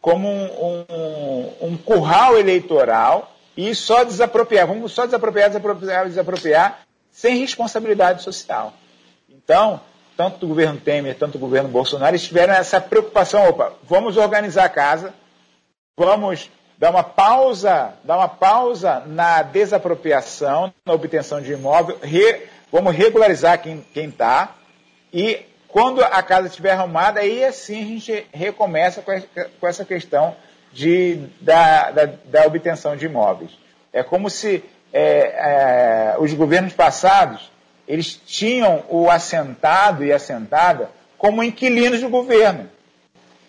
como 0.00 0.26
um, 0.26 0.84
um, 0.88 1.68
um 1.68 1.76
curral 1.76 2.38
eleitoral 2.38 3.36
e 3.56 3.74
só 3.74 4.04
desapropriar, 4.04 4.66
vamos 4.66 4.92
só 4.92 5.04
desapropriar, 5.04 5.48
desapropriar, 5.48 6.06
desapropriar, 6.06 6.80
sem 7.10 7.36
responsabilidade 7.38 8.22
social. 8.22 8.72
Então, 9.28 9.80
tanto 10.16 10.46
o 10.46 10.48
governo 10.48 10.80
Temer, 10.80 11.16
tanto 11.16 11.36
o 11.36 11.40
governo 11.40 11.68
Bolsonaro, 11.68 12.12
eles 12.12 12.26
tiveram 12.26 12.54
essa 12.54 12.80
preocupação, 12.80 13.48
opa, 13.48 13.74
vamos 13.82 14.16
organizar 14.16 14.64
a 14.64 14.68
casa, 14.68 15.12
vamos 15.96 16.48
dar 16.78 16.90
uma 16.90 17.02
pausa, 17.02 17.94
dar 18.04 18.16
uma 18.16 18.28
pausa 18.28 19.02
na 19.06 19.42
desapropriação, 19.42 20.72
na 20.86 20.92
obtenção 20.92 21.40
de 21.42 21.52
imóvel, 21.52 21.98
re, 22.00 22.42
vamos 22.70 22.94
regularizar 22.94 23.60
quem 23.60 23.84
está 23.94 24.54
e 25.12 25.44
quando 25.66 26.02
a 26.02 26.22
casa 26.22 26.48
estiver 26.48 26.72
arrumada, 26.72 27.20
aí 27.20 27.44
assim 27.44 27.82
a 27.82 27.86
gente 27.86 28.26
recomeça 28.32 29.02
com, 29.02 29.12
com 29.60 29.68
essa 29.68 29.84
questão 29.84 30.34
de, 30.72 31.26
da, 31.40 31.90
da, 31.90 32.04
da, 32.24 32.46
obtenção 32.46 32.96
de 32.96 33.06
imóveis. 33.06 33.50
É 33.92 34.02
como 34.02 34.30
se 34.30 34.64
é, 34.92 36.14
é, 36.14 36.16
os 36.18 36.32
governos 36.32 36.72
passados 36.72 37.50
eles 37.86 38.14
tinham 38.14 38.84
o 38.88 39.10
assentado 39.10 40.04
e 40.04 40.12
assentada 40.12 40.90
como 41.16 41.42
inquilinos 41.42 42.00
do 42.00 42.08
governo. 42.08 42.68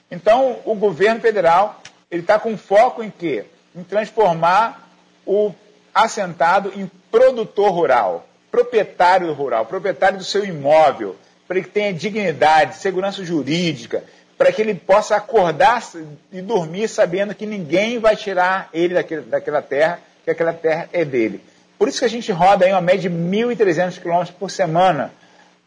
Então, 0.10 0.58
o 0.66 0.74
governo 0.74 1.22
federal 1.22 1.82
ele 2.12 2.22
está 2.22 2.40
com 2.40 2.58
foco 2.58 3.04
em 3.04 3.10
quê? 3.10 3.46
Em 3.76 3.84
transformar 3.84 4.90
o 5.26 5.54
assentado 5.94 6.72
em 6.76 6.90
produtor 7.12 7.72
rural, 7.72 8.28
proprietário 8.52 9.32
rural, 9.34 9.66
proprietário 9.66 10.18
do 10.18 10.24
seu 10.24 10.44
imóvel, 10.44 11.16
para 11.48 11.62
que 11.62 11.68
tenha 11.68 11.94
dignidade, 11.94 12.78
segurança 12.78 13.24
jurídica, 13.24 14.04
para 14.38 14.52
que 14.52 14.62
ele 14.62 14.74
possa 14.74 15.16
acordar 15.16 15.84
e 16.32 16.42
dormir 16.42 16.88
sabendo 16.88 17.36
que 17.36 17.46
ninguém 17.46 18.00
vai 18.00 18.16
tirar 18.16 18.70
ele 18.74 18.94
daquele, 18.94 19.22
daquela 19.22 19.62
terra, 19.62 20.00
que 20.24 20.32
aquela 20.32 20.54
terra 20.54 20.90
é 20.94 21.04
dele. 21.04 21.44
Por 21.78 21.88
isso 21.88 22.00
que 22.00 22.06
a 22.06 22.10
gente 22.10 22.32
roda 22.32 22.66
aí 22.66 22.72
uma 22.72 22.82
média 22.82 23.10
de 23.10 23.16
1.300 23.16 24.00
quilômetros 24.00 24.36
por 24.36 24.50
semana 24.50 25.12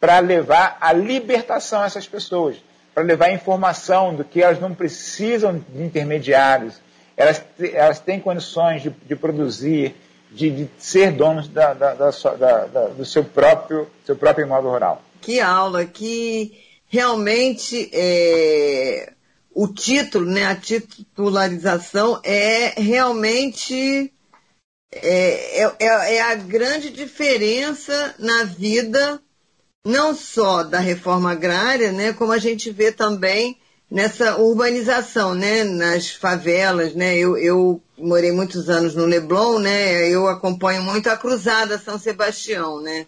para 0.00 0.18
levar 0.18 0.76
a 0.80 0.92
libertação 0.92 1.82
a 1.82 1.86
essas 1.86 2.06
pessoas 2.06 2.56
para 2.94 3.02
levar 3.02 3.32
informação 3.32 4.14
do 4.14 4.24
que 4.24 4.42
elas 4.42 4.60
não 4.60 4.74
precisam 4.74 5.64
de 5.68 5.82
intermediários, 5.82 6.74
elas, 7.16 7.42
elas 7.58 8.00
têm 8.00 8.20
condições 8.20 8.82
de, 8.82 8.90
de 8.90 9.16
produzir, 9.16 9.94
de, 10.30 10.50
de, 10.50 10.70
ser 10.78 11.12
donos 11.12 11.48
da, 11.48 11.74
da, 11.74 11.94
da, 11.94 12.86
do 12.88 13.04
seu 13.04 13.24
próprio, 13.24 13.88
seu 14.04 14.16
próprio 14.16 14.46
imóvel 14.46 14.70
rural. 14.70 15.02
Que 15.20 15.40
aula, 15.40 15.84
que 15.84 16.52
realmente 16.88 17.90
é, 17.92 19.12
o 19.54 19.68
título, 19.68 20.26
né, 20.26 20.46
a 20.46 20.56
titularização 20.56 22.20
é 22.24 22.80
realmente 22.80 24.12
é, 24.92 25.64
é, 25.64 26.16
é 26.16 26.20
a 26.20 26.34
grande 26.34 26.90
diferença 26.90 28.14
na 28.18 28.44
vida 28.44 29.22
não 29.84 30.14
só 30.14 30.62
da 30.62 30.78
reforma 30.78 31.32
agrária, 31.32 31.90
né, 31.90 32.12
como 32.12 32.32
a 32.32 32.38
gente 32.38 32.70
vê 32.70 32.92
também 32.92 33.56
nessa 33.90 34.36
urbanização, 34.38 35.34
né, 35.34 35.64
nas 35.64 36.10
favelas, 36.10 36.94
né, 36.94 37.16
eu, 37.16 37.36
eu 37.36 37.82
morei 37.98 38.30
muitos 38.30 38.70
anos 38.70 38.94
no 38.94 39.04
Leblon, 39.04 39.58
né, 39.58 40.08
eu 40.08 40.28
acompanho 40.28 40.82
muito 40.82 41.08
a 41.10 41.16
Cruzada 41.16 41.78
São 41.78 41.98
Sebastião, 41.98 42.80
né, 42.80 43.06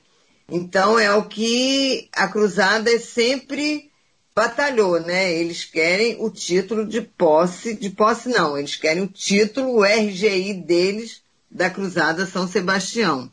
então 0.51 0.99
é 0.99 1.14
o 1.14 1.25
que 1.27 2.09
a 2.12 2.27
Cruzada 2.27 2.91
sempre 2.99 3.91
batalhou, 4.35 5.01
né, 5.01 5.33
eles 5.33 5.64
querem 5.64 6.16
o 6.18 6.29
título 6.29 6.85
de 6.85 7.01
posse, 7.01 7.75
de 7.75 7.89
posse 7.89 8.29
não, 8.29 8.59
eles 8.59 8.75
querem 8.75 9.05
o 9.05 9.09
título, 9.09 9.77
o 9.77 9.85
RGI 9.85 10.55
deles 10.55 11.22
da 11.49 11.70
Cruzada 11.70 12.27
São 12.27 12.49
Sebastião. 12.49 13.31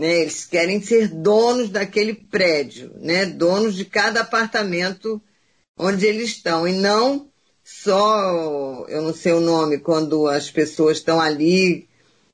Né? 0.00 0.22
Eles 0.22 0.46
querem 0.46 0.80
ser 0.80 1.08
donos 1.08 1.68
daquele 1.68 2.14
prédio, 2.14 2.90
né? 2.96 3.26
donos 3.26 3.76
de 3.76 3.84
cada 3.84 4.22
apartamento 4.22 5.20
onde 5.78 6.06
eles 6.06 6.30
estão, 6.30 6.66
e 6.66 6.72
não 6.72 7.28
só, 7.62 8.86
eu 8.88 9.02
não 9.02 9.12
sei 9.12 9.32
o 9.32 9.40
nome, 9.40 9.78
quando 9.78 10.26
as 10.26 10.50
pessoas 10.50 10.96
estão 10.96 11.20
ali 11.20 11.86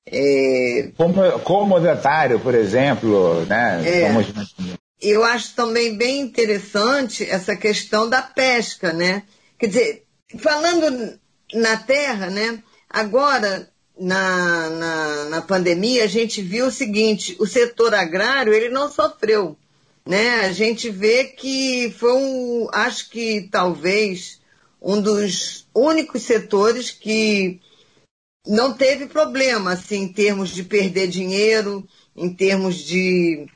É... 0.07 0.93
Como 0.97 1.41
comodatário, 1.41 2.39
por 2.39 2.55
exemplo, 2.55 3.45
né? 3.47 3.83
É. 3.85 4.77
Eu 5.03 5.25
acho 5.25 5.53
também 5.57 5.97
bem 5.97 6.21
interessante 6.21 7.29
essa 7.29 7.57
questão 7.57 8.09
da 8.09 8.23
pesca, 8.23 8.93
né? 8.93 9.25
Quer 9.59 9.67
dizer, 9.67 10.05
falando 10.39 11.19
na 11.53 11.77
terra, 11.77 12.31
né? 12.31 12.63
Agora, 12.89 13.69
na, 13.99 14.69
na, 14.71 15.25
na 15.27 15.43
pandemia, 15.43 16.05
a 16.05 16.09
gente 16.09 16.43
viu 16.43 16.67
o 16.67 16.73
seguinte, 16.73 17.37
o 17.39 17.47
setor 17.47 17.95
agrário, 17.95 18.53
ele 18.53 18.69
não 18.69 18.91
sofreu, 18.91 19.57
né? 20.05 20.41
A 20.41 20.53
gente 20.53 20.91
vê 20.91 21.25
que 21.25 21.91
foi 21.99 22.13
um, 22.13 22.69
acho 22.73 23.09
que 23.11 23.49
talvez 23.51 24.41
um 24.81 25.01
dos 25.01 25.67
únicos 25.75 26.23
setores 26.23 26.91
que 26.91 27.61
não 28.47 28.75
teve 28.75 29.07
problema, 29.07 29.73
assim, 29.73 30.03
em 30.03 30.13
termos 30.13 30.51
de 30.51 30.63
perder 30.63 31.09
dinheiro, 31.09 31.87
em 32.15 32.33
termos 32.33 32.77
de 32.77 33.47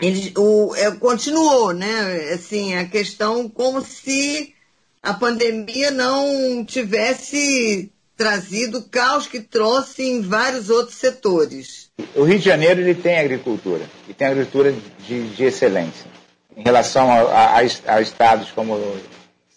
ele 0.00 0.32
o, 0.36 0.74
é, 0.76 0.90
continuou, 0.92 1.72
né? 1.72 2.32
Assim, 2.32 2.74
a 2.74 2.86
questão 2.86 3.48
como 3.48 3.80
se 3.84 4.54
a 5.02 5.14
pandemia 5.14 5.90
não 5.90 6.64
tivesse 6.64 7.90
trazido 8.18 8.78
o 8.78 8.82
caos 8.82 9.28
que 9.28 9.38
trouxe 9.38 10.02
em 10.02 10.20
vários 10.20 10.68
outros 10.68 10.96
setores. 10.96 11.88
O 12.16 12.24
Rio 12.24 12.38
de 12.38 12.44
Janeiro 12.44 12.80
ele 12.80 12.94
tem 12.94 13.18
agricultura, 13.18 13.84
e 14.08 14.12
tem 14.12 14.26
agricultura 14.26 14.74
de, 15.06 15.28
de 15.28 15.44
excelência. 15.44 16.10
Em 16.56 16.64
relação 16.64 17.08
a, 17.10 17.60
a, 17.60 17.94
a 17.94 18.00
estados 18.02 18.50
como 18.50 18.76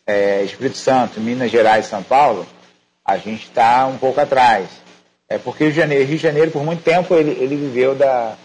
é, 0.05 0.43
Espírito 0.43 0.78
Santo, 0.78 1.20
Minas 1.20 1.49
Gerais 1.49 1.88
e 1.88 1.89
São 1.89 2.03
Paulo, 2.03 2.45
a 3.03 3.18
gente 3.18 3.45
está 3.45 3.88
um 3.88 3.97
pouco 3.97 4.22
atrás. 4.22 4.68
É 5.28 5.39
porque 5.39 5.64
o 5.64 5.68
Rio 5.68 5.74
de 5.74 5.80
Janeiro, 5.80 6.05
Rio 6.05 6.18
de 6.18 6.24
Janeiro 6.24 6.51
por 6.51 6.64
muito 6.64 6.84
tempo, 6.84 7.16
ele, 7.16 7.32
ele 7.32 7.55
viveu 7.55 7.95
da, 7.95 8.36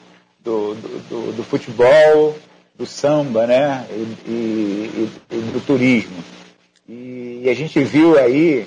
do, 0.40 0.74
do, 0.74 1.32
do, 1.32 1.44
futebol, 1.44 2.34
do 2.74 2.86
samba, 2.86 3.46
né? 3.46 3.86
E, 3.90 4.30
e, 4.30 5.10
e 5.30 5.36
do 5.52 5.60
turismo. 5.60 6.16
E, 6.88 7.42
e, 7.44 7.50
a 7.50 7.54
gente 7.54 7.82
viu 7.82 8.18
aí 8.18 8.66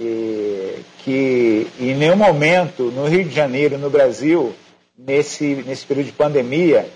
e, 0.00 0.82
que 1.04 1.70
em 1.78 1.94
nenhum 1.94 2.16
momento 2.16 2.84
no 2.90 3.06
Rio 3.06 3.24
de 3.24 3.34
Janeiro, 3.34 3.76
no 3.76 3.90
Brasil, 3.90 4.54
nesse, 4.96 5.56
nesse 5.56 5.84
período 5.84 6.06
de 6.06 6.12
pandemia, 6.12 6.88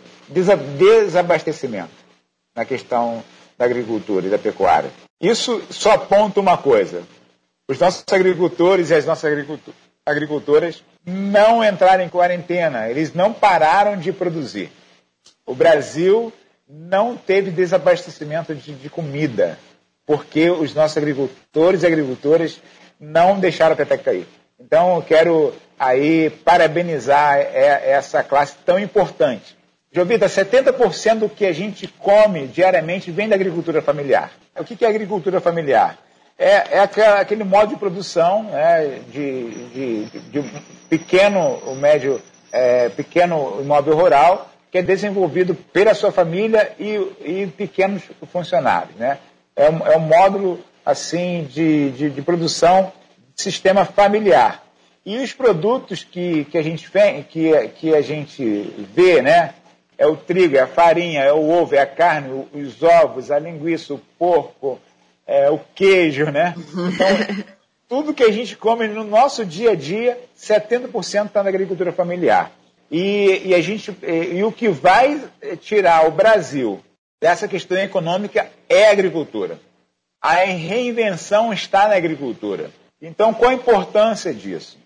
desabastecimento 0.79 1.93
na 2.57 2.65
questão 2.65 3.23
da 3.59 3.67
agricultura 3.67 4.27
e 4.27 4.31
da 4.31 4.39
pecuária. 4.39 4.91
Isso 5.21 5.63
só 5.71 5.93
aponta 5.93 6.41
uma 6.41 6.57
coisa: 6.57 7.03
os 7.69 7.79
nossos 7.79 8.05
agricultores 8.11 8.91
e 8.91 8.95
as 8.95 9.05
nossas 9.05 9.31
agricultoras 10.07 10.83
não 11.05 11.63
entraram 11.63 12.05
em 12.05 12.09
quarentena, 12.09 12.89
eles 12.89 13.13
não 13.13 13.33
pararam 13.33 13.99
de 13.99 14.13
produzir. 14.13 14.71
O 15.47 15.55
Brasil 15.55 16.33
não 16.67 17.17
teve 17.17 17.51
desabastecimento 17.51 18.55
de, 18.55 18.75
de 18.75 18.89
comida, 18.89 19.59
porque 20.07 20.49
os 20.49 20.75
nossos 20.75 20.97
agricultores 20.97 21.83
e 21.83 21.87
agricultoras 21.87 22.61
não 23.05 23.39
deixaram 23.39 23.73
a 23.73 23.77
peteca 23.77 24.05
cair. 24.05 24.27
Então, 24.59 24.97
eu 24.97 25.03
quero 25.03 25.55
aí 25.79 26.31
parabenizar 26.31 27.39
essa 27.39 28.23
classe 28.23 28.55
tão 28.65 28.79
importante. 28.79 29.57
Jovita, 29.93 30.27
70% 30.27 31.19
do 31.21 31.29
que 31.29 31.47
a 31.47 31.53
gente 31.53 31.87
come 31.87 32.47
diariamente 32.49 33.11
vem 33.11 33.29
da 33.29 33.37
agricultura 33.37 33.81
familiar. 33.81 34.33
O 34.59 34.65
que 34.65 34.85
é 34.85 34.89
agricultura 34.89 35.41
familiar? 35.41 35.99
É, 36.37 36.79
é 36.79 36.81
aquele 37.21 37.45
modo 37.45 37.69
de 37.69 37.77
produção 37.77 38.45
né, 38.45 39.01
de, 39.13 39.51
de, 39.69 40.05
de, 40.31 40.45
pequeno, 40.89 41.61
médio, 41.77 42.21
é, 42.51 42.89
pequeno 42.89 43.61
imóvel 43.61 43.95
rural 43.95 44.51
que 44.75 44.79
é 44.79 44.83
desenvolvido 44.83 45.55
pela 45.55 45.95
sua 45.95 46.11
família 46.11 46.73
e, 46.81 46.95
e 47.25 47.47
pequenos 47.57 48.03
funcionários. 48.33 48.97
Né? 48.97 49.19
É, 49.55 49.71
um, 49.71 49.87
é 49.87 49.97
um 49.97 50.01
módulo 50.01 50.59
assim 50.85 51.45
de, 51.51 51.91
de, 51.91 52.11
de 52.11 52.23
produção 52.23 52.93
de 53.35 53.43
sistema 53.43 53.85
familiar. 53.85 54.65
E 55.07 55.19
os 55.19 55.33
produtos 55.33 56.03
que, 56.03 56.45
que, 56.47 56.57
a 56.57 56.63
gente 56.63 56.89
vê, 56.91 57.23
que, 57.23 57.69
que 57.77 57.95
a 57.95 58.01
gente 58.01 58.73
vê, 58.95 59.21
né? 59.21 59.55
É 59.97 60.07
o 60.07 60.17
trigo, 60.17 60.57
é 60.57 60.61
a 60.61 60.67
farinha, 60.67 61.21
é 61.21 61.33
o 61.33 61.49
ovo, 61.49 61.75
é 61.75 61.79
a 61.79 61.87
carne, 61.87 62.47
os 62.53 62.83
ovos, 62.83 63.31
a 63.31 63.39
linguiça, 63.39 63.95
o 63.95 64.01
porco, 64.19 64.81
é 65.27 65.51
o 65.51 65.61
queijo, 65.75 66.31
né? 66.31 66.55
Então, 66.57 67.45
tudo 67.89 68.15
que 68.15 68.25
a 68.25 68.33
gente 68.33 68.57
come 68.57 68.89
no 68.89 69.05
nosso 69.05 69.45
dia 69.45 69.73
a 69.73 69.75
dia, 69.75 70.19
70% 70.37 71.27
está 71.27 71.43
na 71.43 71.49
agricultura 71.49 71.93
familiar. 71.93 72.51
E, 72.91 73.43
e, 73.45 73.55
a 73.55 73.61
gente, 73.61 73.97
e, 74.03 74.37
e 74.37 74.45
o 74.45 74.51
que 74.51 74.69
vai 74.69 75.23
tirar 75.61 76.09
o 76.09 76.11
Brasil 76.11 76.81
dessa 77.21 77.47
questão 77.47 77.79
econômica 77.79 78.51
é 78.69 78.89
a 78.89 78.93
agricultura. 78.93 79.59
A 80.25 80.37
reinvenção 80.37 81.53
está 81.53 81.87
na 81.87 81.97
agricultura. 81.97 82.71
Então, 83.03 83.35
qual 83.35 83.51
a 83.51 83.55
importância 83.55 84.33
disso? 84.33 84.79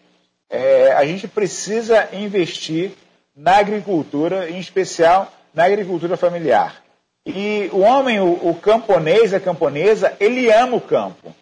É, 0.51 0.91
a 0.95 1.07
gente 1.07 1.29
precisa 1.29 2.09
investir 2.13 2.91
na 3.37 3.59
agricultura, 3.59 4.51
em 4.51 4.59
especial 4.59 5.33
na 5.55 5.63
agricultura 5.63 6.17
familiar. 6.17 6.83
E 7.25 7.71
o 7.73 7.83
homem, 7.83 8.19
o, 8.19 8.33
o 8.51 8.55
camponês, 8.61 9.33
a 9.33 9.39
camponesa, 9.39 10.13
ele 10.19 10.51
ama 10.51 10.77
o 10.77 10.81
campo. 10.81 11.33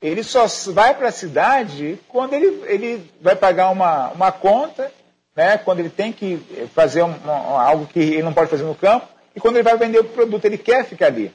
Ele 0.00 0.22
só 0.22 0.46
vai 0.72 0.94
para 0.94 1.08
a 1.08 1.12
cidade 1.12 1.98
quando 2.06 2.34
ele, 2.34 2.62
ele 2.68 3.10
vai 3.20 3.34
pagar 3.34 3.70
uma, 3.70 4.10
uma 4.10 4.30
conta, 4.30 4.92
né, 5.34 5.58
quando 5.58 5.80
ele 5.80 5.90
tem 5.90 6.12
que 6.12 6.40
fazer 6.72 7.02
um, 7.02 7.10
um, 7.10 7.58
algo 7.58 7.88
que 7.88 7.98
ele 7.98 8.22
não 8.22 8.32
pode 8.32 8.48
fazer 8.48 8.62
no 8.62 8.76
campo, 8.76 9.08
e 9.34 9.40
quando 9.40 9.56
ele 9.56 9.64
vai 9.64 9.76
vender 9.76 9.98
o 9.98 10.04
produto, 10.04 10.44
ele 10.44 10.56
quer 10.56 10.84
ficar 10.84 11.06
ali. 11.06 11.32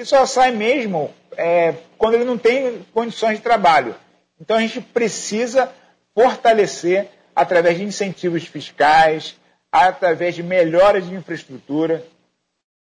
Ele 0.00 0.06
só 0.06 0.24
sai 0.24 0.50
mesmo 0.50 1.12
é, 1.36 1.74
quando 1.98 2.14
ele 2.14 2.24
não 2.24 2.38
tem 2.38 2.86
condições 2.94 3.36
de 3.36 3.42
trabalho. 3.42 3.94
Então 4.40 4.56
a 4.56 4.60
gente 4.60 4.80
precisa 4.80 5.70
fortalecer 6.14 7.10
através 7.36 7.76
de 7.76 7.84
incentivos 7.84 8.46
fiscais, 8.46 9.36
através 9.70 10.34
de 10.34 10.42
melhoras 10.42 11.06
de 11.06 11.14
infraestrutura 11.14 12.02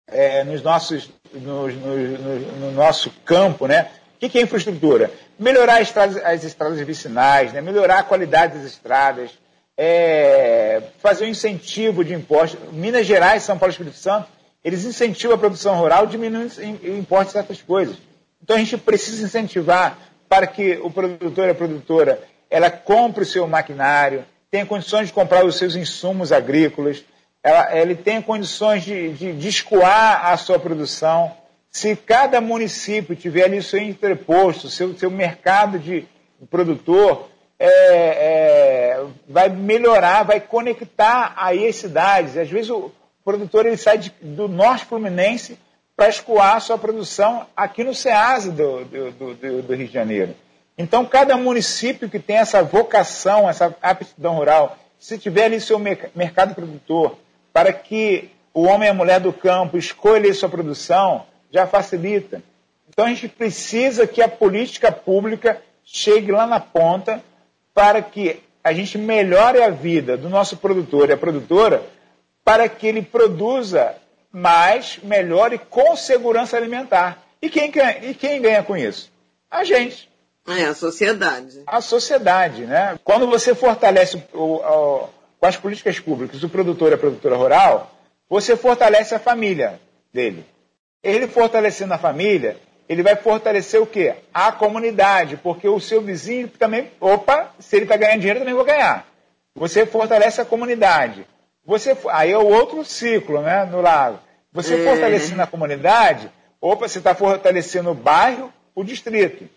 é, 0.07 0.43
nos 0.43 0.61
nossos, 0.61 1.09
no, 1.33 1.69
no, 1.69 1.97
no, 1.97 2.39
no, 2.59 2.71
nosso 2.71 3.09
campo, 3.25 3.65
né? 3.65 3.89
O 4.21 4.29
que 4.29 4.37
é 4.37 4.43
infraestrutura? 4.43 5.11
Melhorar 5.39 5.77
as 5.77 5.87
estradas, 5.87 6.17
as 6.23 6.43
estradas 6.43 6.79
vicinais, 6.81 7.51
né? 7.51 7.61
melhorar 7.61 7.97
a 7.97 8.03
qualidade 8.03 8.59
das 8.59 8.67
estradas, 8.67 9.31
é, 9.75 10.83
fazer 10.99 11.25
um 11.25 11.29
incentivo 11.29 12.05
de 12.05 12.13
impostos. 12.13 12.59
Minas 12.71 13.07
Gerais, 13.07 13.41
São 13.41 13.57
Paulo 13.57 13.71
e 13.71 13.73
Espírito 13.73 13.97
Santo, 13.97 14.27
eles 14.63 14.85
incentivam 14.85 15.35
a 15.35 15.39
produção 15.39 15.75
rural 15.75 16.05
diminuindo 16.05 16.53
o 16.83 16.97
imposto 16.97 17.25
de 17.25 17.31
certas 17.31 17.61
coisas. 17.61 17.97
Então 18.41 18.55
a 18.55 18.59
gente 18.59 18.77
precisa 18.77 19.23
incentivar 19.23 19.97
para 20.29 20.47
que 20.47 20.79
o 20.83 20.89
produtor 20.89 21.47
e 21.47 21.51
a 21.51 21.55
produtora 21.55 22.21
ela 22.49 22.69
compre 22.69 23.23
o 23.23 23.25
seu 23.25 23.47
maquinário, 23.47 24.25
tenha 24.49 24.65
condições 24.65 25.07
de 25.07 25.13
comprar 25.13 25.45
os 25.45 25.55
seus 25.55 25.75
insumos 25.75 26.31
agrícolas, 26.31 27.03
ela, 27.43 27.75
ele 27.75 27.95
tenha 27.95 28.21
condições 28.21 28.83
de, 28.83 29.13
de, 29.13 29.33
de 29.33 29.47
escoar 29.47 30.27
a 30.27 30.37
sua 30.37 30.59
produção. 30.59 31.31
Se 31.71 31.95
cada 31.95 32.41
município 32.41 33.15
tiver 33.15 33.45
ali 33.45 33.57
o 33.57 33.63
seu 33.63 33.79
entreposto, 33.79 34.69
seu, 34.69 34.95
seu 34.97 35.09
mercado 35.09 35.79
de 35.79 36.05
produtor, 36.49 37.29
é, 37.57 37.67
é, 37.67 39.05
vai 39.27 39.47
melhorar, 39.49 40.23
vai 40.23 40.39
conectar 40.39 41.33
aí 41.37 41.67
as 41.67 41.77
cidades. 41.77 42.37
Às 42.37 42.49
vezes 42.49 42.69
o 42.69 42.91
produtor 43.23 43.65
ele 43.65 43.77
sai 43.77 43.97
de, 43.97 44.13
do 44.21 44.47
norte 44.47 44.85
fluminense 44.85 45.57
para 45.95 46.09
escoar 46.09 46.55
a 46.55 46.59
sua 46.59 46.77
produção 46.77 47.45
aqui 47.55 47.83
no 47.83 47.93
SEASA 47.93 48.51
do, 48.51 48.85
do, 48.85 49.11
do, 49.11 49.61
do 49.61 49.75
Rio 49.75 49.87
de 49.87 49.93
Janeiro. 49.93 50.35
Então, 50.77 51.05
cada 51.05 51.37
município 51.37 52.09
que 52.09 52.17
tem 52.17 52.37
essa 52.37 52.63
vocação, 52.63 53.49
essa 53.49 53.75
aptidão 53.81 54.35
rural, 54.35 54.77
se 54.99 55.17
tiver 55.17 55.45
ali 55.45 55.61
seu 55.61 55.77
mercado 55.77 56.55
produtor, 56.55 57.17
para 57.53 57.71
que 57.71 58.29
o 58.53 58.63
homem 58.63 58.87
e 58.87 58.89
a 58.89 58.93
mulher 58.93 59.19
do 59.19 59.31
campo 59.31 59.77
escolham 59.77 60.33
sua 60.33 60.49
produção, 60.49 61.25
já 61.51 61.67
facilita. 61.67 62.41
Então, 62.89 63.05
a 63.05 63.09
gente 63.09 63.27
precisa 63.27 64.07
que 64.07 64.21
a 64.21 64.27
política 64.27 64.91
pública 64.91 65.61
chegue 65.83 66.31
lá 66.31 66.47
na 66.47 66.59
ponta 66.59 67.23
para 67.73 68.01
que 68.01 68.41
a 68.63 68.73
gente 68.73 68.97
melhore 68.97 69.61
a 69.61 69.69
vida 69.69 70.17
do 70.17 70.29
nosso 70.29 70.57
produtor 70.57 71.09
e 71.09 71.13
a 71.13 71.17
produtora 71.17 71.83
para 72.51 72.67
que 72.67 72.85
ele 72.85 73.01
produza 73.01 73.95
mais, 74.29 74.99
melhor 75.01 75.53
e 75.53 75.57
com 75.57 75.95
segurança 75.95 76.57
alimentar. 76.57 77.23
E 77.41 77.49
quem, 77.49 77.71
e 78.01 78.13
quem 78.13 78.41
ganha 78.41 78.61
com 78.61 78.75
isso? 78.75 79.09
A 79.49 79.63
gente. 79.63 80.11
É, 80.45 80.65
a 80.65 80.75
sociedade. 80.75 81.63
A 81.65 81.79
sociedade, 81.79 82.65
né? 82.65 82.99
Quando 83.05 83.25
você 83.25 83.55
fortalece 83.55 84.21
o, 84.33 84.55
o, 84.55 85.09
com 85.39 85.45
as 85.45 85.55
políticas 85.55 85.97
públicas 85.97 86.43
o 86.43 86.49
produtor 86.49 86.91
e 86.91 86.95
a 86.95 86.97
produtora 86.97 87.37
rural, 87.37 87.89
você 88.29 88.57
fortalece 88.57 89.15
a 89.15 89.19
família 89.19 89.79
dele. 90.13 90.45
Ele 91.01 91.29
fortalecendo 91.29 91.93
a 91.93 91.97
família, 91.97 92.57
ele 92.89 93.01
vai 93.01 93.15
fortalecer 93.15 93.81
o 93.81 93.87
quê? 93.87 94.15
A 94.33 94.51
comunidade, 94.51 95.37
porque 95.37 95.69
o 95.69 95.79
seu 95.79 96.01
vizinho 96.01 96.49
também, 96.49 96.91
opa, 96.99 97.55
se 97.59 97.77
ele 97.77 97.85
está 97.85 97.95
ganhando 97.95 98.19
dinheiro, 98.19 98.39
também 98.39 98.53
vou 98.53 98.65
ganhar. 98.65 99.07
você 99.55 99.85
fortalece 99.85 100.41
a 100.41 100.45
comunidade. 100.45 101.25
Você, 101.65 101.95
aí 102.09 102.31
é 102.31 102.37
o 102.37 102.47
outro 102.47 102.83
ciclo, 102.83 103.41
né, 103.41 103.65
no 103.65 103.81
lago. 103.81 104.19
Você 104.51 104.75
é. 104.75 104.83
fortalecendo 104.83 105.41
a 105.41 105.47
comunidade, 105.47 106.29
opa, 106.59 106.87
você 106.87 106.97
está 106.97 107.15
fortalecendo 107.15 107.91
o 107.91 107.95
bairro, 107.95 108.51
o 108.75 108.83
distrito. 108.83 109.47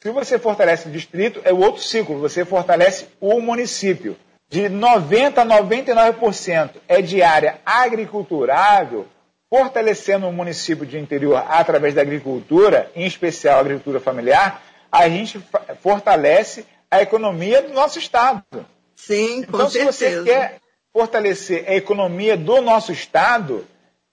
Se 0.00 0.10
você 0.10 0.38
fortalece 0.38 0.88
o 0.88 0.92
distrito, 0.92 1.40
é 1.44 1.52
o 1.52 1.58
outro 1.58 1.82
ciclo, 1.82 2.18
você 2.18 2.44
fortalece 2.44 3.06
o 3.20 3.40
município. 3.40 4.16
De 4.50 4.68
90% 4.68 5.38
a 5.38 5.46
99% 5.46 6.70
é 6.86 7.00
de 7.00 7.22
área 7.22 7.58
agriculturável, 7.64 9.06
fortalecendo 9.48 10.28
o 10.28 10.32
município 10.32 10.84
de 10.84 10.98
interior 10.98 11.42
através 11.48 11.94
da 11.94 12.02
agricultura, 12.02 12.90
em 12.94 13.06
especial 13.06 13.56
a 13.56 13.60
agricultura 13.60 13.98
familiar, 13.98 14.62
a 14.92 15.08
gente 15.08 15.42
fortalece 15.80 16.66
a 16.90 17.00
economia 17.00 17.62
do 17.62 17.72
nosso 17.72 17.98
Estado. 17.98 18.44
Sim, 18.94 19.42
com 19.42 19.56
então, 19.56 19.70
certeza. 19.70 19.92
se 19.92 20.16
você 20.16 20.24
quer 20.24 20.60
fortalecer 20.94 21.64
a 21.66 21.74
economia 21.74 22.36
do 22.36 22.60
nosso 22.60 22.92
Estado, 22.92 23.66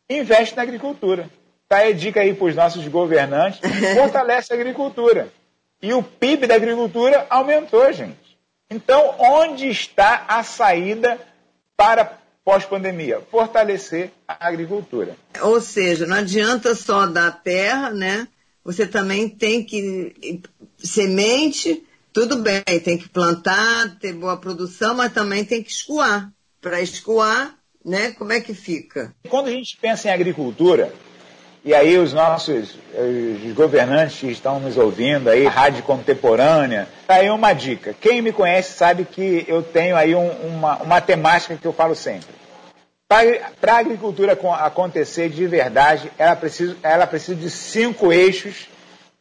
investe 0.10 0.56
na 0.56 0.64
agricultura. 0.64 1.30
Tá 1.70 1.78
aí 1.78 1.92
a 1.92 1.96
dica 1.96 2.22
aí 2.22 2.34
para 2.34 2.48
os 2.48 2.56
nossos 2.56 2.86
governantes, 2.88 3.60
fortalece 3.94 4.52
a 4.52 4.56
agricultura. 4.56 5.32
E 5.80 5.94
o 5.94 6.02
PIB 6.02 6.48
da 6.48 6.56
agricultura 6.56 7.28
aumentou, 7.30 7.94
gente. 7.94 8.18
Então, 8.70 9.16
onde 9.20 9.70
está 9.70 10.26
a 10.28 10.44
saída 10.44 11.20
para 11.78 12.20
pós-pandemia? 12.44 13.22
Fortalecer 13.30 14.12
a 14.28 14.48
agricultura. 14.48 15.16
Ou 15.42 15.62
seja, 15.62 16.08
não 16.08 16.18
adianta 16.18 16.74
só 16.74 17.06
dar 17.06 17.44
terra, 17.44 17.92
né? 17.92 18.28
Você 18.64 18.88
também 18.88 19.30
tem 19.30 19.64
que 19.64 20.42
semente, 20.78 21.84
tudo 22.14 22.38
bem, 22.38 22.64
tem 22.84 22.98
que 22.98 23.10
plantar, 23.10 23.98
ter 24.00 24.14
boa 24.14 24.38
produção, 24.38 24.96
mas 24.96 25.14
também 25.14 25.46
tem 25.46 25.64
que 25.64 25.72
escoar. 25.72 26.32
Para 26.62 26.80
escoar, 26.80 27.56
né? 27.84 28.12
Como 28.12 28.32
é 28.32 28.40
que 28.40 28.54
fica? 28.54 29.14
Quando 29.28 29.48
a 29.48 29.52
gente 29.52 29.76
pensa 29.78 30.08
em 30.08 30.12
agricultura, 30.12 30.94
e 31.64 31.74
aí 31.74 31.98
os 31.98 32.14
nossos 32.14 32.78
os 32.94 33.54
governantes 33.54 34.20
que 34.20 34.32
estão 34.32 34.60
nos 34.60 34.78
ouvindo 34.78 35.30
aí, 35.30 35.46
rádio 35.46 35.84
contemporânea, 35.84 36.88
tá 37.06 37.16
aí 37.16 37.30
uma 37.30 37.54
dica. 37.54 37.96
Quem 38.00 38.22
me 38.22 38.32
conhece 38.32 38.74
sabe 38.74 39.06
que 39.06 39.46
eu 39.48 39.62
tenho 39.62 39.96
aí 39.96 40.16
um, 40.16 40.30
uma, 40.48 40.78
uma 40.78 41.02
temática 41.02 41.56
que 41.56 41.66
eu 41.66 41.74
falo 41.74 41.96
sempre. 41.96 42.30
Para 43.60 43.74
a 43.74 43.78
agricultura 43.78 44.38
acontecer 44.60 45.30
de 45.30 45.46
verdade, 45.46 46.12
ela 46.18 46.36
precisa, 46.36 46.78
ela 46.82 47.06
precisa 47.06 47.36
de 47.36 47.50
cinco 47.50 48.14
eixos 48.14 48.68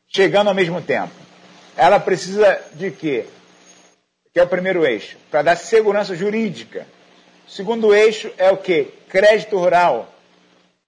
chegando 0.08 0.48
ao 0.48 0.54
mesmo 0.54 0.80
tempo. 0.80 1.12
Ela 1.76 1.98
precisa 1.98 2.60
de 2.74 2.90
quê? 2.90 3.26
Que 4.32 4.38
é 4.38 4.42
o 4.44 4.46
primeiro 4.46 4.86
eixo, 4.86 5.16
para 5.30 5.42
dar 5.42 5.56
segurança 5.56 6.14
jurídica. 6.14 6.86
O 7.50 7.52
segundo 7.52 7.92
eixo 7.92 8.30
é 8.38 8.48
o 8.48 8.56
quê? 8.56 8.92
Crédito 9.08 9.58
rural 9.58 10.08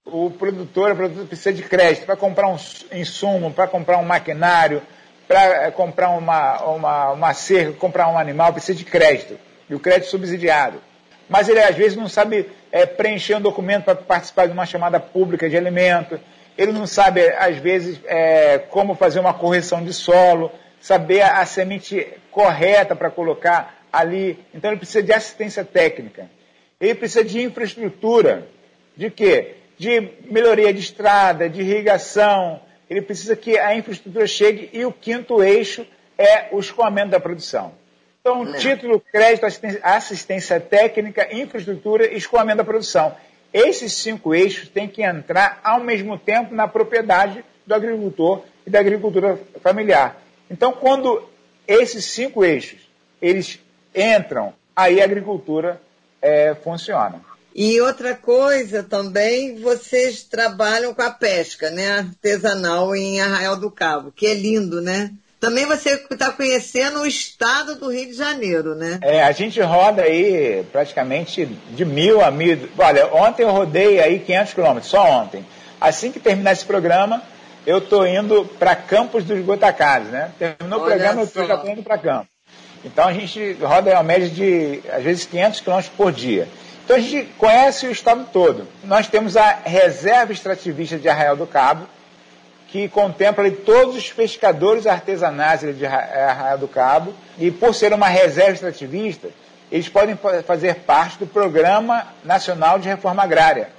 o 0.05 0.31
produtor, 0.31 0.91
a 0.91 0.95
produtora 0.95 1.27
precisa 1.27 1.51
de 1.51 1.61
crédito 1.61 2.05
para 2.05 2.15
comprar 2.15 2.47
um 2.47 2.57
insumo, 2.93 3.51
para 3.51 3.67
comprar 3.67 3.97
um 3.97 4.03
maquinário, 4.05 4.81
para 5.27 5.67
eh, 5.67 5.71
comprar 5.71 6.11
uma, 6.11 6.61
uma, 6.63 7.11
uma 7.11 7.33
cerca, 7.33 7.73
comprar 7.73 8.07
um 8.07 8.17
animal, 8.17 8.53
precisa 8.53 8.77
de 8.77 8.85
crédito. 8.85 9.37
E 9.69 9.75
o 9.75 9.79
crédito 9.79 10.09
subsidiado. 10.09 10.81
Mas 11.27 11.49
ele 11.49 11.59
às 11.59 11.75
vezes 11.75 11.97
não 11.97 12.07
sabe 12.07 12.49
é, 12.71 12.85
preencher 12.85 13.35
um 13.35 13.41
documento 13.41 13.83
para 13.83 13.95
participar 13.95 14.45
de 14.45 14.53
uma 14.53 14.65
chamada 14.65 15.01
pública 15.01 15.49
de 15.49 15.57
alimento. 15.57 16.17
Ele 16.57 16.71
não 16.71 16.87
sabe, 16.87 17.27
às 17.29 17.57
vezes, 17.57 17.99
é, 18.05 18.59
como 18.69 18.95
fazer 18.95 19.19
uma 19.19 19.33
correção 19.33 19.83
de 19.83 19.91
solo, 19.91 20.49
saber 20.79 21.23
a, 21.23 21.39
a 21.39 21.45
semente 21.45 22.07
correta 22.31 22.95
para 22.95 23.09
colocar 23.09 23.83
ali. 23.91 24.39
Então 24.53 24.71
ele 24.71 24.77
precisa 24.79 25.03
de 25.03 25.11
assistência 25.11 25.65
técnica. 25.65 26.29
Ele 26.83 26.95
precisa 26.95 27.23
de 27.23 27.41
infraestrutura. 27.41 28.47
De 28.95 29.09
quê? 29.09 29.55
de 29.77 30.09
melhoria 30.29 30.73
de 30.73 30.79
estrada, 30.79 31.49
de 31.49 31.61
irrigação. 31.61 32.61
Ele 32.89 33.01
precisa 33.01 33.35
que 33.35 33.57
a 33.57 33.75
infraestrutura 33.75 34.27
chegue 34.27 34.69
e 34.71 34.85
o 34.85 34.91
quinto 34.91 35.43
eixo 35.43 35.85
é 36.17 36.47
o 36.51 36.59
escoamento 36.59 37.09
da 37.09 37.19
produção. 37.19 37.73
Então, 38.21 38.53
título, 38.53 39.01
crédito, 39.11 39.45
assistência 39.83 40.59
técnica, 40.59 41.27
infraestrutura 41.35 42.13
e 42.13 42.17
escoamento 42.17 42.57
da 42.57 42.63
produção. 42.63 43.13
Esses 43.53 43.93
cinco 43.93 44.33
eixos 44.33 44.69
têm 44.69 44.87
que 44.87 45.03
entrar 45.03 45.59
ao 45.63 45.81
mesmo 45.81 46.17
tempo 46.17 46.55
na 46.55 46.67
propriedade 46.67 47.43
do 47.65 47.75
agricultor 47.75 48.43
e 48.65 48.69
da 48.69 48.79
agricultura 48.79 49.37
familiar. 49.61 50.21
Então, 50.49 50.71
quando 50.71 51.27
esses 51.67 52.05
cinco 52.05 52.45
eixos 52.45 52.79
eles 53.21 53.59
entram, 53.93 54.53
aí 54.75 55.01
a 55.01 55.03
agricultura 55.03 55.81
é, 56.23 56.55
funciona. 56.55 57.21
E 57.55 57.79
outra 57.81 58.15
coisa 58.15 58.81
também, 58.81 59.61
vocês 59.61 60.23
trabalham 60.23 60.93
com 60.93 61.03
a 61.03 61.11
pesca, 61.11 61.69
né? 61.69 61.99
Artesanal 61.99 62.95
em 62.95 63.21
Arraial 63.21 63.55
do 63.55 63.69
Cabo, 63.69 64.11
que 64.11 64.25
é 64.25 64.33
lindo, 64.33 64.81
né? 64.81 65.11
Também 65.39 65.65
você 65.65 66.01
está 66.09 66.31
conhecendo 66.31 67.01
o 67.01 67.05
estado 67.05 67.75
do 67.75 67.91
Rio 67.91 68.07
de 68.07 68.13
Janeiro, 68.13 68.73
né? 68.73 68.97
É, 69.03 69.21
a 69.21 69.31
gente 69.33 69.59
roda 69.61 70.01
aí 70.01 70.65
praticamente 70.71 71.45
de 71.45 71.85
mil 71.85 72.21
a 72.21 72.31
mil. 72.31 72.57
Olha, 72.77 73.13
ontem 73.13 73.43
eu 73.43 73.51
rodei 73.51 73.99
aí 73.99 74.19
500 74.19 74.53
quilômetros, 74.53 74.89
só 74.89 75.03
ontem. 75.05 75.45
Assim 75.81 76.11
que 76.11 76.19
terminar 76.19 76.53
esse 76.53 76.65
programa, 76.65 77.21
eu 77.67 77.79
estou 77.79 78.07
indo 78.07 78.45
para 78.57 78.73
Campos 78.73 79.25
dos 79.25 79.43
Goitacazes, 79.43 80.09
né? 80.09 80.31
Terminou 80.39 80.79
Olha 80.79 80.81
o 80.81 80.89
programa, 80.89 81.25
só. 81.25 81.41
eu 81.41 81.47
já 81.47 81.55
estou 81.55 81.69
indo 81.69 81.83
para 81.83 81.97
Campos. 81.97 82.32
Então 82.83 83.07
a 83.07 83.13
gente 83.13 83.53
roda 83.61 83.91
uma 83.91 84.03
média 84.03 84.29
de, 84.29 84.81
às 84.91 85.03
vezes, 85.03 85.25
500 85.25 85.59
quilômetros 85.61 85.93
por 85.95 86.11
dia. 86.11 86.47
Então 86.83 86.97
a 86.97 86.99
gente 86.99 87.29
conhece 87.37 87.87
o 87.87 87.91
estado 87.91 88.27
todo. 88.31 88.67
Nós 88.83 89.07
temos 89.07 89.37
a 89.37 89.59
Reserva 89.63 90.33
Extrativista 90.33 90.97
de 90.97 91.07
Arraial 91.07 91.37
do 91.37 91.47
Cabo, 91.47 91.87
que 92.67 92.89
contempla 92.89 93.49
todos 93.51 93.95
os 93.95 94.11
pescadores 94.11 94.85
artesanais 94.85 95.61
de 95.77 95.85
Arraial 95.85 96.57
do 96.57 96.67
Cabo, 96.67 97.13
e 97.37 97.51
por 97.51 97.73
ser 97.73 97.93
uma 97.93 98.07
reserva 98.07 98.53
extrativista, 98.53 99.29
eles 99.71 99.87
podem 99.87 100.17
fazer 100.45 100.75
parte 100.77 101.19
do 101.19 101.27
Programa 101.27 102.07
Nacional 102.23 102.79
de 102.79 102.89
Reforma 102.89 103.23
Agrária, 103.23 103.69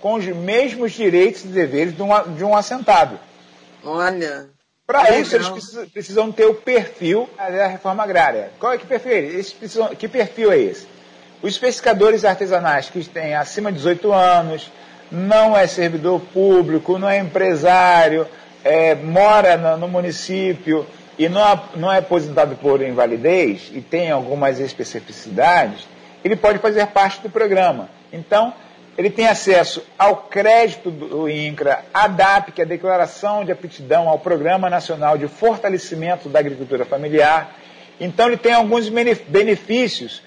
com 0.00 0.14
os 0.14 0.26
mesmos 0.26 0.92
direitos 0.92 1.44
e 1.44 1.48
deveres 1.48 1.94
de 1.94 2.02
um, 2.02 2.34
de 2.34 2.42
um 2.42 2.56
assentado. 2.56 3.20
Olha. 3.84 4.48
Para 4.88 5.18
isso, 5.18 5.36
eles 5.36 5.50
precisam, 5.50 5.88
precisam, 5.90 6.32
ter 6.32 6.46
o 6.46 6.54
perfil 6.54 7.28
da 7.36 7.66
reforma 7.66 8.02
agrária. 8.02 8.50
Qual 8.58 8.72
é 8.72 8.78
que 8.78 8.86
perfil? 8.86 9.12
É 9.12 9.18
eles 9.18 9.52
precisam, 9.52 9.88
que 9.88 10.08
perfil 10.08 10.50
é 10.50 10.58
esse? 10.58 10.88
Os 11.42 11.58
pescadores 11.58 12.24
artesanais 12.24 12.88
que 12.88 13.04
têm 13.04 13.34
acima 13.34 13.70
de 13.70 13.76
18 13.76 14.10
anos, 14.10 14.72
não 15.12 15.54
é 15.54 15.66
servidor 15.66 16.22
público, 16.32 16.98
não 16.98 17.06
é 17.06 17.18
empresário, 17.18 18.26
é, 18.64 18.94
mora 18.94 19.58
no, 19.58 19.76
no, 19.76 19.88
município 19.88 20.86
e 21.18 21.28
não, 21.28 21.42
não 21.76 21.92
é 21.92 21.98
aposentado 21.98 22.56
por 22.56 22.80
invalidez 22.80 23.70
e 23.74 23.82
tem 23.82 24.10
algumas 24.10 24.58
especificidades, 24.58 25.86
ele 26.24 26.34
pode 26.34 26.60
fazer 26.60 26.86
parte 26.86 27.20
do 27.20 27.28
programa. 27.28 27.90
Então, 28.10 28.54
ele 28.98 29.10
tem 29.10 29.28
acesso 29.28 29.84
ao 29.96 30.16
crédito 30.16 30.90
do 30.90 31.28
INCRA, 31.28 31.84
a 31.94 32.08
DAP, 32.08 32.50
que 32.50 32.60
é 32.60 32.64
a 32.64 32.68
Declaração 32.68 33.44
de 33.44 33.52
Aptidão 33.52 34.08
ao 34.08 34.18
Programa 34.18 34.68
Nacional 34.68 35.16
de 35.16 35.28
Fortalecimento 35.28 36.28
da 36.28 36.40
Agricultura 36.40 36.84
Familiar. 36.84 37.54
Então, 38.00 38.26
ele 38.26 38.36
tem 38.36 38.52
alguns 38.52 38.88
benefícios 38.88 40.20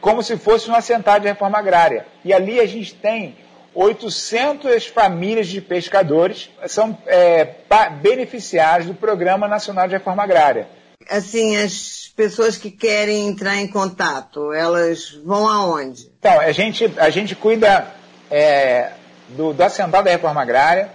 como 0.00 0.20
se 0.20 0.36
fosse 0.36 0.68
um 0.68 0.74
assentado 0.74 1.20
de 1.20 1.28
reforma 1.28 1.58
agrária. 1.58 2.04
E 2.24 2.32
ali 2.32 2.58
a 2.58 2.66
gente 2.66 2.92
tem 2.92 3.36
800 3.72 4.88
famílias 4.88 5.46
de 5.46 5.60
pescadores 5.60 6.50
são 6.66 6.98
é, 7.06 7.54
beneficiários 8.00 8.88
do 8.88 8.94
Programa 8.94 9.46
Nacional 9.46 9.86
de 9.86 9.94
Reforma 9.94 10.24
Agrária. 10.24 10.66
Assim, 11.08 11.56
as 11.56 12.12
pessoas 12.16 12.56
que 12.56 12.70
querem 12.70 13.26
entrar 13.28 13.56
em 13.56 13.66
contato, 13.66 14.52
elas 14.52 15.10
vão 15.24 15.48
aonde? 15.48 16.10
Então, 16.18 16.38
a 16.40 16.52
gente, 16.52 16.92
a 16.96 17.10
gente 17.10 17.34
cuida 17.34 17.86
é, 18.30 18.92
do, 19.30 19.52
do 19.52 19.62
assentado 19.62 20.04
da 20.04 20.10
reforma 20.10 20.42
agrária, 20.42 20.90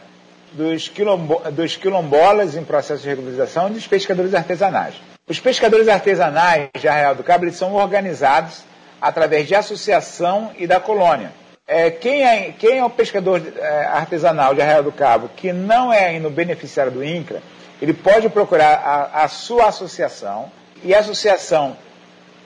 dos, 0.53 0.87
quilombo, 0.87 1.41
dos 1.51 1.75
quilombolas 1.75 2.55
em 2.55 2.63
processo 2.63 3.03
de 3.03 3.09
regularização 3.09 3.69
e 3.69 3.73
dos 3.73 3.87
pescadores 3.87 4.33
artesanais. 4.33 4.95
Os 5.27 5.39
pescadores 5.39 5.87
artesanais 5.87 6.69
de 6.79 6.87
Arraial 6.87 7.15
do 7.15 7.23
Cabo 7.23 7.51
são 7.51 7.75
organizados 7.75 8.63
através 9.01 9.47
de 9.47 9.55
associação 9.55 10.51
e 10.57 10.65
da 10.65 10.79
colônia. 10.79 11.31
É, 11.67 11.91
quem, 11.91 12.23
é, 12.23 12.53
quem 12.57 12.77
é 12.77 12.85
o 12.85 12.89
pescador 12.89 13.41
é, 13.57 13.85
artesanal 13.85 14.55
de 14.55 14.61
Arraial 14.61 14.83
do 14.83 14.91
Cabo 14.91 15.29
que 15.35 15.51
não 15.51 15.91
é 15.91 16.05
ainda 16.05 16.29
beneficiário 16.29 16.93
do 16.93 17.03
INCRA, 17.03 17.41
ele 17.81 17.93
pode 17.93 18.29
procurar 18.29 18.73
a, 18.73 19.23
a 19.23 19.27
sua 19.27 19.67
associação 19.67 20.51
e 20.83 20.93
a 20.93 20.99
associação 20.99 21.77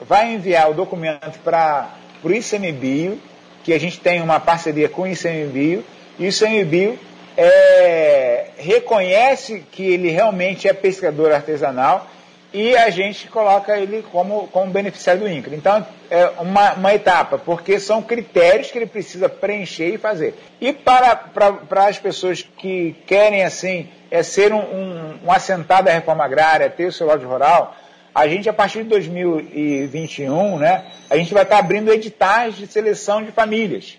vai 0.00 0.32
enviar 0.34 0.70
o 0.70 0.74
documento 0.74 1.38
para 1.40 1.90
o 2.22 2.30
ICMBio, 2.30 3.20
que 3.64 3.72
a 3.72 3.78
gente 3.78 4.00
tem 4.00 4.20
uma 4.20 4.40
parceria 4.40 4.88
com 4.88 5.02
o 5.02 5.06
ICMBio, 5.06 5.84
e 6.18 6.26
o 6.26 6.28
ICMBio 6.28 6.98
é, 7.36 8.50
reconhece 8.56 9.64
que 9.72 9.82
ele 9.82 10.10
realmente 10.10 10.68
é 10.68 10.72
pescador 10.72 11.32
artesanal 11.32 12.08
e 12.52 12.76
a 12.76 12.90
gente 12.90 13.28
coloca 13.28 13.78
ele 13.78 14.04
como, 14.12 14.46
como 14.48 14.70
beneficiário 14.70 15.22
do 15.22 15.28
INCRA. 15.28 15.54
Então, 15.54 15.86
é 16.10 16.26
uma, 16.38 16.74
uma 16.74 16.94
etapa, 16.94 17.38
porque 17.38 17.80
são 17.80 18.02
critérios 18.02 18.70
que 18.70 18.78
ele 18.78 18.86
precisa 18.86 19.28
preencher 19.28 19.94
e 19.94 19.98
fazer. 19.98 20.34
E 20.60 20.72
para, 20.72 21.16
para, 21.16 21.52
para 21.52 21.86
as 21.86 21.98
pessoas 21.98 22.42
que 22.42 22.94
querem, 23.06 23.42
assim, 23.42 23.88
é 24.10 24.22
ser 24.22 24.52
um, 24.52 24.60
um, 24.60 25.18
um 25.24 25.32
assentado 25.32 25.86
da 25.86 25.92
reforma 25.92 26.24
agrária, 26.24 26.68
ter 26.68 26.86
o 26.86 26.92
seu 26.92 27.06
lote 27.06 27.24
rural, 27.24 27.74
a 28.14 28.28
gente, 28.28 28.48
a 28.48 28.52
partir 28.52 28.82
de 28.82 28.90
2021, 28.90 30.58
né, 30.58 30.84
a 31.08 31.16
gente 31.16 31.32
vai 31.32 31.44
estar 31.44 31.58
abrindo 31.58 31.90
editais 31.90 32.54
de 32.56 32.66
seleção 32.66 33.24
de 33.24 33.32
famílias. 33.32 33.96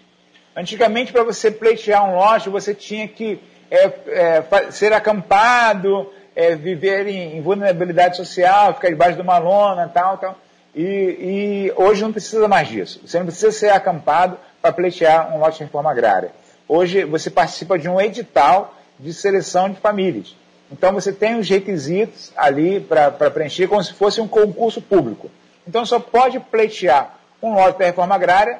Antigamente, 0.55 1.11
para 1.11 1.23
você 1.23 1.49
pleitear 1.49 2.07
um 2.07 2.15
lote, 2.15 2.47
você 2.47 2.75
tinha 2.75 3.07
que 3.07 3.39
é, 3.71 3.91
é, 4.07 4.71
ser 4.71 4.93
acampado, 4.93 6.11
é, 6.35 6.55
viver 6.55 7.07
em, 7.07 7.37
em, 7.37 7.41
vulnerabilidade 7.41 8.17
social, 8.17 8.73
ficar 8.73 8.89
debaixo 8.89 9.15
de 9.15 9.21
uma 9.21 9.37
lona, 9.37 9.87
tal, 9.87 10.17
tal. 10.17 10.37
E, 10.75 10.81
e, 10.81 11.73
hoje 11.75 12.01
não 12.01 12.11
precisa 12.11 12.47
mais 12.47 12.67
disso. 12.67 13.01
Você 13.05 13.17
não 13.19 13.25
precisa 13.25 13.51
ser 13.51 13.69
acampado 13.69 14.37
para 14.61 14.73
pleitear 14.73 15.35
um 15.35 15.39
lote 15.39 15.57
de 15.57 15.63
reforma 15.65 15.91
agrária. 15.91 16.31
Hoje 16.67 17.03
você 17.03 17.29
participa 17.29 17.77
de 17.77 17.87
um 17.87 17.99
edital 17.99 18.75
de 18.99 19.13
seleção 19.13 19.69
de 19.69 19.79
famílias. 19.79 20.35
Então 20.71 20.91
você 20.93 21.11
tem 21.11 21.35
os 21.35 21.47
requisitos 21.47 22.31
ali 22.35 22.79
para 22.79 23.11
preencher 23.11 23.67
como 23.67 23.83
se 23.83 23.93
fosse 23.93 24.19
um 24.19 24.27
concurso 24.27 24.81
público. 24.81 25.29
Então 25.67 25.85
só 25.85 25.99
pode 25.99 26.39
pleitear 26.39 27.17
um 27.41 27.53
lote 27.53 27.77
de 27.77 27.85
reforma 27.85 28.15
agrária 28.15 28.59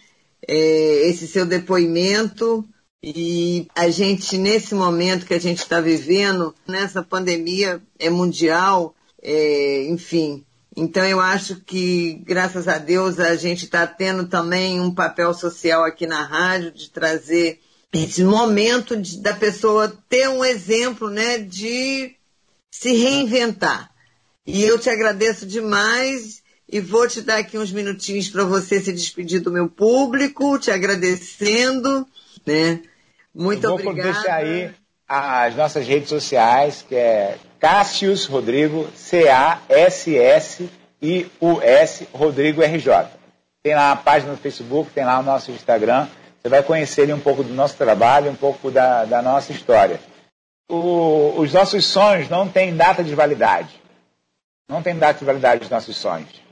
É, 0.47 1.09
esse 1.09 1.27
seu 1.27 1.45
depoimento 1.45 2.65
e 3.03 3.67
a 3.75 3.89
gente, 3.91 4.39
nesse 4.39 4.77
momento 4.77 5.27
que 5.27 5.35
a 5.35 5.41
gente 5.41 5.59
está 5.59 5.81
vivendo, 5.81 6.55
nessa 6.69 7.03
pandemia 7.03 7.83
é 7.99 8.09
mundial, 8.09 8.95
é, 9.21 9.87
enfim. 9.89 10.45
Então 10.77 11.05
eu 11.05 11.19
acho 11.19 11.57
que, 11.57 12.15
graças 12.25 12.69
a 12.69 12.79
Deus, 12.79 13.19
a 13.19 13.35
gente 13.35 13.65
está 13.65 13.87
tendo 13.89 14.29
também 14.29 14.81
um 14.81 14.95
papel 14.95 15.35
social 15.35 15.85
aqui 15.85 16.07
na 16.07 16.23
rádio 16.23 16.71
de 16.71 16.91
trazer 16.91 17.61
esse 17.93 18.23
momento 18.23 18.97
de, 18.97 19.21
da 19.21 19.35
pessoa 19.35 19.93
ter 20.09 20.29
um 20.29 20.45
exemplo, 20.45 21.11
né, 21.11 21.39
de 21.39 22.15
se 22.71 22.93
reinventar. 22.95 23.91
E 24.47 24.63
eu 24.63 24.79
te 24.79 24.89
agradeço 24.89 25.45
demais 25.45 26.41
e 26.69 26.81
vou 26.81 27.09
te 27.09 27.21
dar 27.21 27.39
aqui 27.39 27.59
uns 27.59 27.73
minutinhos 27.73 28.29
para 28.29 28.45
você 28.45 28.81
se 28.81 28.93
despedir 28.93 29.41
do 29.41 29.51
meu 29.51 29.69
público, 29.69 30.59
te 30.59 30.71
agradecendo, 30.71 32.07
né? 32.47 32.81
Muito 33.35 33.67
vou 33.67 33.75
obrigada. 33.75 34.13
Deixar 34.13 34.35
aí 34.35 34.71
as 35.09 35.55
nossas 35.57 35.87
redes 35.87 36.09
sociais, 36.09 36.85
que 36.87 36.95
é 36.95 37.37
Cássius 37.59 38.27
Rodrigo, 38.27 38.89
C-A-S-S-I-U-S, 38.95 39.69
Rodrigo 42.13 42.63
RJ. 42.63 43.07
Tem 43.63 43.75
lá 43.75 43.93
a 43.93 43.97
página 43.97 44.33
no 44.33 44.39
Facebook, 44.39 44.91
tem 44.91 45.05
lá 45.05 45.21
o 45.21 45.23
nosso 45.23 45.51
Instagram. 45.51 46.09
Você 46.41 46.49
vai 46.49 46.63
conhecer 46.63 47.03
ali 47.03 47.13
um 47.13 47.21
pouco 47.21 47.45
do 47.45 47.55
nosso 47.55 47.77
trabalho, 47.77 48.31
um 48.31 48.35
pouco 48.35 48.71
da, 48.71 49.05
da 49.05 49.23
nossa 49.23 49.53
história. 49.53 50.01
O, 50.69 51.35
os 51.37 51.53
nossos 51.53 51.85
sonhos 51.85 52.29
não 52.29 52.49
têm 52.49 52.75
data 52.75 53.05
de 53.05 53.15
validade. 53.15 53.81
Não 54.69 54.83
tem 54.83 54.97
data 54.97 55.19
de 55.19 55.25
validade 55.25 55.61
dos 55.61 55.71
nossos 55.71 55.97
sonhos. 55.97 56.43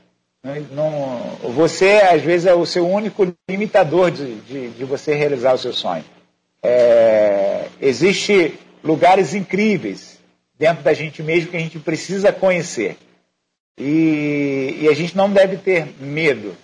Não, 0.43 0.55
não, 0.71 1.19
você, 1.51 2.01
às 2.09 2.21
vezes, 2.21 2.47
é 2.47 2.53
o 2.53 2.65
seu 2.65 2.87
único 2.87 3.35
limitador 3.49 4.11
de, 4.11 4.35
de, 4.41 4.69
de 4.69 4.83
você 4.85 5.13
realizar 5.13 5.53
o 5.53 5.57
seu 5.57 5.73
sonho. 5.73 6.05
É, 6.63 7.67
existe 7.81 8.59
lugares 8.83 9.33
incríveis 9.33 10.19
dentro 10.57 10.83
da 10.83 10.93
gente 10.93 11.23
mesmo 11.23 11.49
que 11.49 11.57
a 11.57 11.59
gente 11.59 11.79
precisa 11.79 12.31
conhecer. 12.31 12.97
E, 13.77 14.77
e 14.81 14.87
a 14.89 14.93
gente 14.93 15.17
não 15.17 15.31
deve 15.31 15.57
ter 15.57 15.87
medo. 15.99 16.55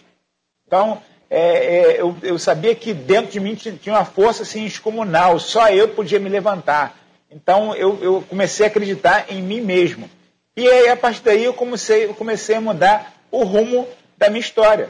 Então, 0.67 1.01
é, 1.29 1.39
é, 1.39 2.01
eu, 2.01 2.15
eu, 2.21 2.37
sabia 2.37 2.75
que 2.75 2.93
dentro 2.93 3.31
de 3.31 3.39
mim 3.39 3.55
tinha 3.55 3.95
uma 3.95 4.05
força 4.05 4.43
assim, 4.43 4.65
excomunal, 4.65 5.39
só 5.39 5.69
eu 5.69 5.89
podia 5.89 6.19
me 6.19 6.29
levantar. 6.29 6.95
Então, 7.31 7.75
eu, 7.75 8.01
eu 8.03 8.21
comecei 8.29 8.65
a 8.65 8.69
acreditar 8.69 9.25
em 9.29 9.41
mim 9.41 9.61
mesmo. 9.61 10.09
E 10.55 10.67
aí, 10.67 10.89
a 10.89 10.95
partir 10.95 11.23
daí, 11.23 11.43
eu 11.43 11.53
comecei, 11.53 12.05
eu 12.05 12.13
comecei 12.13 12.55
a 12.55 12.61
mudar 12.61 13.13
o 13.31 13.43
rumo 13.43 13.87
da 14.17 14.29
minha 14.29 14.39
história, 14.39 14.89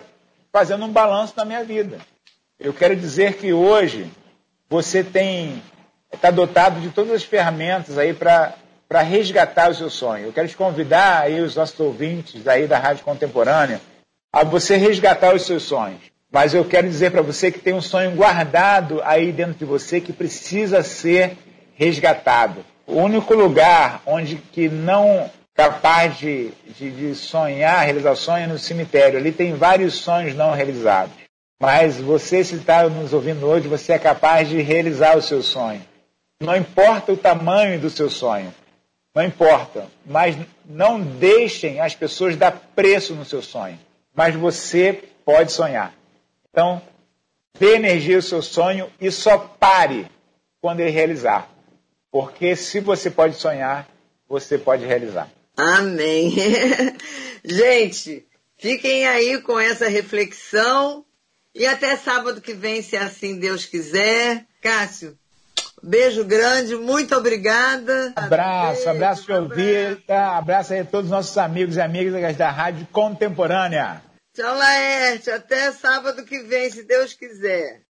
fazendo 0.51 0.85
um 0.85 0.91
balanço 0.91 1.33
na 1.35 1.45
minha 1.45 1.63
vida. 1.63 1.99
Eu 2.59 2.73
quero 2.73 2.95
dizer 2.95 3.35
que 3.35 3.53
hoje 3.53 4.09
você 4.69 5.03
tem 5.03 5.61
está 6.13 6.31
dotado 6.31 6.79
de 6.79 6.89
todas 6.89 7.13
as 7.13 7.23
ferramentas 7.23 7.97
aí 7.97 8.13
para 8.13 9.01
resgatar 9.01 9.69
o 9.69 9.75
seu 9.75 9.89
sonho. 9.89 10.25
Eu 10.25 10.33
quero 10.33 10.47
te 10.47 10.55
convidar 10.55 11.21
aí 11.21 11.41
os 11.41 11.55
nossos 11.55 11.79
ouvintes 11.79 12.47
aí 12.47 12.67
da 12.67 12.77
Rádio 12.77 13.03
Contemporânea 13.03 13.81
a 14.31 14.43
você 14.43 14.77
resgatar 14.77 15.35
os 15.35 15.45
seus 15.45 15.63
sonhos. 15.63 16.01
Mas 16.31 16.53
eu 16.53 16.65
quero 16.65 16.87
dizer 16.87 17.11
para 17.11 17.21
você 17.21 17.51
que 17.51 17.59
tem 17.59 17.73
um 17.73 17.81
sonho 17.81 18.11
guardado 18.11 19.01
aí 19.03 19.31
dentro 19.31 19.53
de 19.53 19.65
você 19.65 20.01
que 20.01 20.11
precisa 20.11 20.83
ser 20.83 21.37
resgatado. 21.75 22.65
O 22.85 22.95
único 22.95 23.33
lugar 23.33 24.01
onde 24.05 24.35
que 24.35 24.67
não 24.67 25.29
capaz 25.53 26.17
de, 26.17 26.51
de, 26.77 26.91
de 26.91 27.15
sonhar, 27.15 27.83
realizar 27.83 28.15
sonho 28.15 28.43
é 28.43 28.47
no 28.47 28.59
cemitério. 28.59 29.17
Ali 29.17 29.31
tem 29.31 29.55
vários 29.55 29.95
sonhos 29.95 30.35
não 30.35 30.51
realizados. 30.51 31.26
Mas 31.59 31.97
você, 31.97 32.43
se 32.43 32.55
está 32.55 32.87
nos 32.87 33.13
ouvindo 33.13 33.45
hoje, 33.47 33.67
você 33.67 33.93
é 33.93 33.99
capaz 33.99 34.47
de 34.47 34.61
realizar 34.61 35.17
o 35.17 35.21
seu 35.21 35.41
sonho. 35.41 35.83
Não 36.39 36.55
importa 36.55 37.11
o 37.11 37.17
tamanho 37.17 37.79
do 37.79 37.89
seu 37.89 38.09
sonho. 38.09 38.53
Não 39.15 39.23
importa. 39.23 39.87
Mas 40.05 40.37
não 40.63 41.01
deixem 41.01 41.79
as 41.79 41.95
pessoas 41.95 42.35
dar 42.35 42.51
preço 42.75 43.15
no 43.15 43.25
seu 43.25 43.41
sonho. 43.41 43.79
Mas 44.13 44.35
você 44.35 45.03
pode 45.25 45.51
sonhar. 45.51 45.93
Então, 46.51 46.81
dê 47.59 47.75
energia 47.75 48.17
ao 48.17 48.21
seu 48.21 48.43
sonho 48.43 48.91
e 49.01 49.09
só 49.11 49.37
pare 49.37 50.05
quando 50.61 50.81
ele 50.81 50.91
realizar. 50.91 51.49
Porque 52.11 52.55
se 52.55 52.79
você 52.79 53.09
pode 53.09 53.35
sonhar, 53.35 53.87
você 54.29 54.59
pode 54.59 54.85
realizar. 54.85 55.27
Amém. 55.55 56.35
Gente, 57.43 58.23
fiquem 58.57 59.07
aí 59.07 59.41
com 59.41 59.59
essa 59.59 59.87
reflexão 59.87 61.03
e 61.57 61.65
até 61.65 61.95
sábado 61.95 62.39
que 62.39 62.53
vem, 62.53 62.83
se 62.83 62.95
assim 62.95 63.39
Deus 63.39 63.65
quiser. 63.65 64.45
Cássio, 64.61 65.17
beijo 65.81 66.23
grande, 66.23 66.75
muito 66.75 67.15
obrigada. 67.15 68.13
Abraço, 68.15 68.75
beijo, 68.75 68.89
abraço 68.89 69.25
de 69.25 69.33
ouvir, 69.33 70.03
abraço 70.07 70.73
aí 70.73 70.81
a 70.81 70.85
todos 70.85 71.05
os 71.05 71.11
nossos 71.11 71.37
amigos 71.37 71.75
e 71.75 71.81
amigas 71.81 72.37
da 72.37 72.51
Rádio 72.51 72.87
Contemporânea. 72.91 74.03
Tchau, 74.35 74.55
Laerte, 74.55 75.31
até 75.31 75.71
sábado 75.71 76.23
que 76.23 76.43
vem, 76.43 76.69
se 76.69 76.83
Deus 76.83 77.13
quiser. 77.13 77.86